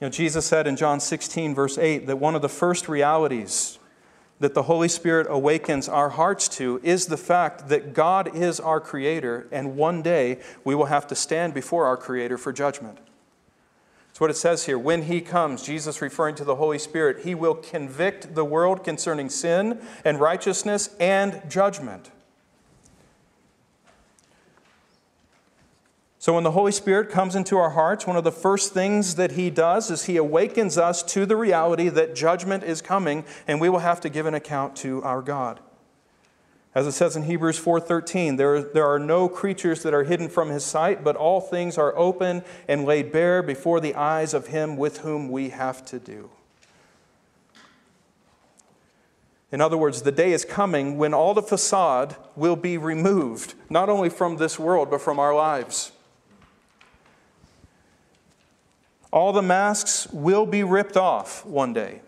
You 0.00 0.06
know, 0.06 0.10
Jesus 0.10 0.46
said 0.46 0.66
in 0.66 0.76
John 0.76 1.00
16, 1.00 1.54
verse 1.54 1.76
8, 1.76 2.06
that 2.06 2.16
one 2.16 2.36
of 2.36 2.42
the 2.42 2.48
first 2.48 2.88
realities 2.88 3.77
that 4.40 4.54
the 4.54 4.64
Holy 4.64 4.88
Spirit 4.88 5.26
awakens 5.28 5.88
our 5.88 6.10
hearts 6.10 6.48
to 6.48 6.80
is 6.82 7.06
the 7.06 7.16
fact 7.16 7.68
that 7.68 7.92
God 7.92 8.34
is 8.36 8.60
our 8.60 8.80
Creator, 8.80 9.48
and 9.50 9.76
one 9.76 10.02
day 10.02 10.40
we 10.64 10.74
will 10.74 10.86
have 10.86 11.06
to 11.08 11.14
stand 11.14 11.54
before 11.54 11.86
our 11.86 11.96
Creator 11.96 12.38
for 12.38 12.52
judgment. 12.52 12.98
That's 14.08 14.20
what 14.20 14.30
it 14.30 14.36
says 14.36 14.66
here. 14.66 14.78
When 14.78 15.04
He 15.04 15.20
comes, 15.20 15.62
Jesus 15.62 16.02
referring 16.02 16.34
to 16.36 16.44
the 16.44 16.56
Holy 16.56 16.78
Spirit, 16.78 17.24
He 17.24 17.34
will 17.34 17.54
convict 17.54 18.34
the 18.34 18.44
world 18.44 18.84
concerning 18.84 19.28
sin 19.28 19.80
and 20.04 20.20
righteousness 20.20 20.90
and 20.98 21.42
judgment. 21.48 22.10
So, 26.20 26.34
when 26.34 26.42
the 26.42 26.50
Holy 26.50 26.72
Spirit 26.72 27.10
comes 27.10 27.36
into 27.36 27.58
our 27.58 27.70
hearts, 27.70 28.04
one 28.04 28.16
of 28.16 28.24
the 28.24 28.32
first 28.32 28.74
things 28.74 29.14
that 29.14 29.32
He 29.32 29.50
does 29.50 29.88
is 29.88 30.04
He 30.04 30.16
awakens 30.16 30.76
us 30.76 31.02
to 31.04 31.24
the 31.24 31.36
reality 31.36 31.88
that 31.88 32.16
judgment 32.16 32.64
is 32.64 32.82
coming 32.82 33.24
and 33.46 33.60
we 33.60 33.68
will 33.68 33.78
have 33.78 34.00
to 34.00 34.08
give 34.08 34.26
an 34.26 34.34
account 34.34 34.74
to 34.76 35.02
our 35.04 35.22
God. 35.22 35.60
As 36.74 36.86
it 36.86 36.92
says 36.92 37.16
in 37.16 37.22
Hebrews 37.22 37.58
4:13, 37.58 38.36
there, 38.36 38.62
there 38.62 38.86
are 38.86 38.98
no 38.98 39.28
creatures 39.28 39.84
that 39.84 39.94
are 39.94 40.04
hidden 40.04 40.28
from 40.28 40.50
his 40.50 40.64
sight, 40.64 41.04
but 41.04 41.14
all 41.14 41.40
things 41.40 41.78
are 41.78 41.96
open 41.96 42.42
and 42.66 42.84
laid 42.84 43.12
bare 43.12 43.40
before 43.40 43.80
the 43.80 43.94
eyes 43.94 44.34
of 44.34 44.48
him 44.48 44.76
with 44.76 44.98
whom 44.98 45.28
we 45.28 45.50
have 45.50 45.84
to 45.86 46.00
do. 46.00 46.30
In 49.50 49.60
other 49.60 49.78
words, 49.78 50.02
the 50.02 50.12
day 50.12 50.32
is 50.32 50.44
coming 50.44 50.98
when 50.98 51.14
all 51.14 51.32
the 51.32 51.42
facade 51.42 52.16
will 52.36 52.56
be 52.56 52.76
removed, 52.76 53.54
not 53.70 53.88
only 53.88 54.10
from 54.10 54.36
this 54.36 54.58
world, 54.58 54.90
but 54.90 55.00
from 55.00 55.18
our 55.18 55.34
lives. 55.34 55.92
All 59.10 59.32
the 59.32 59.42
masks 59.42 60.06
will 60.12 60.44
be 60.44 60.62
ripped 60.62 60.96
off 60.96 61.44
one 61.46 61.72
day. 61.72 62.02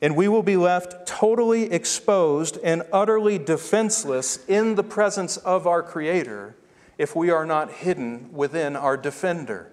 And 0.00 0.16
we 0.16 0.28
will 0.28 0.42
be 0.42 0.56
left 0.56 1.06
totally 1.06 1.72
exposed 1.72 2.58
and 2.62 2.82
utterly 2.92 3.38
defenseless 3.38 4.44
in 4.46 4.74
the 4.74 4.84
presence 4.84 5.36
of 5.38 5.66
our 5.66 5.82
Creator 5.82 6.56
if 6.98 7.14
we 7.14 7.30
are 7.30 7.46
not 7.46 7.72
hidden 7.72 8.32
within 8.32 8.76
our 8.76 8.96
defender, 8.96 9.70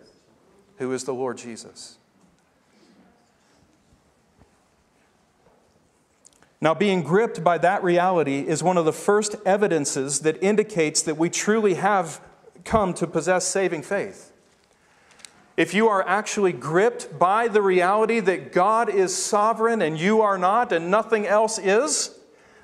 who 0.78 0.91
is 0.91 1.04
the 1.04 1.13
Lord 1.13 1.38
Jesus. 1.38 1.97
Now, 6.62 6.73
being 6.73 7.04
gripped 7.04 7.43
by 7.43 7.60
that 7.60 7.84
reality 7.84 8.47
is 8.47 8.63
one 8.63 8.78
of 8.78 8.86
the 8.86 8.93
first 8.93 9.36
evidences 9.45 10.21
that 10.21 10.41
indicates 10.41 11.01
that 11.04 11.17
we 11.17 11.30
truly 11.30 11.75
have 11.75 12.21
come 12.63 12.93
to 12.95 13.06
possess 13.06 13.45
saving 13.45 13.84
faith 13.84 14.32
if 15.57 15.73
you 15.73 15.87
are 15.87 16.05
actually 16.07 16.51
gripped 16.51 17.17
by 17.17 17.47
the 17.47 17.61
reality 17.61 18.19
that 18.19 18.51
God 18.51 18.89
is 18.89 19.15
sovereign 19.15 19.81
and 19.81 19.97
you 19.97 20.21
are 20.21 20.37
not 20.37 20.71
and 20.71 20.91
nothing 20.91 21.25
else 21.25 21.57
is, 21.57 22.17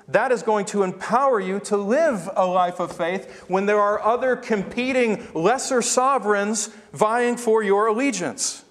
that 0.08 0.30
is 0.30 0.42
going 0.42 0.66
to 0.66 0.82
empower 0.82 1.40
you 1.40 1.58
to 1.60 1.76
live 1.76 2.28
a 2.36 2.46
life 2.46 2.80
of 2.80 2.94
faith 2.94 3.44
when 3.48 3.66
there 3.66 3.80
are 3.80 4.02
other 4.02 4.36
competing 4.36 5.26
lesser 5.34 5.80
sovereigns 5.80 6.68
vying 6.92 7.36
for 7.36 7.62
your 7.62 7.86
allegiance. 7.86 8.64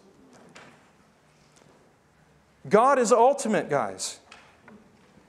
God 2.70 3.00
is 3.00 3.12
ultimate, 3.12 3.70
guys. 3.70 4.20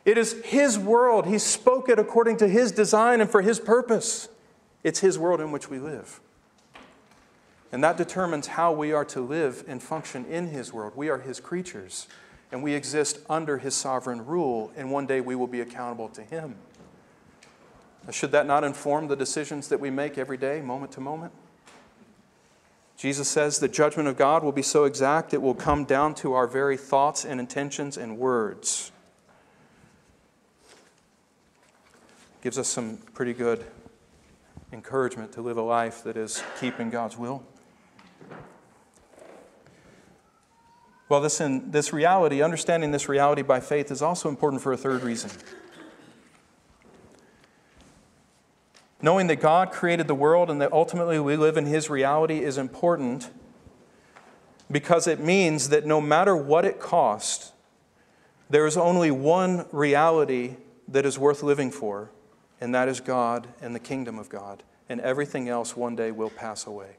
It 0.04 0.18
is 0.18 0.42
His 0.44 0.78
world. 0.78 1.26
He 1.26 1.38
spoke 1.38 1.88
it 1.88 1.98
according 1.98 2.36
to 2.38 2.48
His 2.48 2.72
design 2.72 3.20
and 3.20 3.30
for 3.30 3.40
His 3.40 3.58
purpose. 3.58 4.28
It's 4.84 5.00
His 5.00 5.18
world 5.18 5.40
in 5.40 5.50
which 5.50 5.70
we 5.70 5.78
live. 5.78 6.20
And 7.72 7.82
that 7.82 7.96
determines 7.96 8.48
how 8.48 8.70
we 8.70 8.92
are 8.92 9.06
to 9.06 9.20
live 9.22 9.64
and 9.66 9.82
function 9.82 10.26
in 10.26 10.48
His 10.48 10.72
world. 10.72 10.92
We 10.94 11.08
are 11.08 11.18
His 11.18 11.40
creatures, 11.40 12.06
and 12.52 12.62
we 12.62 12.74
exist 12.74 13.18
under 13.30 13.58
His 13.58 13.74
sovereign 13.74 14.26
rule, 14.26 14.70
and 14.76 14.92
one 14.92 15.06
day 15.06 15.22
we 15.22 15.34
will 15.34 15.46
be 15.46 15.62
accountable 15.62 16.10
to 16.10 16.22
Him. 16.22 16.56
Should 18.10 18.32
that 18.32 18.46
not 18.46 18.62
inform 18.62 19.08
the 19.08 19.16
decisions 19.16 19.68
that 19.68 19.80
we 19.80 19.88
make 19.88 20.18
every 20.18 20.36
day, 20.36 20.60
moment 20.60 20.92
to 20.92 21.00
moment? 21.00 21.32
Jesus 22.98 23.26
says 23.26 23.58
the 23.58 23.68
judgment 23.68 24.08
of 24.08 24.16
God 24.16 24.44
will 24.44 24.52
be 24.52 24.62
so 24.62 24.84
exact 24.84 25.32
it 25.32 25.40
will 25.40 25.54
come 25.54 25.84
down 25.84 26.14
to 26.16 26.34
our 26.34 26.46
very 26.46 26.76
thoughts 26.76 27.24
and 27.24 27.40
intentions 27.40 27.96
and 27.96 28.18
words. 28.18 28.92
Gives 32.42 32.58
us 32.58 32.68
some 32.68 32.98
pretty 33.14 33.32
good 33.32 33.64
encouragement 34.72 35.32
to 35.32 35.40
live 35.40 35.56
a 35.56 35.62
life 35.62 36.04
that 36.04 36.16
is 36.16 36.42
keeping 36.60 36.90
God's 36.90 37.16
will. 37.16 37.44
Well, 41.12 41.20
this, 41.20 41.42
in, 41.42 41.70
this 41.72 41.92
reality, 41.92 42.40
understanding 42.40 42.90
this 42.90 43.06
reality 43.06 43.42
by 43.42 43.60
faith, 43.60 43.90
is 43.90 44.00
also 44.00 44.30
important 44.30 44.62
for 44.62 44.72
a 44.72 44.78
third 44.78 45.02
reason. 45.02 45.30
Knowing 49.02 49.26
that 49.26 49.36
God 49.36 49.72
created 49.72 50.08
the 50.08 50.14
world 50.14 50.48
and 50.48 50.58
that 50.62 50.72
ultimately 50.72 51.20
we 51.20 51.36
live 51.36 51.58
in 51.58 51.66
His 51.66 51.90
reality 51.90 52.38
is 52.38 52.56
important 52.56 53.28
because 54.70 55.06
it 55.06 55.20
means 55.20 55.68
that 55.68 55.84
no 55.84 56.00
matter 56.00 56.34
what 56.34 56.64
it 56.64 56.80
costs, 56.80 57.52
there 58.48 58.64
is 58.64 58.78
only 58.78 59.10
one 59.10 59.66
reality 59.70 60.56
that 60.88 61.04
is 61.04 61.18
worth 61.18 61.42
living 61.42 61.70
for, 61.70 62.10
and 62.58 62.74
that 62.74 62.88
is 62.88 63.00
God 63.00 63.48
and 63.60 63.74
the 63.74 63.80
kingdom 63.80 64.18
of 64.18 64.30
God. 64.30 64.62
And 64.88 64.98
everything 65.02 65.50
else 65.50 65.76
one 65.76 65.94
day 65.94 66.10
will 66.10 66.30
pass 66.30 66.66
away. 66.66 66.96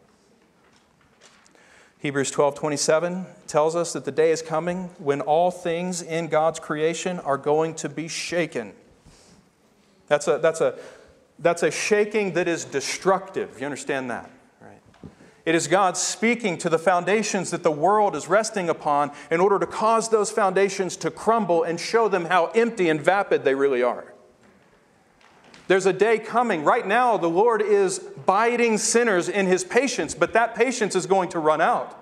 Hebrews 2.04 2.32
12 2.32 2.56
27 2.56 3.26
tells 3.48 3.78
us 3.78 3.94
that 3.94 4.04
the 4.04 4.12
day 4.12 4.32
is 4.32 4.42
coming 4.42 4.90
when 4.98 5.22
all 5.22 5.52
things 5.52 6.02
in 6.02 6.28
God's 6.28 6.60
creation 6.60 7.18
are 7.20 7.38
going 7.38 7.76
to 7.76 7.88
be 7.88 8.10
shaken. 8.10 8.74
That's 10.08 10.28
a, 10.28 10.38
that's 10.38 10.60
a 10.60 10.78
that's 11.40 11.64
a 11.64 11.72
shaking 11.72 12.34
that 12.34 12.50
is 12.50 12.66
destructive. 12.66 13.58
You 13.58 13.66
understand 13.66 14.12
that? 14.12 14.30
Right? 14.60 14.82
It 15.46 15.56
is 15.56 15.68
God 15.68 15.96
speaking 15.96 16.58
to 16.58 16.68
the 16.68 16.78
foundations 16.78 17.52
that 17.52 17.64
the 17.64 17.72
world 17.72 18.18
is 18.18 18.28
resting 18.28 18.68
upon 18.68 19.14
in 19.32 19.40
order 19.40 19.58
to 19.58 19.66
cause 19.66 20.10
those 20.10 20.30
foundations 20.30 20.98
to 20.98 21.10
crumble 21.10 21.64
and 21.64 21.80
show 21.80 22.10
them 22.10 22.26
how 22.26 22.48
empty 22.48 22.90
and 22.90 23.00
vapid 23.00 23.46
they 23.46 23.56
really 23.56 23.82
are. 23.82 24.13
There's 25.68 25.86
a 25.86 25.94
day 25.94 26.20
coming. 26.20 26.64
Right 26.64 26.86
now, 26.86 27.18
the 27.18 27.30
Lord 27.30 27.62
is 27.62 28.00
biding 28.00 28.78
sinners 28.78 29.30
in 29.30 29.46
his 29.46 29.64
patience, 29.64 30.14
but 30.14 30.34
that 30.34 30.56
patience 30.56 30.96
is 30.96 31.06
going 31.06 31.30
to 31.30 31.40
run 31.40 31.62
out. 31.62 32.00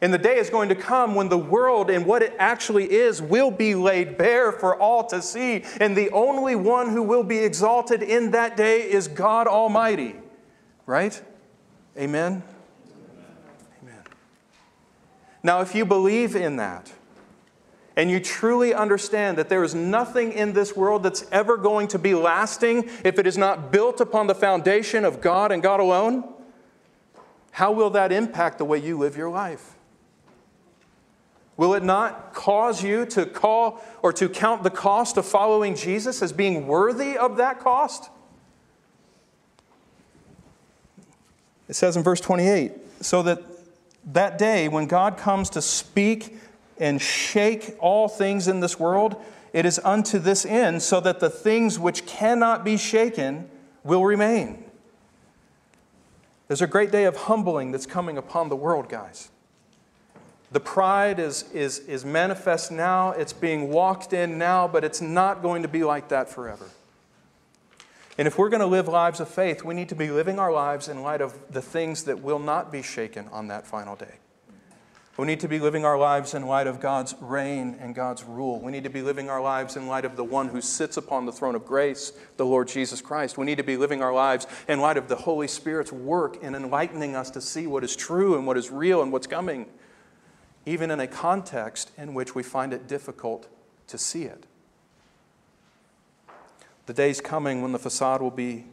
And 0.00 0.12
the 0.12 0.18
day 0.18 0.36
is 0.36 0.50
going 0.50 0.68
to 0.68 0.74
come 0.74 1.14
when 1.14 1.28
the 1.28 1.38
world 1.38 1.88
and 1.88 2.04
what 2.04 2.22
it 2.22 2.34
actually 2.38 2.90
is 2.92 3.22
will 3.22 3.50
be 3.50 3.74
laid 3.74 4.18
bare 4.18 4.52
for 4.52 4.76
all 4.76 5.06
to 5.06 5.22
see. 5.22 5.64
And 5.80 5.96
the 5.96 6.10
only 6.10 6.56
one 6.56 6.90
who 6.90 7.02
will 7.02 7.22
be 7.22 7.38
exalted 7.38 8.02
in 8.02 8.32
that 8.32 8.56
day 8.56 8.82
is 8.82 9.08
God 9.08 9.46
Almighty. 9.46 10.16
Right? 10.84 11.20
Amen? 11.96 12.42
Amen. 13.82 14.02
Now, 15.42 15.62
if 15.62 15.74
you 15.74 15.86
believe 15.86 16.36
in 16.36 16.56
that, 16.56 16.92
and 17.96 18.10
you 18.10 18.18
truly 18.18 18.74
understand 18.74 19.38
that 19.38 19.48
there 19.48 19.62
is 19.62 19.74
nothing 19.74 20.32
in 20.32 20.52
this 20.52 20.74
world 20.74 21.02
that's 21.04 21.24
ever 21.30 21.56
going 21.56 21.88
to 21.88 21.98
be 21.98 22.14
lasting 22.14 22.88
if 23.04 23.18
it 23.18 23.26
is 23.26 23.38
not 23.38 23.70
built 23.70 24.00
upon 24.00 24.26
the 24.26 24.34
foundation 24.34 25.04
of 25.04 25.20
God 25.20 25.52
and 25.52 25.62
God 25.62 25.78
alone, 25.78 26.24
how 27.52 27.70
will 27.70 27.90
that 27.90 28.10
impact 28.10 28.58
the 28.58 28.64
way 28.64 28.78
you 28.78 28.98
live 28.98 29.16
your 29.16 29.30
life? 29.30 29.74
Will 31.56 31.74
it 31.74 31.84
not 31.84 32.34
cause 32.34 32.82
you 32.82 33.06
to 33.06 33.26
call 33.26 33.80
or 34.02 34.12
to 34.14 34.28
count 34.28 34.64
the 34.64 34.70
cost 34.70 35.16
of 35.16 35.24
following 35.24 35.76
Jesus 35.76 36.20
as 36.20 36.32
being 36.32 36.66
worthy 36.66 37.16
of 37.16 37.36
that 37.36 37.60
cost? 37.60 38.10
It 41.68 41.74
says 41.74 41.96
in 41.96 42.02
verse 42.02 42.20
28 42.20 42.72
so 43.00 43.22
that 43.22 43.40
that 44.06 44.36
day 44.36 44.68
when 44.68 44.86
God 44.86 45.16
comes 45.16 45.48
to 45.50 45.62
speak 45.62 46.36
and 46.78 47.00
shake 47.00 47.76
all 47.78 48.08
things 48.08 48.48
in 48.48 48.60
this 48.60 48.78
world, 48.78 49.22
it 49.52 49.64
is 49.64 49.80
unto 49.84 50.18
this 50.18 50.44
end, 50.44 50.82
so 50.82 51.00
that 51.00 51.20
the 51.20 51.30
things 51.30 51.78
which 51.78 52.06
cannot 52.06 52.64
be 52.64 52.76
shaken 52.76 53.48
will 53.84 54.04
remain. 54.04 54.64
There's 56.48 56.62
a 56.62 56.66
great 56.66 56.90
day 56.90 57.04
of 57.04 57.16
humbling 57.16 57.70
that's 57.70 57.86
coming 57.86 58.18
upon 58.18 58.48
the 58.48 58.56
world, 58.56 58.88
guys. 58.88 59.30
The 60.52 60.60
pride 60.60 61.18
is, 61.18 61.50
is, 61.52 61.80
is 61.80 62.04
manifest 62.04 62.70
now, 62.70 63.10
it's 63.10 63.32
being 63.32 63.70
walked 63.70 64.12
in 64.12 64.38
now, 64.38 64.68
but 64.68 64.84
it's 64.84 65.00
not 65.00 65.42
going 65.42 65.62
to 65.62 65.68
be 65.68 65.84
like 65.84 66.08
that 66.08 66.28
forever. 66.28 66.66
And 68.16 68.28
if 68.28 68.38
we're 68.38 68.50
going 68.50 68.60
to 68.60 68.66
live 68.66 68.86
lives 68.86 69.18
of 69.18 69.28
faith, 69.28 69.64
we 69.64 69.74
need 69.74 69.88
to 69.88 69.96
be 69.96 70.10
living 70.10 70.38
our 70.38 70.52
lives 70.52 70.88
in 70.88 71.02
light 71.02 71.20
of 71.20 71.36
the 71.50 71.62
things 71.62 72.04
that 72.04 72.20
will 72.20 72.38
not 72.38 72.70
be 72.70 72.82
shaken 72.82 73.28
on 73.32 73.48
that 73.48 73.66
final 73.66 73.96
day. 73.96 74.14
We 75.16 75.26
need 75.26 75.40
to 75.40 75.48
be 75.48 75.60
living 75.60 75.84
our 75.84 75.96
lives 75.96 76.34
in 76.34 76.46
light 76.46 76.66
of 76.66 76.80
God's 76.80 77.14
reign 77.20 77.76
and 77.80 77.94
God's 77.94 78.24
rule. 78.24 78.60
We 78.60 78.72
need 78.72 78.82
to 78.82 78.90
be 78.90 79.00
living 79.00 79.30
our 79.30 79.40
lives 79.40 79.76
in 79.76 79.86
light 79.86 80.04
of 80.04 80.16
the 80.16 80.24
one 80.24 80.48
who 80.48 80.60
sits 80.60 80.96
upon 80.96 81.24
the 81.24 81.30
throne 81.30 81.54
of 81.54 81.64
grace, 81.64 82.12
the 82.36 82.44
Lord 82.44 82.66
Jesus 82.66 83.00
Christ. 83.00 83.38
We 83.38 83.46
need 83.46 83.58
to 83.58 83.62
be 83.62 83.76
living 83.76 84.02
our 84.02 84.12
lives 84.12 84.48
in 84.66 84.80
light 84.80 84.96
of 84.96 85.06
the 85.06 85.14
Holy 85.14 85.46
Spirit's 85.46 85.92
work 85.92 86.42
in 86.42 86.56
enlightening 86.56 87.14
us 87.14 87.30
to 87.30 87.40
see 87.40 87.68
what 87.68 87.84
is 87.84 87.94
true 87.94 88.36
and 88.36 88.44
what 88.44 88.56
is 88.56 88.72
real 88.72 89.02
and 89.02 89.12
what's 89.12 89.28
coming 89.28 89.66
even 90.66 90.90
in 90.90 91.00
a 91.00 91.06
context 91.06 91.90
in 91.96 92.14
which 92.14 92.34
we 92.34 92.42
find 92.42 92.72
it 92.72 92.88
difficult 92.88 93.48
to 93.86 93.98
see 93.98 94.22
it. 94.22 94.46
The 96.86 96.94
day's 96.94 97.20
coming 97.20 97.62
when 97.62 97.72
the 97.72 97.78
facade 97.78 98.20
will 98.20 98.30
be 98.30 98.66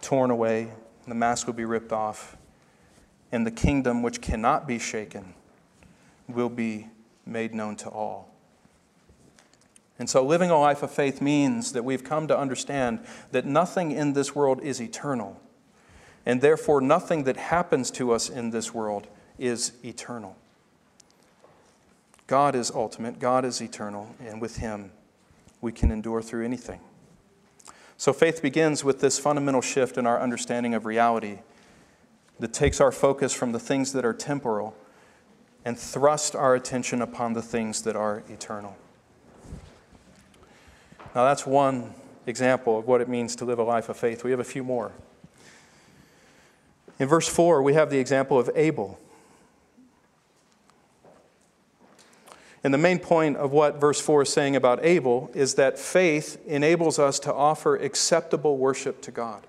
torn 0.00 0.30
away, 0.30 0.70
the 1.06 1.14
mask 1.14 1.46
will 1.46 1.54
be 1.54 1.64
ripped 1.64 1.92
off, 1.92 2.36
and 3.32 3.46
the 3.46 3.50
kingdom 3.50 4.02
which 4.02 4.20
cannot 4.20 4.66
be 4.66 4.78
shaken 4.78 5.34
will 6.28 6.48
be 6.48 6.88
made 7.26 7.54
known 7.54 7.76
to 7.76 7.88
all. 7.88 8.34
And 9.98 10.08
so, 10.08 10.24
living 10.24 10.50
a 10.50 10.58
life 10.58 10.82
of 10.82 10.90
faith 10.92 11.20
means 11.20 11.72
that 11.72 11.84
we've 11.84 12.04
come 12.04 12.28
to 12.28 12.38
understand 12.38 13.00
that 13.32 13.44
nothing 13.44 13.90
in 13.90 14.12
this 14.12 14.34
world 14.34 14.60
is 14.62 14.80
eternal, 14.80 15.40
and 16.24 16.40
therefore, 16.40 16.80
nothing 16.80 17.24
that 17.24 17.36
happens 17.36 17.90
to 17.92 18.12
us 18.12 18.28
in 18.28 18.50
this 18.50 18.72
world 18.72 19.08
is 19.38 19.72
eternal. 19.84 20.36
God 22.28 22.54
is 22.54 22.70
ultimate, 22.70 23.18
God 23.18 23.44
is 23.44 23.60
eternal, 23.60 24.14
and 24.20 24.40
with 24.40 24.58
Him 24.58 24.92
we 25.60 25.72
can 25.72 25.90
endure 25.90 26.22
through 26.22 26.44
anything. 26.44 26.80
So 27.96 28.12
faith 28.12 28.42
begins 28.42 28.84
with 28.84 29.00
this 29.00 29.18
fundamental 29.18 29.60
shift 29.60 29.98
in 29.98 30.06
our 30.06 30.20
understanding 30.20 30.72
of 30.72 30.86
reality 30.86 31.40
that 32.38 32.52
takes 32.52 32.80
our 32.80 32.92
focus 32.92 33.32
from 33.32 33.50
the 33.50 33.58
things 33.58 33.92
that 33.92 34.04
are 34.04 34.14
temporal 34.14 34.76
and 35.64 35.78
thrust 35.78 36.34
our 36.34 36.54
attention 36.54 37.02
upon 37.02 37.32
the 37.32 37.42
things 37.42 37.82
that 37.82 37.96
are 37.96 38.22
eternal. 38.28 38.76
Now, 41.14 41.24
that's 41.24 41.46
one 41.46 41.94
example 42.26 42.78
of 42.78 42.86
what 42.86 43.00
it 43.00 43.08
means 43.08 43.34
to 43.36 43.44
live 43.44 43.58
a 43.58 43.62
life 43.62 43.88
of 43.88 43.96
faith. 43.96 44.24
We 44.24 44.30
have 44.30 44.40
a 44.40 44.44
few 44.44 44.62
more. 44.62 44.92
In 46.98 47.08
verse 47.08 47.28
4, 47.28 47.62
we 47.62 47.74
have 47.74 47.90
the 47.90 47.98
example 47.98 48.38
of 48.38 48.50
Abel. 48.54 48.98
And 52.64 52.74
the 52.74 52.78
main 52.78 52.98
point 52.98 53.36
of 53.36 53.52
what 53.52 53.80
verse 53.80 54.00
4 54.00 54.22
is 54.22 54.32
saying 54.32 54.56
about 54.56 54.84
Abel 54.84 55.30
is 55.32 55.54
that 55.54 55.78
faith 55.78 56.40
enables 56.46 56.98
us 56.98 57.18
to 57.20 57.32
offer 57.32 57.76
acceptable 57.76 58.58
worship 58.58 59.00
to 59.02 59.10
God. 59.10 59.46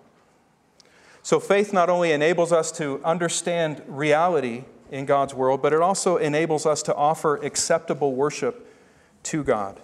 So, 1.23 1.39
faith 1.39 1.73
not 1.73 1.89
only 1.89 2.11
enables 2.11 2.53
us 2.53 2.71
to 2.73 3.01
understand 3.03 3.81
reality 3.87 4.63
in 4.91 5.05
God's 5.05 5.33
world, 5.33 5.61
but 5.61 5.73
it 5.73 5.81
also 5.81 6.17
enables 6.17 6.65
us 6.65 6.81
to 6.83 6.95
offer 6.95 7.35
acceptable 7.37 8.13
worship 8.15 8.67
to 9.23 9.43
God. 9.43 9.79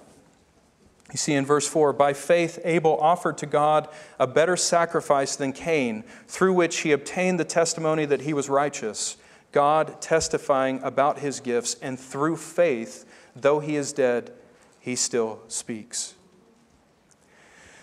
You 1.11 1.17
see 1.17 1.33
in 1.33 1.45
verse 1.45 1.67
4 1.67 1.93
by 1.93 2.13
faith, 2.13 2.59
Abel 2.63 2.97
offered 2.99 3.37
to 3.39 3.45
God 3.45 3.87
a 4.19 4.25
better 4.25 4.57
sacrifice 4.57 5.35
than 5.35 5.53
Cain, 5.53 6.03
through 6.27 6.53
which 6.53 6.79
he 6.79 6.91
obtained 6.91 7.39
the 7.39 7.45
testimony 7.45 8.05
that 8.05 8.21
he 8.21 8.33
was 8.33 8.49
righteous, 8.49 9.17
God 9.51 10.01
testifying 10.01 10.81
about 10.81 11.19
his 11.19 11.39
gifts, 11.39 11.75
and 11.81 11.99
through 11.99 12.37
faith, 12.37 13.05
though 13.35 13.59
he 13.59 13.75
is 13.75 13.93
dead, 13.93 14.31
he 14.79 14.95
still 14.95 15.39
speaks. 15.47 16.15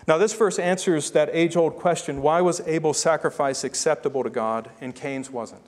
Now, 0.05 0.17
this 0.17 0.33
verse 0.33 0.59
answers 0.59 1.11
that 1.11 1.29
age 1.31 1.55
old 1.55 1.77
question 1.77 2.21
why 2.21 2.41
was 2.41 2.59
Abel's 2.67 2.99
sacrifice 2.99 3.63
acceptable 3.63 4.23
to 4.23 4.29
God 4.29 4.69
and 4.81 4.93
Cain's 4.93 5.31
wasn't? 5.31 5.63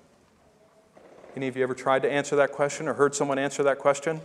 Any 1.36 1.50
of 1.50 1.58
you 1.58 1.63
ever 1.63 1.74
tried 1.74 2.02
to 2.04 2.12
answer 2.12 2.38
that 2.38 2.54
question 2.54 2.88
or 2.88 2.93
heard 2.93 3.13
someone 3.13 3.38
answer 3.38 3.62
that 3.63 3.78
question? 3.78 4.21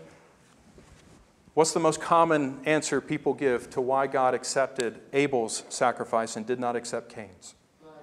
What's 1.55 1.73
the 1.73 1.81
most 1.81 2.01
common 2.01 2.61
answer 2.64 3.01
people 3.01 3.35
give 3.35 3.68
to 3.71 3.81
why 3.81 4.06
God 4.06 4.33
accepted 4.33 5.00
Abel's 5.13 5.65
sacrifice 5.69 6.37
and 6.37 6.46
did 6.46 6.61
not 6.61 6.77
accept 6.77 7.13
Cain's? 7.13 7.56
Blood. 7.83 7.94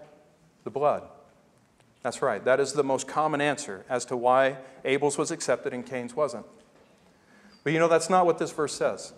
The 0.66 0.70
blood. 0.70 1.04
That's 2.04 2.22
right. 2.22 2.44
That 2.44 2.60
is 2.60 2.74
the 2.74 2.84
most 2.84 3.08
common 3.08 3.40
answer 3.40 3.86
as 3.90 4.04
to 4.06 4.18
why 4.18 4.58
Abel's 4.84 5.18
was 5.18 5.32
accepted 5.32 5.74
and 5.74 5.86
Cain's 5.86 6.14
wasn't. 6.14 6.46
But 7.64 7.72
you 7.72 7.80
know, 7.80 7.88
that's 7.88 8.10
not 8.10 8.26
what 8.26 8.38
this 8.38 8.52
verse 8.52 8.74
says. 8.74 9.14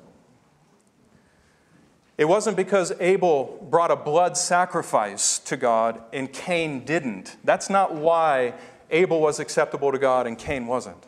It 2.19 2.25
wasn't 2.25 2.57
because 2.57 2.91
Abel 2.99 3.65
brought 3.69 3.91
a 3.91 3.95
blood 3.95 4.37
sacrifice 4.37 5.39
to 5.39 5.57
God 5.57 6.01
and 6.13 6.31
Cain 6.31 6.85
didn't. 6.85 7.37
That's 7.43 7.69
not 7.69 7.95
why 7.95 8.53
Abel 8.91 9.21
was 9.21 9.39
acceptable 9.39 9.91
to 9.91 9.99
God 9.99 10.27
and 10.27 10.37
Cain 10.37 10.67
wasn't. 10.67 11.05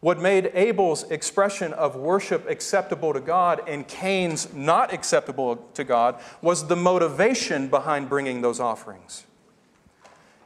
What 0.00 0.20
made 0.20 0.50
Abel's 0.54 1.04
expression 1.10 1.72
of 1.72 1.96
worship 1.96 2.48
acceptable 2.48 3.12
to 3.12 3.20
God 3.20 3.62
and 3.66 3.88
Cain's 3.88 4.52
not 4.52 4.92
acceptable 4.92 5.56
to 5.74 5.84
God 5.84 6.20
was 6.42 6.68
the 6.68 6.76
motivation 6.76 7.68
behind 7.68 8.08
bringing 8.08 8.42
those 8.42 8.60
offerings. 8.60 9.24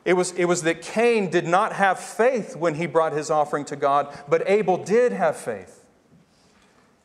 It 0.05 0.15
was, 0.15 0.33
it 0.33 0.47
was 0.47 0.63
that 0.63 0.81
Cain 0.81 1.31
did 1.31 1.47
not 1.47 1.75
have 1.75 2.01
faith 2.01 2.57
when 2.57 2.77
he 2.77 2.87
brought 2.87 3.13
his 3.13 3.31
offering 3.31 3.65
to 3.67 3.77
God, 3.77 4.17
but 4.29 4.43
Abel 4.49 4.83
did 4.83 5.13
have 5.13 5.37
faith. 5.37 5.85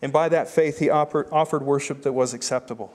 And 0.01 0.14
by 0.14 0.30
that 0.30 0.47
faith, 0.47 0.80
he 0.80 0.89
offered, 0.89 1.28
offered 1.32 1.64
worship 1.64 2.03
that 2.03 2.14
was 2.14 2.34
acceptable. 2.34 2.93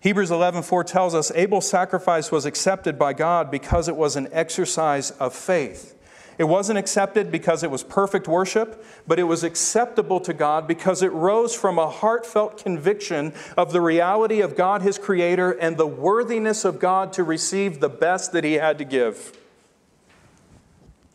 Hebrews 0.00 0.30
11:4 0.30 0.82
tells 0.84 1.14
us 1.14 1.30
Abel's 1.34 1.68
sacrifice 1.68 2.32
was 2.32 2.46
accepted 2.46 2.98
by 2.98 3.12
God 3.12 3.50
because 3.50 3.86
it 3.86 3.96
was 3.96 4.16
an 4.16 4.28
exercise 4.32 5.10
of 5.12 5.34
faith. 5.34 5.94
It 6.38 6.44
wasn't 6.44 6.78
accepted 6.78 7.30
because 7.30 7.62
it 7.62 7.70
was 7.70 7.82
perfect 7.84 8.26
worship, 8.26 8.82
but 9.06 9.18
it 9.18 9.24
was 9.24 9.44
acceptable 9.44 10.18
to 10.20 10.32
God 10.32 10.66
because 10.66 11.02
it 11.02 11.12
rose 11.12 11.54
from 11.54 11.78
a 11.78 11.90
heartfelt 11.90 12.56
conviction 12.56 13.34
of 13.58 13.72
the 13.72 13.82
reality 13.82 14.40
of 14.40 14.56
God, 14.56 14.80
his 14.80 14.96
creator, 14.96 15.50
and 15.50 15.76
the 15.76 15.86
worthiness 15.86 16.64
of 16.64 16.78
God 16.78 17.12
to 17.12 17.22
receive 17.22 17.80
the 17.80 17.90
best 17.90 18.32
that 18.32 18.42
he 18.42 18.54
had 18.54 18.78
to 18.78 18.84
give. 18.84 19.36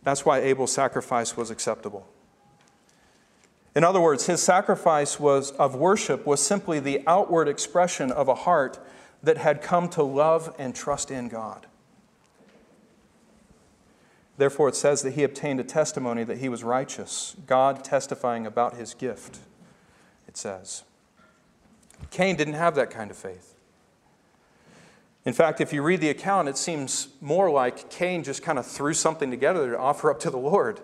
That's 0.04 0.24
why 0.24 0.42
Abel's 0.42 0.72
sacrifice 0.72 1.36
was 1.36 1.50
acceptable. 1.50 2.06
In 3.76 3.84
other 3.84 4.00
words, 4.00 4.26
his 4.26 4.42
sacrifice 4.42 5.20
was, 5.20 5.52
of 5.52 5.76
worship 5.76 6.26
was 6.26 6.42
simply 6.42 6.80
the 6.80 7.04
outward 7.06 7.50
expression 7.50 8.10
of 8.10 8.30
a 8.30 8.36
heart 8.36 8.80
that 9.22 9.38
had 9.38 9.62
come 9.62 9.90
to 9.90 10.04
love 10.04 10.56
and 10.58 10.74
trust 10.74 11.12
in 11.12 11.28
God. 11.28 11.68
Therefore, 14.38 14.70
it 14.70 14.76
says 14.76 15.02
that 15.02 15.14
he 15.14 15.24
obtained 15.24 15.60
a 15.60 15.64
testimony 15.64 16.24
that 16.24 16.38
he 16.38 16.50
was 16.50 16.64
righteous, 16.64 17.36
God 17.48 17.84
testifying 17.84 18.46
about 18.46 18.76
his 18.76 18.94
gift, 18.94 19.40
it 20.28 20.38
says. 20.38 20.84
Cain 22.12 22.36
didn't 22.36 22.56
have 22.56 22.76
that 22.76 22.90
kind 22.90 23.12
of 23.12 23.18
faith. 23.18 23.56
In 25.26 25.34
fact, 25.34 25.60
if 25.60 25.74
you 25.74 25.82
read 25.82 26.02
the 26.02 26.10
account, 26.10 26.48
it 26.48 26.58
seems 26.58 27.08
more 27.20 27.50
like 27.50 27.90
Cain 27.90 28.24
just 28.24 28.44
kind 28.44 28.60
of 28.60 28.66
threw 28.66 28.94
something 28.94 29.32
together 29.32 29.72
to 29.72 29.80
offer 29.80 30.12
up 30.12 30.20
to 30.22 30.30
the 30.30 30.38
Lord. 30.38 30.82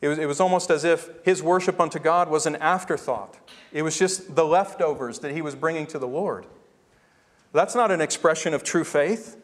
It 0.00 0.08
was, 0.08 0.18
it 0.18 0.26
was 0.26 0.40
almost 0.40 0.70
as 0.70 0.84
if 0.84 1.08
his 1.24 1.42
worship 1.42 1.80
unto 1.80 1.98
God 1.98 2.28
was 2.28 2.46
an 2.46 2.56
afterthought. 2.56 3.36
It 3.72 3.82
was 3.82 3.98
just 3.98 4.34
the 4.34 4.44
leftovers 4.44 5.20
that 5.20 5.32
he 5.32 5.42
was 5.42 5.54
bringing 5.54 5.86
to 5.88 5.98
the 5.98 6.08
Lord. 6.08 6.46
That's 7.52 7.74
not 7.74 7.90
an 7.90 8.00
expression 8.00 8.52
of 8.52 8.62
true 8.62 8.84
faith. 8.84 9.42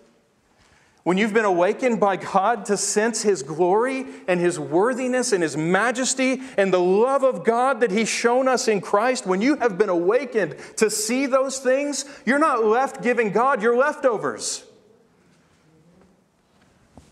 When 1.05 1.19
you've 1.19 1.35
been 1.35 1.45
awakened 1.45 1.99
by 1.99 2.17
God 2.17 2.67
to 2.67 2.77
sense 2.77 3.23
His 3.23 3.43
glory 3.43 4.07
and 4.29 4.39
His 4.39 4.59
worthiness 4.59 5.33
and 5.33 5.43
His 5.43 5.57
majesty 5.57 6.41
and 6.57 6.73
the 6.73 6.79
love 6.79 7.25
of 7.25 7.45
God 7.45 7.81
that 7.81 7.91
He's 7.91 8.09
shown 8.09 8.47
us 8.47 8.69
in 8.69 8.81
Christ, 8.81 9.27
when 9.27 9.41
you 9.41 9.57
have 9.57 9.79
been 9.79 9.89
awakened 9.89 10.57
to 10.77 10.91
see 10.91 11.27
those 11.27 11.59
things, 11.59 12.05
you're 12.25 12.39
not 12.39 12.65
left 12.65 13.03
giving 13.03 13.33
God 13.33 13.63
your 13.63 13.77
leftovers. 13.77 14.65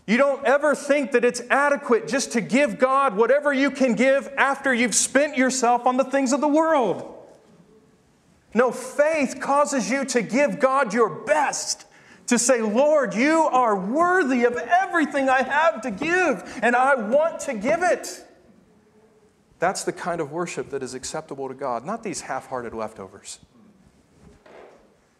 You 0.07 0.17
don't 0.17 0.45
ever 0.45 0.75
think 0.75 1.11
that 1.11 1.23
it's 1.23 1.41
adequate 1.49 2.07
just 2.07 2.33
to 2.33 2.41
give 2.41 2.79
God 2.79 3.15
whatever 3.15 3.53
you 3.53 3.71
can 3.71 3.93
give 3.93 4.31
after 4.37 4.73
you've 4.73 4.95
spent 4.95 5.37
yourself 5.37 5.85
on 5.85 5.97
the 5.97 6.03
things 6.03 6.33
of 6.33 6.41
the 6.41 6.47
world. 6.47 7.17
No, 8.53 8.71
faith 8.71 9.39
causes 9.39 9.89
you 9.89 10.03
to 10.05 10.21
give 10.21 10.59
God 10.59 10.93
your 10.93 11.09
best 11.09 11.85
to 12.27 12.39
say, 12.39 12.61
Lord, 12.61 13.13
you 13.13 13.41
are 13.41 13.75
worthy 13.75 14.43
of 14.45 14.55
everything 14.55 15.29
I 15.29 15.43
have 15.43 15.81
to 15.81 15.91
give, 15.91 16.59
and 16.61 16.75
I 16.75 16.95
want 16.95 17.41
to 17.41 17.53
give 17.53 17.83
it. 17.83 18.25
That's 19.59 19.83
the 19.83 19.93
kind 19.93 20.19
of 20.19 20.31
worship 20.31 20.69
that 20.71 20.81
is 20.81 20.93
acceptable 20.93 21.47
to 21.47 21.53
God, 21.53 21.85
not 21.85 22.03
these 22.03 22.21
half 22.21 22.47
hearted 22.47 22.73
leftovers. 22.73 23.39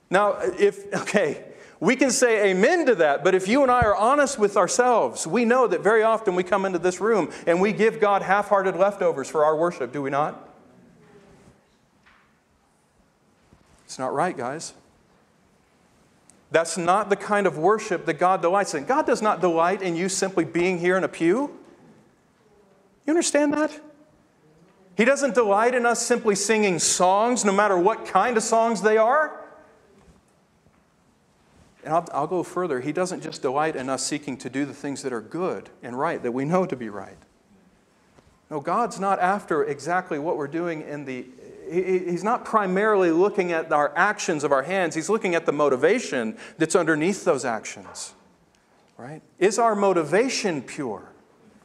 Now, 0.10 0.38
if, 0.42 0.94
okay, 0.94 1.51
we 1.82 1.96
can 1.96 2.12
say 2.12 2.52
amen 2.52 2.86
to 2.86 2.96
that, 2.96 3.24
but 3.24 3.34
if 3.34 3.48
you 3.48 3.64
and 3.64 3.72
I 3.72 3.82
are 3.82 3.96
honest 3.96 4.38
with 4.38 4.56
ourselves, 4.56 5.26
we 5.26 5.46
know 5.46 5.66
that 5.66 5.82
very 5.82 6.04
often 6.04 6.36
we 6.36 6.44
come 6.44 6.64
into 6.64 6.78
this 6.78 7.02
room 7.02 7.32
and 7.48 7.60
we 7.60 7.74
give 7.74 8.00
God 8.00 8.22
half 8.22 8.50
hearted 8.50 8.76
leftovers 8.76 9.28
for 9.28 9.44
our 9.44 9.58
worship, 9.58 9.92
do 9.92 10.00
we 10.00 10.12
not? 10.12 10.48
It's 13.84 13.98
not 13.98 14.14
right, 14.14 14.38
guys. 14.38 14.76
That's 16.52 16.78
not 16.78 17.10
the 17.10 17.16
kind 17.16 17.48
of 17.48 17.58
worship 17.58 18.06
that 18.06 18.20
God 18.20 18.44
delights 18.44 18.76
in. 18.76 18.86
God 18.86 19.08
does 19.08 19.24
not 19.24 19.42
delight 19.42 19.82
in 19.82 19.96
you 19.96 20.08
simply 20.08 20.46
being 20.46 20.78
here 20.78 20.98
in 20.98 21.04
a 21.04 21.08
pew. 21.08 21.50
You 23.08 23.12
understand 23.12 23.56
that? 23.56 23.72
He 24.96 25.04
doesn't 25.04 25.34
delight 25.34 25.74
in 25.74 25.88
us 25.88 26.06
simply 26.06 26.36
singing 26.36 26.78
songs, 26.78 27.44
no 27.44 27.52
matter 27.52 27.76
what 27.76 28.06
kind 28.06 28.38
of 28.38 28.44
songs 28.44 28.84
they 28.84 28.98
are. 28.98 29.41
And 31.84 31.94
I'll, 31.94 32.08
I'll, 32.14 32.28
go 32.28 32.44
further. 32.44 32.80
He 32.80 32.92
doesn't 32.92 33.22
just 33.22 33.42
delight 33.42 33.76
in 33.76 33.90
us 33.90 34.06
seeking 34.06 34.38
to 34.38 34.50
do 34.50 34.66
the 34.66 34.74
things 34.74 35.02
that 35.02 35.12
are 35.12 35.22
good 35.22 35.70
and 35.82 35.98
right, 35.98 36.22
that 36.22 36.32
we 36.32 36.46
know 36.46 36.66
to 36.66 36.76
be 36.76 36.90
right. 36.90 37.18
No, 38.52 38.60
God's 38.60 39.00
not 39.00 39.20
after 39.20 39.64
exactly 39.64 40.20
what 40.20 40.38
we're 40.38 40.48
doing 40.48 40.82
in 40.82 41.06
the 41.06 41.26
he's 41.72 42.24
not 42.24 42.44
primarily 42.44 43.12
looking 43.12 43.52
at 43.52 43.72
our 43.72 43.94
actions 43.96 44.44
of 44.44 44.52
our 44.52 44.64
hands, 44.64 44.94
he's 44.94 45.10
looking 45.10 45.36
at 45.36 45.46
the 45.46 45.52
motivation 45.52 46.38
that's 46.58 46.76
underneath 46.76 47.24
those 47.24 47.46
actions. 47.46 48.14
Right? 48.98 49.22
Is 49.40 49.58
our 49.58 49.76
motivation 49.76 50.62
pure 50.62 51.04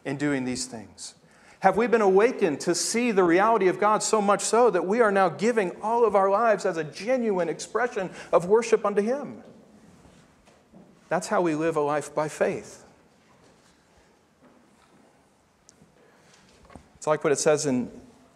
in 0.04 0.16
doing 0.16 0.44
these 0.44 0.66
things? 0.66 1.14
Have 1.60 1.76
we 1.76 1.86
been 1.86 2.02
awakened 2.02 2.60
to 2.60 2.74
see 2.74 3.10
the 3.10 3.24
reality 3.24 3.68
of 3.68 3.80
God 3.80 4.02
so 4.02 4.22
much 4.22 4.42
so 4.42 4.70
that 4.70 4.86
we 4.86 5.00
are 5.00 5.10
now 5.10 5.28
giving 5.28 5.72
all 5.82 6.04
of 6.04 6.14
our 6.14 6.30
lives 6.30 6.64
as 6.64 6.76
a 6.76 6.84
genuine 6.84 7.48
expression 7.48 8.10
of 8.32 8.46
worship 8.46 8.86
unto 8.86 9.02
Him? 9.02 9.42
That's 11.08 11.28
how 11.28 11.40
we 11.40 11.54
live 11.54 11.76
a 11.76 11.80
life 11.80 12.14
by 12.14 12.28
faith. 12.28 12.84
It's 16.96 17.06
like 17.06 17.22
what 17.22 17.32
it 17.32 17.38
says 17.38 17.66
in 17.66 17.90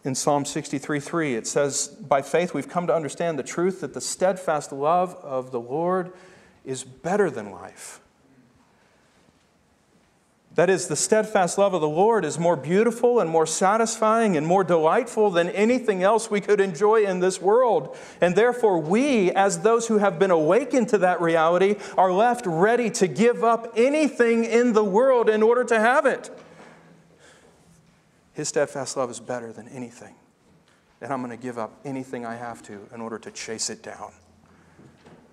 in 0.04 0.14
Psalm 0.14 0.44
63 0.44 1.00
3. 1.00 1.34
It 1.34 1.46
says, 1.46 1.88
By 1.88 2.22
faith 2.22 2.54
we've 2.54 2.68
come 2.68 2.86
to 2.86 2.94
understand 2.94 3.38
the 3.38 3.42
truth 3.42 3.80
that 3.80 3.94
the 3.94 4.00
steadfast 4.00 4.72
love 4.72 5.14
of 5.16 5.50
the 5.50 5.60
Lord 5.60 6.12
is 6.64 6.84
better 6.84 7.30
than 7.30 7.50
life. 7.50 8.00
That 10.60 10.68
is, 10.68 10.88
the 10.88 10.94
steadfast 10.94 11.56
love 11.56 11.72
of 11.72 11.80
the 11.80 11.88
Lord 11.88 12.22
is 12.22 12.38
more 12.38 12.54
beautiful 12.54 13.18
and 13.18 13.30
more 13.30 13.46
satisfying 13.46 14.36
and 14.36 14.46
more 14.46 14.62
delightful 14.62 15.30
than 15.30 15.48
anything 15.48 16.02
else 16.02 16.30
we 16.30 16.42
could 16.42 16.60
enjoy 16.60 17.06
in 17.06 17.20
this 17.20 17.40
world. 17.40 17.96
And 18.20 18.36
therefore, 18.36 18.78
we, 18.78 19.30
as 19.30 19.60
those 19.60 19.88
who 19.88 19.96
have 19.96 20.18
been 20.18 20.30
awakened 20.30 20.90
to 20.90 20.98
that 20.98 21.22
reality, 21.22 21.76
are 21.96 22.12
left 22.12 22.44
ready 22.44 22.90
to 22.90 23.06
give 23.06 23.42
up 23.42 23.72
anything 23.74 24.44
in 24.44 24.74
the 24.74 24.84
world 24.84 25.30
in 25.30 25.42
order 25.42 25.64
to 25.64 25.80
have 25.80 26.04
it. 26.04 26.28
His 28.34 28.48
steadfast 28.48 28.98
love 28.98 29.08
is 29.08 29.18
better 29.18 29.54
than 29.54 29.66
anything. 29.68 30.14
And 31.00 31.10
I'm 31.10 31.22
going 31.24 31.34
to 31.34 31.42
give 31.42 31.56
up 31.56 31.72
anything 31.86 32.26
I 32.26 32.36
have 32.36 32.62
to 32.64 32.86
in 32.92 33.00
order 33.00 33.18
to 33.18 33.30
chase 33.30 33.70
it 33.70 33.82
down. 33.82 34.12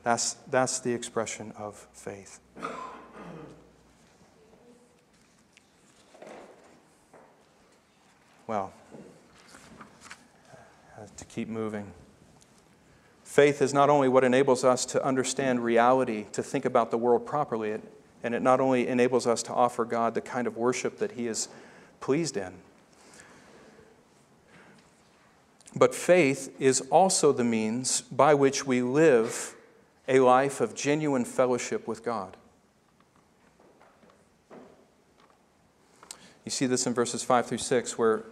That's, 0.03 0.35
that's 0.49 0.79
the 0.79 0.93
expression 0.93 1.51
of 1.57 1.85
faith. 1.91 2.39
Well, 8.47 8.71
uh, 10.97 11.05
to 11.17 11.25
keep 11.25 11.49
moving. 11.49 11.91
Faith 13.25 13.61
is 13.61 13.73
not 13.73 13.89
only 13.89 14.07
what 14.07 14.23
enables 14.23 14.63
us 14.63 14.85
to 14.85 15.03
understand 15.03 15.65
reality, 15.65 16.27
to 16.31 16.41
think 16.41 16.63
about 16.63 16.89
the 16.89 16.97
world 16.97 17.25
properly, 17.25 17.77
and 18.23 18.33
it 18.33 18.41
not 18.41 18.61
only 18.61 18.87
enables 18.87 19.27
us 19.27 19.43
to 19.43 19.53
offer 19.53 19.83
God 19.83 20.13
the 20.13 20.21
kind 20.21 20.47
of 20.47 20.55
worship 20.55 20.97
that 20.99 21.11
He 21.11 21.27
is 21.27 21.49
pleased 21.99 22.37
in, 22.37 22.53
but 25.75 25.93
faith 25.93 26.55
is 26.57 26.79
also 26.89 27.33
the 27.33 27.43
means 27.43 27.99
by 27.99 28.33
which 28.33 28.65
we 28.65 28.81
live 28.81 29.55
a 30.07 30.21
life 30.21 30.61
of 30.61 30.73
genuine 30.73 31.25
fellowship 31.25 31.85
with 31.85 32.01
God. 32.01 32.37
You 36.45 36.49
see 36.49 36.65
this 36.65 36.87
in 36.87 36.93
verses 36.93 37.23
5 37.23 37.45
through 37.45 37.57
6, 37.57 37.97
where 37.97 38.23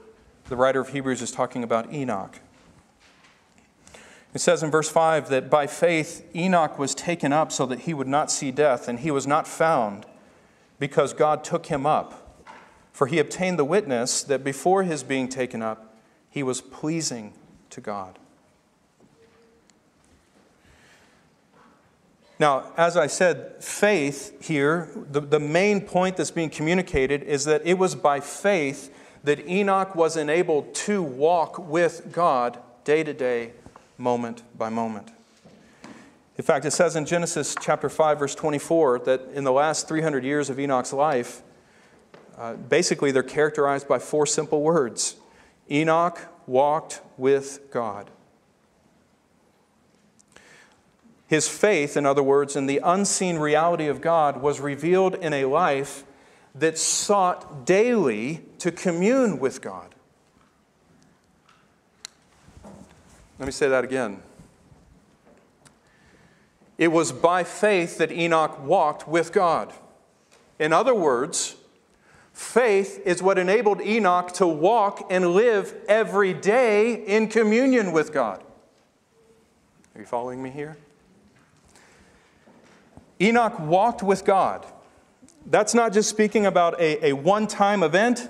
the 0.48 0.56
writer 0.56 0.80
of 0.80 0.90
Hebrews 0.90 1.22
is 1.22 1.32
talking 1.32 1.64
about 1.64 1.92
Enoch. 1.94 2.40
It 4.34 4.42
says 4.42 4.62
in 4.62 4.70
verse 4.70 4.90
5 4.90 5.30
that 5.30 5.50
by 5.50 5.66
faith 5.66 6.28
Enoch 6.36 6.78
was 6.78 6.94
taken 6.94 7.32
up 7.32 7.52
so 7.52 7.66
that 7.66 7.82
he 7.82 7.94
would 7.94 8.08
not 8.08 8.30
see 8.30 8.52
death, 8.52 8.88
and 8.88 9.00
he 9.00 9.10
was 9.10 9.26
not 9.26 9.48
found 9.48 10.06
because 10.78 11.14
God 11.14 11.44
took 11.44 11.68
him 11.68 11.86
up. 11.86 12.44
For 12.92 13.08
he 13.08 13.20
obtained 13.20 13.58
the 13.58 13.66
witness 13.66 14.24
that 14.24 14.44
before 14.44 14.84
his 14.84 15.04
being 15.04 15.30
taken 15.30 15.62
up, 15.62 15.96
he 16.30 16.44
was 16.44 16.62
pleasing 16.62 17.34
to 17.70 17.82
God. 17.82 18.20
Now, 22.38 22.74
as 22.76 22.98
I 22.98 23.08
said, 23.08 23.64
faith 23.64 24.46
here, 24.46 24.90
the, 25.10 25.22
the 25.22 25.40
main 25.40 25.80
point 25.80 26.18
that's 26.18 26.32
being 26.32 26.50
communicated 26.50 27.24
is 27.24 27.46
that 27.46 27.66
it 27.66 27.78
was 27.78 27.96
by 27.96 28.20
faith 28.20 28.94
that 29.26 29.48
Enoch 29.48 29.96
was 29.96 30.16
enabled 30.16 30.74
to 30.76 31.02
walk 31.02 31.58
with 31.58 32.12
God 32.12 32.60
day 32.84 33.04
to 33.04 33.14
day, 33.14 33.52
moment 33.98 34.44
by 34.58 34.70
moment. 34.70 35.12
In 36.38 36.44
fact, 36.44 36.66
it 36.66 36.72
says 36.72 36.96
in 36.96 37.06
Genesis 37.06 37.56
chapter 37.60 37.90
5, 37.90 38.20
verse 38.20 38.36
24, 38.36 39.00
that 39.00 39.22
in 39.34 39.44
the 39.44 39.52
last 39.52 39.88
300 39.88 40.24
years 40.24 40.50
of 40.50 40.60
Enoch's 40.60 40.94
life, 40.94 41.42
uh, 42.38 42.54
basically 42.54 43.12
they're 43.12 43.24
characterized 43.24 43.88
by 43.88 44.00
four 44.00 44.26
simple 44.26 44.62
words 44.62 45.16
Enoch 45.72 46.20
walked 46.46 47.02
with 47.18 47.72
God. 47.72 48.12
His 51.28 51.48
faith, 51.48 51.98
in 51.98 52.06
other 52.06 52.22
words, 52.22 52.56
in 52.56 52.68
the 52.68 52.80
unseen 52.84 53.38
reality 53.38 53.88
of 53.88 54.00
God, 54.00 54.42
was 54.42 54.60
revealed 54.60 55.16
in 55.16 55.34
a 55.34 55.46
life 55.46 56.04
that 56.56 56.78
sought 56.78 57.66
daily 57.66 58.42
to 58.60 58.72
commune 58.72 59.40
with 59.40 59.62
God. 59.62 59.94
Let 63.38 63.46
me 63.46 63.52
say 63.52 63.68
that 63.68 63.84
again. 63.84 64.22
It 66.78 66.90
was 66.90 67.12
by 67.12 67.44
faith 67.44 67.98
that 67.98 68.12
Enoch 68.12 68.64
walked 68.64 69.08
with 69.08 69.32
God. 69.32 69.74
In 70.60 70.72
other 70.72 70.96
words, 70.96 71.56
faith 72.34 73.02
is 73.06 73.22
what 73.22 73.38
enabled 73.38 73.82
Enoch 73.82 74.32
to 74.34 74.48
walk 74.48 75.08
and 75.10 75.34
live 75.34 75.74
every 75.88 76.34
day 76.34 76.94
in 76.94 77.28
communion 77.28 77.92
with 77.92 78.14
God. 78.14 78.42
Are 79.96 80.02
you 80.02 80.06
following 80.06 80.42
me 80.42 80.50
here? 80.50 80.78
Enoch 83.22 83.58
walked 83.60 84.04
with 84.04 84.26
God. 84.26 84.66
That's 85.46 85.74
not 85.74 85.94
just 85.94 86.10
speaking 86.10 86.46
about 86.46 86.80
a, 86.80 87.08
a 87.08 87.14
one 87.14 87.48
time 87.48 87.84
event, 87.84 88.30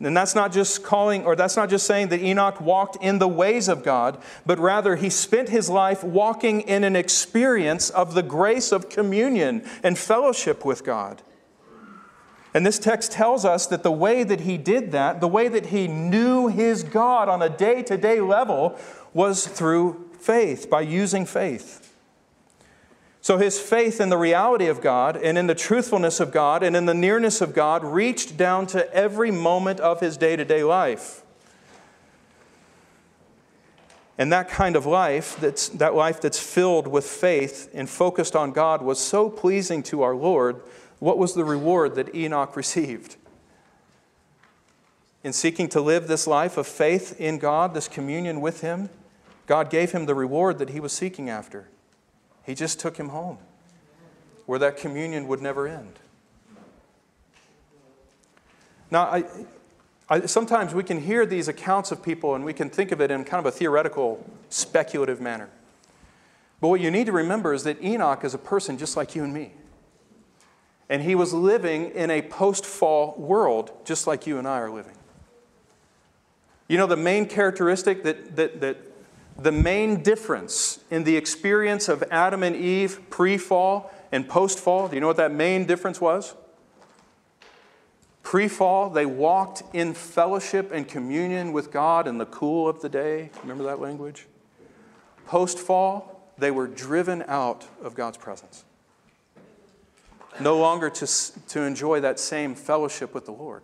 and 0.00 0.16
that's 0.16 0.34
not 0.34 0.52
just 0.52 0.82
calling, 0.82 1.24
or 1.24 1.34
that's 1.36 1.56
not 1.56 1.70
just 1.70 1.86
saying 1.86 2.08
that 2.08 2.20
Enoch 2.20 2.60
walked 2.60 3.02
in 3.02 3.18
the 3.18 3.28
ways 3.28 3.68
of 3.68 3.82
God, 3.82 4.20
but 4.44 4.58
rather 4.58 4.96
he 4.96 5.08
spent 5.08 5.48
his 5.48 5.70
life 5.70 6.04
walking 6.04 6.60
in 6.62 6.84
an 6.84 6.96
experience 6.96 7.88
of 7.90 8.14
the 8.14 8.22
grace 8.22 8.72
of 8.72 8.88
communion 8.88 9.64
and 9.82 9.96
fellowship 9.96 10.64
with 10.64 10.84
God. 10.84 11.22
And 12.52 12.64
this 12.64 12.78
text 12.78 13.12
tells 13.12 13.44
us 13.44 13.66
that 13.66 13.82
the 13.82 13.92
way 13.92 14.22
that 14.24 14.40
he 14.40 14.56
did 14.56 14.92
that, 14.92 15.20
the 15.20 15.28
way 15.28 15.48
that 15.48 15.66
he 15.66 15.88
knew 15.88 16.48
his 16.48 16.82
God 16.82 17.28
on 17.28 17.42
a 17.42 17.50
day 17.50 17.82
to 17.84 17.96
day 17.96 18.20
level, 18.20 18.78
was 19.12 19.46
through 19.46 20.10
faith, 20.18 20.68
by 20.68 20.80
using 20.80 21.26
faith. 21.26 21.85
So 23.26 23.38
his 23.38 23.58
faith 23.58 24.00
in 24.00 24.08
the 24.08 24.16
reality 24.16 24.68
of 24.68 24.80
God 24.80 25.16
and 25.16 25.36
in 25.36 25.48
the 25.48 25.54
truthfulness 25.56 26.20
of 26.20 26.30
God 26.30 26.62
and 26.62 26.76
in 26.76 26.86
the 26.86 26.94
nearness 26.94 27.40
of 27.40 27.54
God 27.54 27.82
reached 27.82 28.36
down 28.36 28.68
to 28.68 28.88
every 28.94 29.32
moment 29.32 29.80
of 29.80 29.98
his 29.98 30.16
day 30.16 30.36
to 30.36 30.44
day 30.44 30.62
life. 30.62 31.24
And 34.16 34.32
that 34.32 34.48
kind 34.48 34.76
of 34.76 34.86
life, 34.86 35.36
that's, 35.40 35.70
that 35.70 35.96
life 35.96 36.20
that's 36.20 36.38
filled 36.38 36.86
with 36.86 37.04
faith 37.04 37.68
and 37.74 37.90
focused 37.90 38.36
on 38.36 38.52
God, 38.52 38.80
was 38.80 39.00
so 39.00 39.28
pleasing 39.28 39.82
to 39.82 40.02
our 40.02 40.14
Lord. 40.14 40.62
What 41.00 41.18
was 41.18 41.34
the 41.34 41.42
reward 41.42 41.96
that 41.96 42.14
Enoch 42.14 42.54
received? 42.54 43.16
In 45.24 45.32
seeking 45.32 45.68
to 45.70 45.80
live 45.80 46.06
this 46.06 46.28
life 46.28 46.56
of 46.56 46.68
faith 46.68 47.20
in 47.20 47.38
God, 47.38 47.74
this 47.74 47.88
communion 47.88 48.40
with 48.40 48.60
Him, 48.60 48.88
God 49.46 49.68
gave 49.68 49.90
him 49.90 50.06
the 50.06 50.14
reward 50.14 50.60
that 50.60 50.70
he 50.70 50.78
was 50.78 50.92
seeking 50.92 51.28
after. 51.28 51.66
He 52.46 52.54
just 52.54 52.78
took 52.78 52.96
him 52.96 53.08
home 53.08 53.38
where 54.46 54.60
that 54.60 54.76
communion 54.76 55.26
would 55.26 55.42
never 55.42 55.66
end. 55.66 55.98
Now, 58.88 59.02
I, 59.02 59.24
I, 60.08 60.26
sometimes 60.26 60.72
we 60.72 60.84
can 60.84 61.00
hear 61.00 61.26
these 61.26 61.48
accounts 61.48 61.90
of 61.90 62.02
people 62.04 62.36
and 62.36 62.44
we 62.44 62.52
can 62.52 62.70
think 62.70 62.92
of 62.92 63.00
it 63.00 63.10
in 63.10 63.24
kind 63.24 63.44
of 63.44 63.52
a 63.52 63.56
theoretical, 63.56 64.24
speculative 64.48 65.20
manner. 65.20 65.50
But 66.60 66.68
what 66.68 66.80
you 66.80 66.92
need 66.92 67.06
to 67.06 67.12
remember 67.12 67.52
is 67.52 67.64
that 67.64 67.82
Enoch 67.82 68.24
is 68.24 68.32
a 68.32 68.38
person 68.38 68.78
just 68.78 68.96
like 68.96 69.16
you 69.16 69.24
and 69.24 69.34
me. 69.34 69.52
And 70.88 71.02
he 71.02 71.16
was 71.16 71.34
living 71.34 71.90
in 71.90 72.12
a 72.12 72.22
post 72.22 72.64
fall 72.64 73.16
world 73.18 73.72
just 73.84 74.06
like 74.06 74.24
you 74.24 74.38
and 74.38 74.46
I 74.46 74.58
are 74.60 74.70
living. 74.70 74.94
You 76.68 76.78
know, 76.78 76.86
the 76.86 76.96
main 76.96 77.26
characteristic 77.26 78.04
that, 78.04 78.36
that, 78.36 78.60
that 78.60 78.76
the 79.38 79.52
main 79.52 80.02
difference 80.02 80.80
in 80.90 81.04
the 81.04 81.16
experience 81.16 81.88
of 81.88 82.02
Adam 82.10 82.42
and 82.42 82.56
Eve 82.56 83.00
pre 83.10 83.36
fall 83.36 83.92
and 84.12 84.28
post 84.28 84.58
fall, 84.58 84.88
do 84.88 84.94
you 84.94 85.00
know 85.00 85.06
what 85.06 85.18
that 85.18 85.32
main 85.32 85.66
difference 85.66 86.00
was? 86.00 86.34
Pre 88.22 88.48
fall, 88.48 88.90
they 88.90 89.06
walked 89.06 89.62
in 89.72 89.94
fellowship 89.94 90.72
and 90.72 90.88
communion 90.88 91.52
with 91.52 91.70
God 91.70 92.08
in 92.08 92.18
the 92.18 92.26
cool 92.26 92.68
of 92.68 92.80
the 92.80 92.88
day. 92.88 93.30
Remember 93.42 93.64
that 93.64 93.78
language? 93.78 94.26
Post 95.26 95.58
fall, 95.58 96.32
they 96.38 96.50
were 96.50 96.66
driven 96.66 97.24
out 97.28 97.66
of 97.82 97.94
God's 97.94 98.16
presence. 98.16 98.64
No 100.40 100.58
longer 100.58 100.90
to, 100.90 101.06
to 101.48 101.62
enjoy 101.62 102.00
that 102.00 102.18
same 102.18 102.54
fellowship 102.54 103.14
with 103.14 103.26
the 103.26 103.32
Lord. 103.32 103.62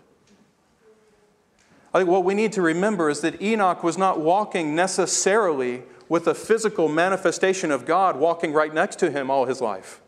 I 1.94 1.98
think 1.98 2.10
what 2.10 2.24
we 2.24 2.34
need 2.34 2.52
to 2.52 2.62
remember 2.62 3.10
is 3.10 3.20
that 3.20 3.40
Enoch 3.42 3.82
was 3.82 3.98
not 3.98 4.20
walking 4.20 4.74
necessarily 4.74 5.82
with 6.08 6.26
a 6.26 6.34
physical 6.34 6.88
manifestation 6.88 7.70
of 7.70 7.84
God 7.84 8.16
walking 8.16 8.52
right 8.52 8.72
next 8.72 8.98
to 9.00 9.10
him 9.10 9.30
all 9.30 9.46
his 9.46 9.60
life. 9.60 10.00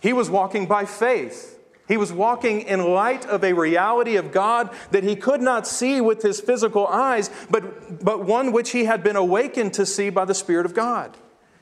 He 0.00 0.12
was 0.12 0.30
walking 0.30 0.66
by 0.66 0.84
faith. 0.84 1.58
He 1.86 1.96
was 1.96 2.12
walking 2.12 2.62
in 2.62 2.92
light 2.92 3.26
of 3.26 3.44
a 3.44 3.52
reality 3.52 4.16
of 4.16 4.32
God 4.32 4.70
that 4.90 5.04
he 5.04 5.16
could 5.16 5.40
not 5.40 5.66
see 5.66 6.00
with 6.00 6.22
his 6.22 6.40
physical 6.40 6.86
eyes, 6.86 7.30
but, 7.50 8.04
but 8.04 8.24
one 8.24 8.52
which 8.52 8.70
he 8.70 8.84
had 8.84 9.02
been 9.02 9.16
awakened 9.16 9.74
to 9.74 9.84
see 9.84 10.08
by 10.08 10.24
the 10.24 10.34
Spirit 10.34 10.66
of 10.66 10.74
God. 10.74 11.16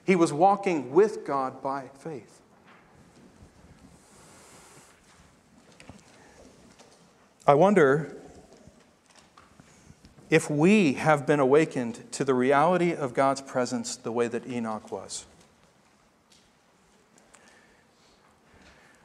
He 0.04 0.16
was 0.16 0.32
walking 0.32 0.92
with 0.92 1.24
God 1.24 1.62
by 1.62 1.88
faith. 1.98 2.40
I 7.46 7.54
wonder 7.54 8.21
if 10.32 10.48
we 10.48 10.94
have 10.94 11.26
been 11.26 11.40
awakened 11.40 12.10
to 12.10 12.24
the 12.24 12.32
reality 12.32 12.94
of 12.94 13.12
God's 13.12 13.42
presence 13.42 13.96
the 13.96 14.10
way 14.10 14.28
that 14.28 14.48
Enoch 14.48 14.90
was? 14.90 15.26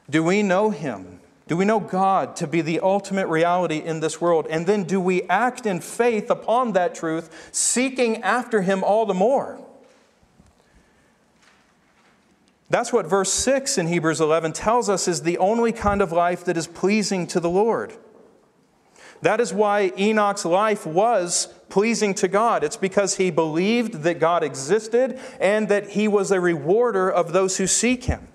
Do 0.08 0.24
we 0.24 0.42
know 0.42 0.70
Him? 0.70 1.20
Do 1.46 1.54
we 1.54 1.66
know 1.66 1.80
God 1.80 2.34
to 2.36 2.46
be 2.46 2.62
the 2.62 2.80
ultimate 2.80 3.26
reality 3.26 3.76
in 3.76 4.00
this 4.00 4.22
world? 4.22 4.46
And 4.48 4.66
then 4.66 4.84
do 4.84 4.98
we 4.98 5.22
act 5.24 5.66
in 5.66 5.80
faith 5.80 6.30
upon 6.30 6.72
that 6.72 6.94
truth, 6.94 7.50
seeking 7.52 8.22
after 8.22 8.62
Him 8.62 8.82
all 8.82 9.04
the 9.04 9.12
more? 9.12 9.60
That's 12.70 12.90
what 12.90 13.04
verse 13.04 13.30
6 13.34 13.76
in 13.76 13.88
Hebrews 13.88 14.22
11 14.22 14.54
tells 14.54 14.88
us 14.88 15.06
is 15.06 15.20
the 15.20 15.36
only 15.36 15.72
kind 15.72 16.00
of 16.00 16.10
life 16.10 16.46
that 16.46 16.56
is 16.56 16.66
pleasing 16.66 17.26
to 17.26 17.38
the 17.38 17.50
Lord. 17.50 17.92
That 19.22 19.40
is 19.40 19.52
why 19.52 19.92
Enoch's 19.98 20.44
life 20.44 20.86
was 20.86 21.48
pleasing 21.68 22.14
to 22.14 22.28
God. 22.28 22.62
It's 22.64 22.76
because 22.76 23.16
he 23.16 23.30
believed 23.30 24.02
that 24.04 24.18
God 24.20 24.42
existed 24.42 25.18
and 25.40 25.68
that 25.68 25.90
he 25.90 26.08
was 26.08 26.30
a 26.30 26.40
rewarder 26.40 27.10
of 27.10 27.32
those 27.32 27.56
who 27.56 27.66
seek 27.66 28.04
him. 28.04 28.28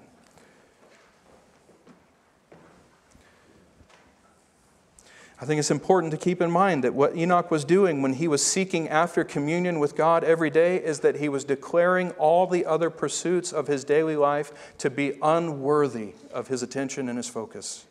I 5.43 5.45
think 5.45 5.59
it's 5.59 5.71
important 5.71 6.11
to 6.11 6.17
keep 6.17 6.41
in 6.41 6.49
mind 6.49 6.85
that 6.85 6.93
what 6.93 7.17
Enoch 7.17 7.51
was 7.51 7.65
doing 7.65 8.01
when 8.01 8.13
he 8.13 8.29
was 8.29 8.41
seeking 8.41 8.87
after 8.87 9.25
communion 9.25 9.79
with 9.79 9.93
God 9.93 10.23
every 10.23 10.49
day 10.49 10.77
is 10.77 11.01
that 11.01 11.17
he 11.17 11.27
was 11.27 11.43
declaring 11.43 12.11
all 12.11 12.47
the 12.47 12.65
other 12.65 12.89
pursuits 12.89 13.51
of 13.51 13.67
his 13.67 13.83
daily 13.83 14.15
life 14.15 14.73
to 14.77 14.89
be 14.89 15.17
unworthy 15.21 16.13
of 16.31 16.47
his 16.47 16.63
attention 16.63 17.09
and 17.09 17.17
his 17.17 17.27
focus. 17.27 17.85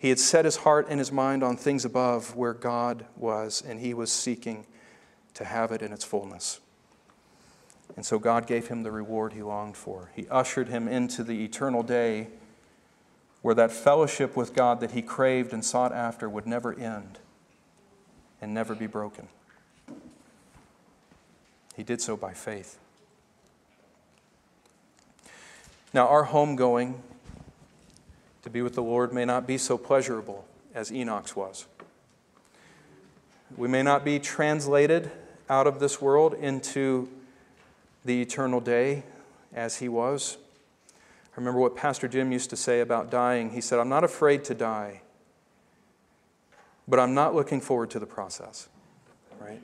He 0.00 0.08
had 0.08 0.18
set 0.18 0.46
his 0.46 0.56
heart 0.56 0.86
and 0.88 0.98
his 0.98 1.12
mind 1.12 1.44
on 1.44 1.58
things 1.58 1.84
above 1.84 2.34
where 2.34 2.54
God 2.54 3.04
was, 3.16 3.62
and 3.62 3.78
he 3.78 3.92
was 3.92 4.10
seeking 4.10 4.64
to 5.34 5.44
have 5.44 5.70
it 5.72 5.82
in 5.82 5.92
its 5.92 6.04
fullness. 6.04 6.58
And 7.96 8.06
so 8.06 8.18
God 8.18 8.46
gave 8.46 8.68
him 8.68 8.82
the 8.82 8.90
reward 8.90 9.34
he 9.34 9.42
longed 9.42 9.76
for. 9.76 10.10
He 10.16 10.26
ushered 10.28 10.68
him 10.68 10.88
into 10.88 11.22
the 11.22 11.44
eternal 11.44 11.82
day 11.82 12.28
where 13.42 13.54
that 13.54 13.70
fellowship 13.70 14.36
with 14.36 14.54
God 14.54 14.80
that 14.80 14.92
he 14.92 15.02
craved 15.02 15.52
and 15.52 15.62
sought 15.62 15.92
after 15.92 16.30
would 16.30 16.46
never 16.46 16.72
end 16.72 17.18
and 18.40 18.54
never 18.54 18.74
be 18.74 18.86
broken. 18.86 19.28
He 21.76 21.82
did 21.82 22.00
so 22.00 22.16
by 22.16 22.32
faith. 22.32 22.78
Now, 25.92 26.08
our 26.08 26.26
homegoing 26.26 27.00
to 28.42 28.50
be 28.50 28.62
with 28.62 28.74
the 28.74 28.82
Lord 28.82 29.12
may 29.12 29.24
not 29.24 29.46
be 29.46 29.58
so 29.58 29.76
pleasurable 29.76 30.46
as 30.74 30.92
Enoch's 30.92 31.36
was. 31.36 31.66
We 33.56 33.68
may 33.68 33.82
not 33.82 34.04
be 34.04 34.18
translated 34.18 35.10
out 35.48 35.66
of 35.66 35.80
this 35.80 36.00
world 36.00 36.34
into 36.34 37.08
the 38.04 38.22
eternal 38.22 38.60
day 38.60 39.02
as 39.52 39.78
he 39.78 39.88
was, 39.88 40.38
I 41.32 41.40
remember 41.40 41.60
what 41.60 41.76
Pastor 41.76 42.08
Jim 42.08 42.32
used 42.32 42.50
to 42.50 42.56
say 42.56 42.80
about 42.80 43.10
dying. 43.10 43.50
He 43.50 43.60
said, 43.60 43.78
I'm 43.78 43.88
not 43.88 44.02
afraid 44.02 44.44
to 44.44 44.54
die, 44.54 45.02
but 46.88 46.98
I'm 46.98 47.14
not 47.14 47.34
looking 47.34 47.60
forward 47.60 47.90
to 47.90 48.00
the 48.00 48.06
process, 48.06 48.68
right? 49.40 49.60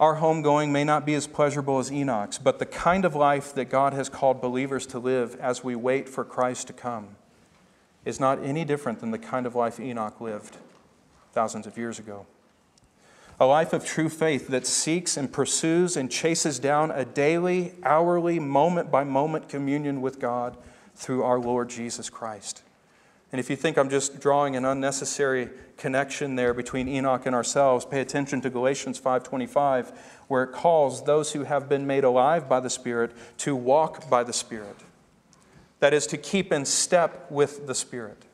Our 0.00 0.16
homegoing 0.16 0.70
may 0.70 0.82
not 0.82 1.06
be 1.06 1.14
as 1.14 1.26
pleasurable 1.26 1.78
as 1.78 1.92
Enoch's, 1.92 2.38
but 2.38 2.58
the 2.58 2.66
kind 2.66 3.04
of 3.04 3.14
life 3.14 3.54
that 3.54 3.66
God 3.66 3.92
has 3.92 4.08
called 4.08 4.40
believers 4.40 4.86
to 4.86 4.98
live 4.98 5.36
as 5.40 5.62
we 5.62 5.76
wait 5.76 6.08
for 6.08 6.24
Christ 6.24 6.66
to 6.66 6.72
come 6.72 7.16
is 8.04 8.18
not 8.18 8.42
any 8.42 8.64
different 8.64 9.00
than 9.00 9.12
the 9.12 9.18
kind 9.18 9.46
of 9.46 9.54
life 9.54 9.78
Enoch 9.78 10.20
lived 10.20 10.56
thousands 11.32 11.66
of 11.66 11.78
years 11.78 11.98
ago. 11.98 12.26
A 13.40 13.46
life 13.46 13.72
of 13.72 13.84
true 13.84 14.08
faith 14.08 14.48
that 14.48 14.66
seeks 14.66 15.16
and 15.16 15.32
pursues 15.32 15.96
and 15.96 16.10
chases 16.10 16.58
down 16.58 16.90
a 16.90 17.04
daily, 17.04 17.74
hourly, 17.82 18.38
moment 18.38 18.90
by 18.90 19.04
moment 19.04 19.48
communion 19.48 20.00
with 20.00 20.20
God 20.20 20.56
through 20.94 21.22
our 21.24 21.40
Lord 21.40 21.68
Jesus 21.68 22.10
Christ. 22.10 22.62
And 23.34 23.40
if 23.40 23.50
you 23.50 23.56
think 23.56 23.76
I'm 23.76 23.90
just 23.90 24.20
drawing 24.20 24.54
an 24.54 24.64
unnecessary 24.64 25.48
connection 25.76 26.36
there 26.36 26.54
between 26.54 26.86
Enoch 26.86 27.26
and 27.26 27.34
ourselves, 27.34 27.84
pay 27.84 28.00
attention 28.00 28.40
to 28.42 28.48
Galatians 28.48 28.96
5:25 28.96 29.90
where 30.28 30.44
it 30.44 30.52
calls 30.52 31.02
those 31.02 31.32
who 31.32 31.42
have 31.42 31.68
been 31.68 31.84
made 31.84 32.04
alive 32.04 32.48
by 32.48 32.60
the 32.60 32.70
Spirit 32.70 33.10
to 33.38 33.56
walk 33.56 34.08
by 34.08 34.22
the 34.22 34.32
Spirit. 34.32 34.76
That 35.80 35.92
is 35.92 36.06
to 36.06 36.16
keep 36.16 36.52
in 36.52 36.64
step 36.64 37.28
with 37.28 37.66
the 37.66 37.74
Spirit. 37.74 38.24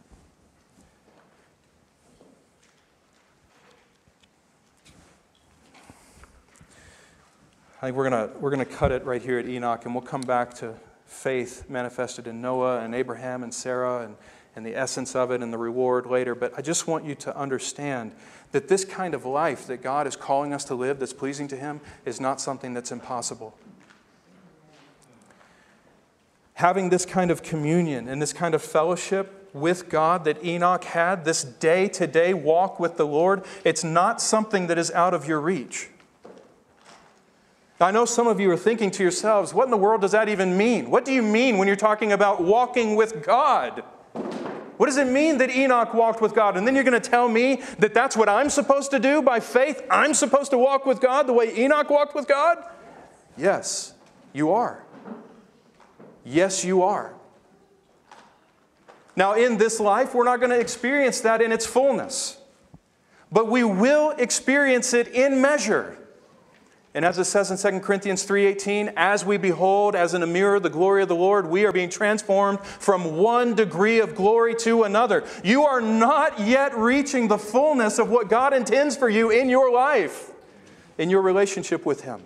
I 7.80 7.86
think 7.86 7.96
we're 7.96 8.10
going 8.10 8.30
we're 8.38 8.50
gonna 8.50 8.66
cut 8.66 8.92
it 8.92 9.02
right 9.06 9.22
here 9.22 9.38
at 9.38 9.48
Enoch, 9.48 9.86
and 9.86 9.94
we'll 9.94 10.02
come 10.02 10.20
back 10.20 10.52
to 10.56 10.74
faith 11.06 11.70
manifested 11.70 12.26
in 12.26 12.42
Noah 12.42 12.80
and 12.80 12.94
Abraham 12.94 13.42
and 13.42 13.54
Sarah 13.54 14.00
and, 14.02 14.16
and 14.56 14.66
the 14.66 14.76
essence 14.76 15.14
of 15.14 15.30
it 15.30 15.42
and 15.42 15.52
the 15.52 15.58
reward 15.58 16.06
later. 16.06 16.34
But 16.34 16.52
I 16.56 16.62
just 16.62 16.86
want 16.86 17.04
you 17.04 17.14
to 17.16 17.36
understand 17.36 18.12
that 18.52 18.68
this 18.68 18.84
kind 18.84 19.14
of 19.14 19.24
life 19.24 19.66
that 19.66 19.82
God 19.82 20.06
is 20.06 20.16
calling 20.16 20.52
us 20.52 20.64
to 20.64 20.74
live 20.74 20.98
that's 20.98 21.12
pleasing 21.12 21.48
to 21.48 21.56
Him 21.56 21.80
is 22.04 22.20
not 22.20 22.40
something 22.40 22.74
that's 22.74 22.90
impossible. 22.90 23.56
Having 26.54 26.90
this 26.90 27.06
kind 27.06 27.30
of 27.30 27.42
communion 27.42 28.08
and 28.08 28.20
this 28.20 28.32
kind 28.32 28.54
of 28.54 28.62
fellowship 28.62 29.48
with 29.52 29.88
God 29.88 30.24
that 30.24 30.44
Enoch 30.44 30.84
had, 30.84 31.24
this 31.24 31.42
day 31.42 31.88
to 31.88 32.06
day 32.06 32.34
walk 32.34 32.78
with 32.78 32.96
the 32.96 33.06
Lord, 33.06 33.44
it's 33.64 33.82
not 33.82 34.20
something 34.20 34.66
that 34.66 34.78
is 34.78 34.90
out 34.90 35.14
of 35.14 35.26
your 35.26 35.40
reach. 35.40 35.88
I 37.80 37.90
know 37.92 38.04
some 38.04 38.26
of 38.26 38.38
you 38.38 38.50
are 38.50 38.58
thinking 38.58 38.90
to 38.90 39.02
yourselves, 39.02 39.54
what 39.54 39.64
in 39.64 39.70
the 39.70 39.76
world 39.78 40.02
does 40.02 40.12
that 40.12 40.28
even 40.28 40.56
mean? 40.56 40.90
What 40.90 41.06
do 41.06 41.12
you 41.12 41.22
mean 41.22 41.56
when 41.56 41.66
you're 41.66 41.76
talking 41.76 42.12
about 42.12 42.42
walking 42.42 42.94
with 42.94 43.24
God? 43.24 43.82
What 44.80 44.86
does 44.86 44.96
it 44.96 45.08
mean 45.08 45.36
that 45.36 45.50
Enoch 45.50 45.92
walked 45.92 46.22
with 46.22 46.34
God? 46.34 46.56
And 46.56 46.66
then 46.66 46.74
you're 46.74 46.84
going 46.84 46.98
to 46.98 47.10
tell 47.10 47.28
me 47.28 47.60
that 47.80 47.92
that's 47.92 48.16
what 48.16 48.30
I'm 48.30 48.48
supposed 48.48 48.90
to 48.92 48.98
do 48.98 49.20
by 49.20 49.38
faith? 49.38 49.84
I'm 49.90 50.14
supposed 50.14 50.52
to 50.52 50.56
walk 50.56 50.86
with 50.86 51.02
God 51.02 51.26
the 51.26 51.34
way 51.34 51.54
Enoch 51.54 51.90
walked 51.90 52.14
with 52.14 52.26
God? 52.26 52.64
Yes, 53.36 53.92
you 54.32 54.50
are. 54.52 54.82
Yes, 56.24 56.64
you 56.64 56.82
are. 56.82 57.12
Now, 59.14 59.34
in 59.34 59.58
this 59.58 59.80
life, 59.80 60.14
we're 60.14 60.24
not 60.24 60.40
going 60.40 60.48
to 60.48 60.58
experience 60.58 61.20
that 61.20 61.42
in 61.42 61.52
its 61.52 61.66
fullness, 61.66 62.38
but 63.30 63.48
we 63.48 63.62
will 63.62 64.12
experience 64.12 64.94
it 64.94 65.08
in 65.08 65.42
measure. 65.42 65.98
And 66.92 67.04
as 67.04 67.18
it 67.18 67.24
says 67.24 67.50
in 67.52 67.56
2 67.56 67.80
Corinthians 67.80 68.24
3:18, 68.24 68.92
as 68.96 69.24
we 69.24 69.36
behold 69.36 69.94
as 69.94 70.12
in 70.12 70.22
a 70.24 70.26
mirror 70.26 70.58
the 70.58 70.68
glory 70.68 71.02
of 71.02 71.08
the 71.08 71.14
Lord, 71.14 71.46
we 71.46 71.64
are 71.64 71.70
being 71.70 71.88
transformed 71.88 72.60
from 72.60 73.16
one 73.16 73.54
degree 73.54 74.00
of 74.00 74.16
glory 74.16 74.56
to 74.56 74.82
another. 74.82 75.22
You 75.44 75.64
are 75.64 75.80
not 75.80 76.40
yet 76.40 76.76
reaching 76.76 77.28
the 77.28 77.38
fullness 77.38 78.00
of 78.00 78.10
what 78.10 78.28
God 78.28 78.52
intends 78.52 78.96
for 78.96 79.08
you 79.08 79.30
in 79.30 79.48
your 79.48 79.70
life, 79.70 80.32
in 80.98 81.10
your 81.10 81.22
relationship 81.22 81.86
with 81.86 82.00
him. 82.00 82.22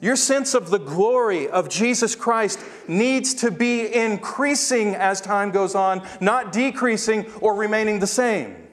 Your 0.00 0.16
sense 0.16 0.54
of 0.54 0.70
the 0.70 0.78
glory 0.78 1.48
of 1.48 1.68
Jesus 1.68 2.14
Christ 2.14 2.60
needs 2.86 3.34
to 3.34 3.50
be 3.50 3.92
increasing 3.92 4.94
as 4.94 5.20
time 5.20 5.50
goes 5.50 5.74
on, 5.74 6.06
not 6.20 6.52
decreasing 6.52 7.26
or 7.40 7.54
remaining 7.54 7.98
the 7.98 8.06
same. 8.06 8.63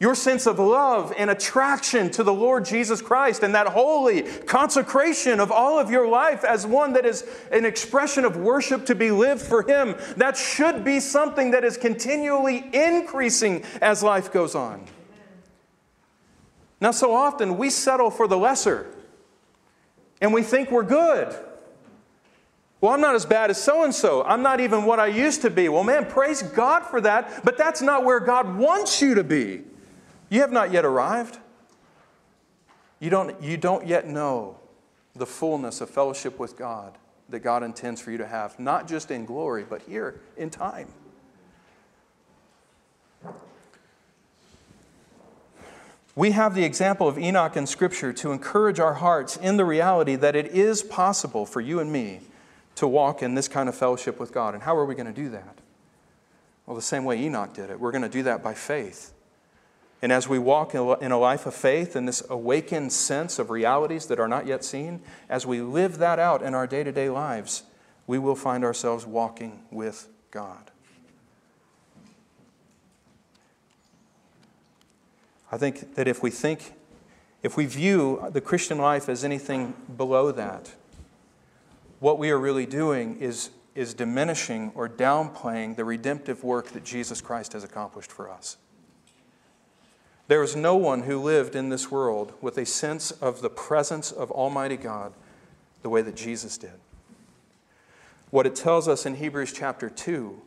Your 0.00 0.14
sense 0.14 0.46
of 0.46 0.60
love 0.60 1.12
and 1.18 1.28
attraction 1.28 2.08
to 2.10 2.22
the 2.22 2.32
Lord 2.32 2.64
Jesus 2.64 3.02
Christ 3.02 3.42
and 3.42 3.52
that 3.56 3.66
holy 3.66 4.22
consecration 4.22 5.40
of 5.40 5.50
all 5.50 5.80
of 5.80 5.90
your 5.90 6.06
life 6.06 6.44
as 6.44 6.64
one 6.64 6.92
that 6.92 7.04
is 7.04 7.24
an 7.50 7.64
expression 7.64 8.24
of 8.24 8.36
worship 8.36 8.86
to 8.86 8.94
be 8.94 9.10
lived 9.10 9.42
for 9.42 9.62
Him, 9.62 9.96
that 10.16 10.36
should 10.36 10.84
be 10.84 11.00
something 11.00 11.50
that 11.50 11.64
is 11.64 11.76
continually 11.76 12.70
increasing 12.72 13.64
as 13.82 14.02
life 14.04 14.32
goes 14.32 14.54
on. 14.54 14.84
Now, 16.80 16.92
so 16.92 17.12
often 17.12 17.58
we 17.58 17.68
settle 17.68 18.12
for 18.12 18.28
the 18.28 18.38
lesser 18.38 18.86
and 20.20 20.32
we 20.32 20.42
think 20.42 20.70
we're 20.70 20.84
good. 20.84 21.36
Well, 22.80 22.92
I'm 22.92 23.00
not 23.00 23.16
as 23.16 23.26
bad 23.26 23.50
as 23.50 23.60
so 23.60 23.82
and 23.82 23.92
so. 23.92 24.22
I'm 24.22 24.42
not 24.42 24.60
even 24.60 24.84
what 24.84 25.00
I 25.00 25.08
used 25.08 25.42
to 25.42 25.50
be. 25.50 25.68
Well, 25.68 25.82
man, 25.82 26.06
praise 26.06 26.42
God 26.42 26.84
for 26.84 27.00
that, 27.00 27.44
but 27.44 27.58
that's 27.58 27.82
not 27.82 28.04
where 28.04 28.20
God 28.20 28.56
wants 28.56 29.02
you 29.02 29.16
to 29.16 29.24
be. 29.24 29.64
You 30.28 30.40
have 30.40 30.52
not 30.52 30.72
yet 30.72 30.84
arrived. 30.84 31.38
You 33.00 33.10
don't, 33.10 33.40
you 33.42 33.56
don't 33.56 33.86
yet 33.86 34.06
know 34.06 34.58
the 35.14 35.26
fullness 35.26 35.80
of 35.80 35.90
fellowship 35.90 36.38
with 36.38 36.56
God 36.56 36.96
that 37.28 37.40
God 37.40 37.62
intends 37.62 38.00
for 38.00 38.10
you 38.10 38.18
to 38.18 38.26
have, 38.26 38.58
not 38.58 38.88
just 38.88 39.10
in 39.10 39.24
glory, 39.24 39.64
but 39.68 39.82
here 39.82 40.20
in 40.36 40.50
time. 40.50 40.88
We 46.16 46.32
have 46.32 46.56
the 46.56 46.64
example 46.64 47.06
of 47.06 47.16
Enoch 47.16 47.56
in 47.56 47.66
Scripture 47.66 48.12
to 48.14 48.32
encourage 48.32 48.80
our 48.80 48.94
hearts 48.94 49.36
in 49.36 49.56
the 49.56 49.64
reality 49.64 50.16
that 50.16 50.34
it 50.34 50.48
is 50.48 50.82
possible 50.82 51.46
for 51.46 51.60
you 51.60 51.78
and 51.78 51.92
me 51.92 52.22
to 52.74 52.88
walk 52.88 53.22
in 53.22 53.34
this 53.34 53.46
kind 53.46 53.68
of 53.68 53.76
fellowship 53.76 54.18
with 54.18 54.32
God. 54.32 54.54
And 54.54 54.62
how 54.62 54.76
are 54.76 54.84
we 54.84 54.96
going 54.96 55.06
to 55.06 55.12
do 55.12 55.28
that? 55.28 55.58
Well, 56.66 56.74
the 56.74 56.82
same 56.82 57.04
way 57.04 57.22
Enoch 57.22 57.54
did 57.54 57.70
it. 57.70 57.78
We're 57.78 57.92
going 57.92 58.02
to 58.02 58.08
do 58.08 58.24
that 58.24 58.42
by 58.42 58.54
faith. 58.54 59.12
And 60.00 60.12
as 60.12 60.28
we 60.28 60.38
walk 60.38 60.74
in 60.74 61.10
a 61.10 61.18
life 61.18 61.44
of 61.44 61.54
faith 61.54 61.96
and 61.96 62.06
this 62.06 62.22
awakened 62.30 62.92
sense 62.92 63.38
of 63.38 63.50
realities 63.50 64.06
that 64.06 64.20
are 64.20 64.28
not 64.28 64.46
yet 64.46 64.64
seen, 64.64 65.00
as 65.28 65.44
we 65.44 65.60
live 65.60 65.98
that 65.98 66.20
out 66.20 66.40
in 66.40 66.54
our 66.54 66.68
day 66.68 66.84
to 66.84 66.92
day 66.92 67.10
lives, 67.10 67.64
we 68.06 68.18
will 68.18 68.36
find 68.36 68.64
ourselves 68.64 69.04
walking 69.04 69.64
with 69.72 70.08
God. 70.30 70.70
I 75.50 75.58
think 75.58 75.94
that 75.96 76.06
if 76.06 76.22
we 76.22 76.30
think, 76.30 76.74
if 77.42 77.56
we 77.56 77.66
view 77.66 78.24
the 78.30 78.40
Christian 78.40 78.78
life 78.78 79.08
as 79.08 79.24
anything 79.24 79.74
below 79.96 80.30
that, 80.30 80.72
what 81.98 82.18
we 82.18 82.30
are 82.30 82.38
really 82.38 82.66
doing 82.66 83.18
is, 83.18 83.50
is 83.74 83.94
diminishing 83.94 84.70
or 84.74 84.88
downplaying 84.88 85.74
the 85.74 85.84
redemptive 85.84 86.44
work 86.44 86.68
that 86.68 86.84
Jesus 86.84 87.20
Christ 87.20 87.54
has 87.54 87.64
accomplished 87.64 88.12
for 88.12 88.30
us. 88.30 88.58
There 90.28 90.42
is 90.42 90.54
no 90.54 90.76
one 90.76 91.02
who 91.02 91.18
lived 91.18 91.56
in 91.56 91.70
this 91.70 91.90
world 91.90 92.34
with 92.40 92.58
a 92.58 92.66
sense 92.66 93.10
of 93.10 93.40
the 93.40 93.50
presence 93.50 94.12
of 94.12 94.30
Almighty 94.30 94.76
God 94.76 95.14
the 95.82 95.88
way 95.88 96.02
that 96.02 96.16
Jesus 96.16 96.58
did. 96.58 96.78
What 98.30 98.46
it 98.46 98.54
tells 98.54 98.88
us 98.88 99.06
in 99.06 99.16
Hebrews 99.16 99.54
chapter 99.54 99.88
2 99.88 100.40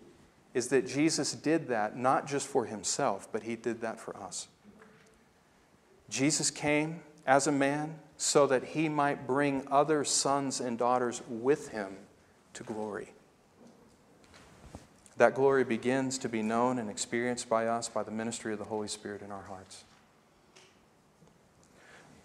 is 0.53 0.67
that 0.67 0.85
Jesus 0.85 1.33
did 1.33 1.67
that 1.69 1.97
not 1.97 2.27
just 2.27 2.47
for 2.47 2.65
himself, 2.65 3.27
but 3.31 3.43
he 3.43 3.55
did 3.55 3.81
that 3.81 3.99
for 3.99 4.15
us. 4.15 4.47
Jesus 6.09 6.51
came 6.51 7.01
as 7.25 7.47
a 7.47 7.51
man 7.51 7.95
so 8.17 8.45
that 8.45 8.63
he 8.63 8.87
might 8.87 9.25
bring 9.25 9.65
other 9.71 10.03
sons 10.03 10.59
and 10.59 10.77
daughters 10.77 11.23
with 11.27 11.69
him 11.69 11.95
to 12.53 12.63
glory. 12.63 13.13
That 15.21 15.35
glory 15.35 15.63
begins 15.63 16.17
to 16.17 16.29
be 16.29 16.41
known 16.41 16.79
and 16.79 16.89
experienced 16.89 17.47
by 17.47 17.67
us 17.67 17.87
by 17.87 18.01
the 18.01 18.09
ministry 18.09 18.53
of 18.53 18.57
the 18.57 18.65
Holy 18.65 18.87
Spirit 18.87 19.21
in 19.21 19.31
our 19.31 19.43
hearts. 19.43 19.83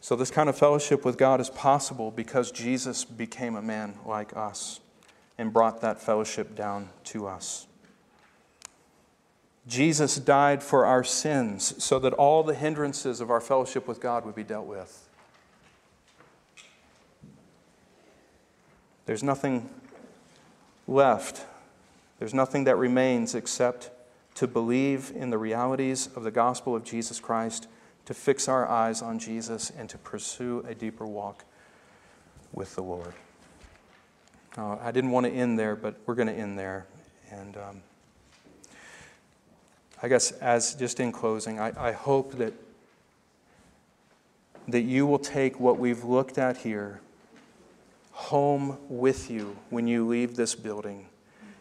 So, 0.01 0.17
this 0.17 0.31
kind 0.31 0.49
of 0.49 0.57
fellowship 0.57 1.05
with 1.05 1.19
God 1.19 1.39
is 1.39 1.51
possible 1.51 2.11
because 2.11 2.51
Jesus 2.51 3.05
became 3.05 3.55
a 3.55 3.61
man 3.61 3.99
like 4.07 4.35
us 4.35 4.81
and 5.37 5.53
brought 5.53 5.83
that 5.83 6.01
fellowship 6.01 6.57
down 6.57 6.89
to 7.05 7.27
us. 7.27 7.67
Jesus 9.69 10.17
died 10.17 10.63
for 10.63 10.87
our 10.87 11.05
sins 11.05 11.75
so 11.85 11.99
that 11.99 12.15
all 12.15 12.43
the 12.43 12.55
hindrances 12.55 13.21
of 13.21 13.31
our 13.31 13.43
fellowship 13.43 13.87
with 13.87 14.01
God 14.01 14.25
would 14.25 14.35
be 14.35 14.43
dealt 14.43 14.67
with. 14.67 15.07
There's 19.05 19.23
nothing 19.23 19.69
left 20.89 21.45
there's 22.19 22.35
nothing 22.35 22.65
that 22.65 22.77
remains 22.77 23.35
except 23.35 23.91
to 24.37 24.47
believe 24.47 25.13
in 25.15 25.31
the 25.31 25.39
realities 25.39 26.09
of 26.15 26.23
the 26.23 26.31
gospel 26.31 26.75
of 26.75 26.85
Jesus 26.85 27.21
Christ, 27.21 27.69
to 28.05 28.15
fix 28.15 28.49
our 28.49 28.69
eyes 28.69 29.03
on 29.03 29.19
Jesus, 29.19 29.71
and 29.77 29.89
to 29.89 29.99
pursue 29.99 30.65
a 30.69 30.75
deeper 30.75 31.07
walk 31.07 31.45
with 32.53 32.75
the 32.75 32.83
Lord. 32.83 33.13
Uh, 34.57 34.77
I 34.81 34.91
didn't 34.93 35.11
want 35.11 35.27
to 35.27 35.33
end 35.33 35.59
there, 35.59 35.77
but 35.77 35.97
we're 36.07 36.15
going 36.15 36.29
to 36.29 36.35
end 36.35 36.59
there. 36.59 36.87
And 37.31 37.57
um, 37.57 37.83
I 40.03 40.09
guess, 40.09 40.33
as 40.33 40.75
just 40.75 41.01
in 41.01 41.13
closing, 41.13 41.59
I, 41.59 41.89
I 41.89 41.93
hope 41.93 42.33
that, 42.35 42.55
that 44.69 44.83
you 44.83 45.07
will 45.07 45.19
take 45.19 45.61
what 45.61 45.79
we've 45.79 46.05
looked 46.05 46.39
at 46.39 46.59
here 46.59 47.01
home 48.13 48.79
with 48.89 49.31
you 49.31 49.57
when 49.69 49.87
you 49.87 50.07
leave 50.07 50.37
this 50.37 50.55
building 50.55 51.07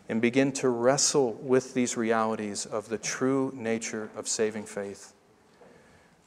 and 0.08 0.22
begin 0.22 0.52
to 0.52 0.70
wrestle 0.70 1.34
with 1.34 1.74
these 1.74 1.98
realities 1.98 2.66
of 2.66 2.90
the 2.90 2.98
true 2.98 3.52
nature 3.56 4.10
of 4.16 4.28
saving 4.28 4.66
faith. 4.66 5.14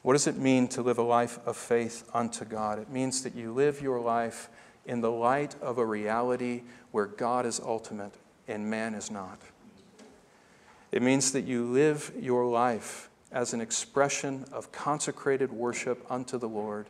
What 0.03 0.15
does 0.15 0.27
it 0.27 0.37
mean 0.37 0.69
to 0.69 0.83
live 0.83 0.99
a 0.99 1.03
life 1.03 1.39
of 1.47 1.57
faith 1.57 2.09
unto 2.15 2.45
God? 2.45 2.79
It 2.79 2.91
means 2.91 3.23
that 3.23 3.35
you 3.35 3.53
live 3.53 3.81
your 3.81 4.01
life 4.01 4.49
in 4.87 5.01
the 5.01 5.11
light 5.11 5.55
of 5.61 5.79
a 5.79 5.85
reality 5.85 6.63
where 6.93 7.07
God 7.07 7.47
is 7.47 7.61
ultimate 7.61 8.15
and 8.49 8.71
man 8.71 8.95
is 8.95 9.11
not. 9.11 9.39
It 10.91 11.03
means 11.03 11.33
that 11.33 11.45
you 11.45 11.65
live 11.65 12.13
your 12.19 12.47
life 12.47 13.11
as 13.31 13.53
an 13.53 13.61
expression 13.61 14.47
of 14.53 14.73
consecrated 14.73 15.53
worship 15.53 16.05
unto 16.11 16.39
the 16.39 16.49
Lord 16.49 16.89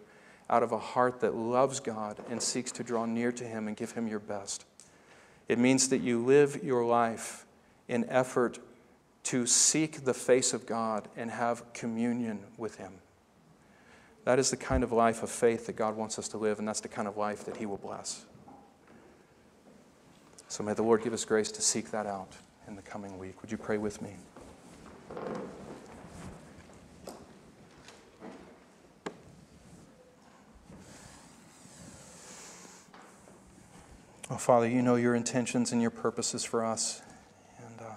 out 0.48 0.62
of 0.62 0.72
a 0.72 0.78
heart 0.78 1.20
that 1.20 1.34
loves 1.34 1.80
God 1.80 2.18
and 2.30 2.40
seeks 2.40 2.70
to 2.72 2.84
draw 2.84 3.04
near 3.04 3.32
to 3.32 3.44
Him 3.44 3.66
and 3.66 3.76
give 3.76 3.92
Him 3.92 4.06
your 4.06 4.20
best. 4.20 4.64
It 5.48 5.58
means 5.58 5.88
that 5.88 6.02
you 6.02 6.24
live 6.24 6.62
your 6.62 6.84
life 6.84 7.46
in 7.88 8.04
effort 8.08 8.58
to 9.24 9.46
seek 9.46 10.04
the 10.04 10.14
face 10.14 10.52
of 10.52 10.66
God 10.66 11.08
and 11.16 11.30
have 11.30 11.72
communion 11.72 12.40
with 12.56 12.76
Him. 12.76 12.92
That 14.24 14.38
is 14.38 14.50
the 14.50 14.56
kind 14.56 14.84
of 14.84 14.92
life 14.92 15.22
of 15.22 15.30
faith 15.30 15.66
that 15.66 15.76
God 15.76 15.96
wants 15.96 16.18
us 16.18 16.28
to 16.28 16.36
live, 16.36 16.58
and 16.58 16.68
that's 16.68 16.80
the 16.80 16.88
kind 16.88 17.08
of 17.08 17.16
life 17.16 17.44
that 17.46 17.56
He 17.56 17.66
will 17.66 17.78
bless. 17.78 18.26
So 20.48 20.62
may 20.62 20.74
the 20.74 20.82
Lord 20.82 21.02
give 21.02 21.12
us 21.12 21.24
grace 21.24 21.50
to 21.52 21.62
seek 21.62 21.90
that 21.90 22.06
out 22.06 22.36
in 22.66 22.76
the 22.76 22.82
coming 22.82 23.18
week. 23.18 23.40
Would 23.42 23.50
you 23.50 23.58
pray 23.58 23.78
with 23.78 24.00
me? 24.02 24.16
Oh, 34.30 34.36
Father, 34.36 34.68
you 34.68 34.82
know 34.82 34.96
your 34.96 35.14
intentions 35.14 35.72
and 35.72 35.80
your 35.80 35.90
purposes 35.90 36.44
for 36.44 36.62
us. 36.62 37.00
And 37.66 37.80
uh, 37.80 37.94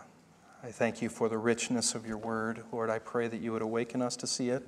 I 0.63 0.71
thank 0.71 1.01
you 1.01 1.09
for 1.09 1.27
the 1.27 1.37
richness 1.37 1.93
of 1.93 2.07
your 2.07 2.17
word. 2.17 2.63
Lord, 2.71 2.89
I 2.89 2.99
pray 2.99 3.27
that 3.27 3.41
you 3.41 3.51
would 3.51 3.61
awaken 3.61 4.01
us 4.01 4.15
to 4.17 4.27
see 4.27 4.47
it, 4.47 4.65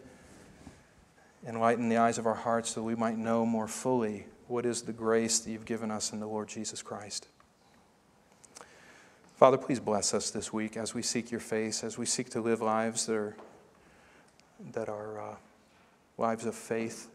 enlighten 1.48 1.88
the 1.88 1.96
eyes 1.96 2.18
of 2.18 2.26
our 2.26 2.34
hearts 2.34 2.72
so 2.72 2.82
that 2.82 2.86
we 2.86 2.96
might 2.96 3.18
know 3.18 3.46
more 3.46 3.70
fully 3.70 4.26
what 4.50 4.66
is 4.66 4.82
the 4.82 4.92
grace 4.92 5.40
that 5.40 5.52
you've 5.52 5.64
given 5.64 5.90
us 5.90 6.12
in 6.12 6.20
the 6.20 6.28
Lord 6.28 6.50
Jesus 6.50 6.82
Christ. 6.82 7.30
Father, 9.38 9.58
please 9.58 9.80
bless 9.80 10.14
us 10.14 10.32
this 10.32 10.52
week 10.52 10.76
as 10.76 10.94
we 10.94 11.02
seek 11.02 11.32
your 11.32 11.40
face, 11.40 11.82
as 11.82 11.98
we 11.98 12.06
seek 12.06 12.30
to 12.32 12.42
live 12.42 12.62
lives 12.62 13.06
that 13.06 13.16
are, 13.16 13.38
that 14.74 14.90
are 14.90 15.22
uh, 15.22 15.36
lives 16.18 16.46
of 16.46 16.56
faith. 16.56 17.08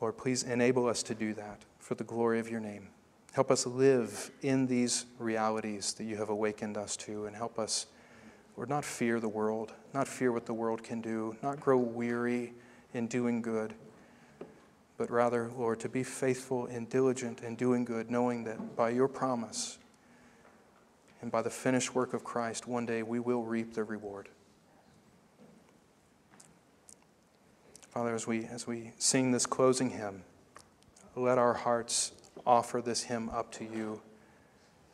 Lord, 0.00 0.16
please 0.16 0.42
enable 0.42 0.88
us 0.88 1.04
to 1.04 1.14
do 1.14 1.32
that 1.34 1.62
for 1.88 1.94
the 1.94 2.04
glory 2.04 2.38
of 2.38 2.50
your 2.50 2.60
name. 2.60 2.86
Help 3.32 3.50
us 3.50 3.64
live 3.64 4.30
in 4.42 4.66
these 4.66 5.06
realities 5.18 5.94
that 5.94 6.04
you 6.04 6.16
have 6.16 6.28
awakened 6.28 6.76
us 6.76 6.98
to, 6.98 7.24
and 7.24 7.34
help 7.34 7.58
us, 7.58 7.86
Lord, 8.58 8.68
not 8.68 8.84
fear 8.84 9.18
the 9.20 9.28
world, 9.30 9.72
not 9.94 10.06
fear 10.06 10.30
what 10.30 10.44
the 10.44 10.52
world 10.52 10.82
can 10.82 11.00
do, 11.00 11.34
not 11.42 11.58
grow 11.58 11.78
weary 11.78 12.52
in 12.92 13.06
doing 13.06 13.40
good, 13.40 13.72
but 14.98 15.10
rather, 15.10 15.50
Lord, 15.56 15.80
to 15.80 15.88
be 15.88 16.02
faithful 16.02 16.66
and 16.66 16.90
diligent 16.90 17.40
in 17.40 17.56
doing 17.56 17.86
good, 17.86 18.10
knowing 18.10 18.44
that 18.44 18.76
by 18.76 18.90
your 18.90 19.08
promise 19.08 19.78
and 21.22 21.32
by 21.32 21.40
the 21.40 21.48
finished 21.48 21.94
work 21.94 22.12
of 22.12 22.22
Christ, 22.22 22.68
one 22.68 22.84
day 22.84 23.02
we 23.02 23.18
will 23.18 23.44
reap 23.44 23.72
the 23.72 23.82
reward. 23.82 24.28
Father, 27.88 28.14
as 28.14 28.26
we, 28.26 28.44
as 28.44 28.66
we 28.66 28.92
sing 28.98 29.32
this 29.32 29.46
closing 29.46 29.88
hymn, 29.88 30.22
let 31.18 31.38
our 31.38 31.54
hearts 31.54 32.12
offer 32.46 32.80
this 32.80 33.02
hymn 33.02 33.28
up 33.30 33.50
to 33.52 33.64
you 33.64 34.00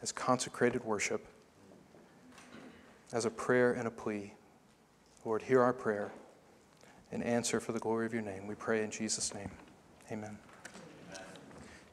as 0.03 0.13
consecrated 0.13 0.85
worship, 0.85 1.27
as 3.13 3.25
a 3.25 3.31
prayer 3.31 3.73
and 3.73 3.87
a 3.87 3.91
plea. 3.91 4.33
Lord, 5.25 5.43
hear 5.43 5.63
our 5.63 5.73
prayer 5.73 6.13
and 7.13 7.23
answer 7.23 7.61
for 7.61 7.73
the 7.73 7.79
glory 7.79 8.07
of 8.07 8.13
your 8.13 8.23
name. 8.23 8.47
We 8.47 8.55
pray 8.55 8.83
in 8.83 8.91
Jesus' 8.91 9.33
name. 9.33 9.51
Amen. 10.11 10.37
Amen. 11.13 11.25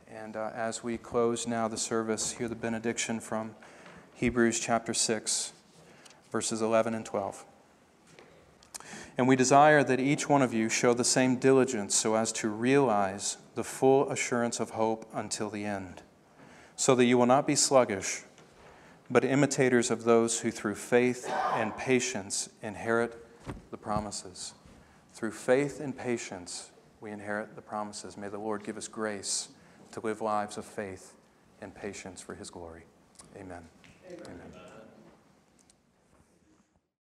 And 0.10 0.36
uh, 0.36 0.52
as 0.54 0.84
we 0.84 0.98
close 0.98 1.48
now 1.48 1.68
the 1.68 1.78
service, 1.78 2.32
hear 2.32 2.48
the 2.48 2.56
benediction 2.56 3.20
from 3.20 3.56
Hebrews 4.16 4.60
chapter 4.60 4.94
6, 4.94 5.54
verses 6.32 6.62
11 6.62 6.94
and 6.94 7.06
12. 7.06 7.46
And 9.18 9.28
we 9.28 9.36
desire 9.36 9.84
that 9.84 10.00
each 10.00 10.30
one 10.30 10.42
of 10.42 10.54
you 10.54 10.70
show 10.70 10.94
the 10.94 11.04
same 11.04 11.36
diligence 11.36 11.96
so 11.96 12.16
as 12.16 12.32
to 12.34 12.50
realize 12.50 13.38
the 13.56 13.64
full 13.64 14.10
assurance 14.10 14.60
of 14.60 14.72
hope 14.72 15.06
until 15.14 15.50
the 15.50 15.66
end, 15.66 16.02
so 16.76 16.96
that 16.96 17.06
you 17.06 17.18
will 17.18 17.26
not 17.26 17.46
be 17.46 17.56
sluggish, 17.56 18.24
but 19.10 19.26
imitators 19.26 19.92
of 19.92 20.06
those 20.06 20.40
who 20.40 20.52
through 20.52 20.76
faith 20.76 21.30
and 21.54 21.76
patience 21.76 22.50
inherit 22.62 23.26
the 23.70 23.78
promises. 23.78 24.54
Through 25.14 25.32
faith 25.32 25.82
and 25.82 25.96
patience, 25.96 26.72
we 27.02 27.12
inherit 27.12 27.56
the 27.56 27.62
promises. 27.62 28.16
May 28.16 28.30
the 28.30 28.38
Lord 28.38 28.64
give 28.64 28.78
us 28.78 28.88
grace 28.88 29.50
to 29.92 30.00
live 30.00 30.22
lives 30.22 30.58
of 30.58 30.66
faith 30.66 31.14
and 31.62 31.76
patience 31.76 32.22
for 32.22 32.36
his 32.36 32.50
glory. 32.50 32.84
Amen. 33.36 33.64
Amen. 34.08 34.22
Amen. 34.26 34.71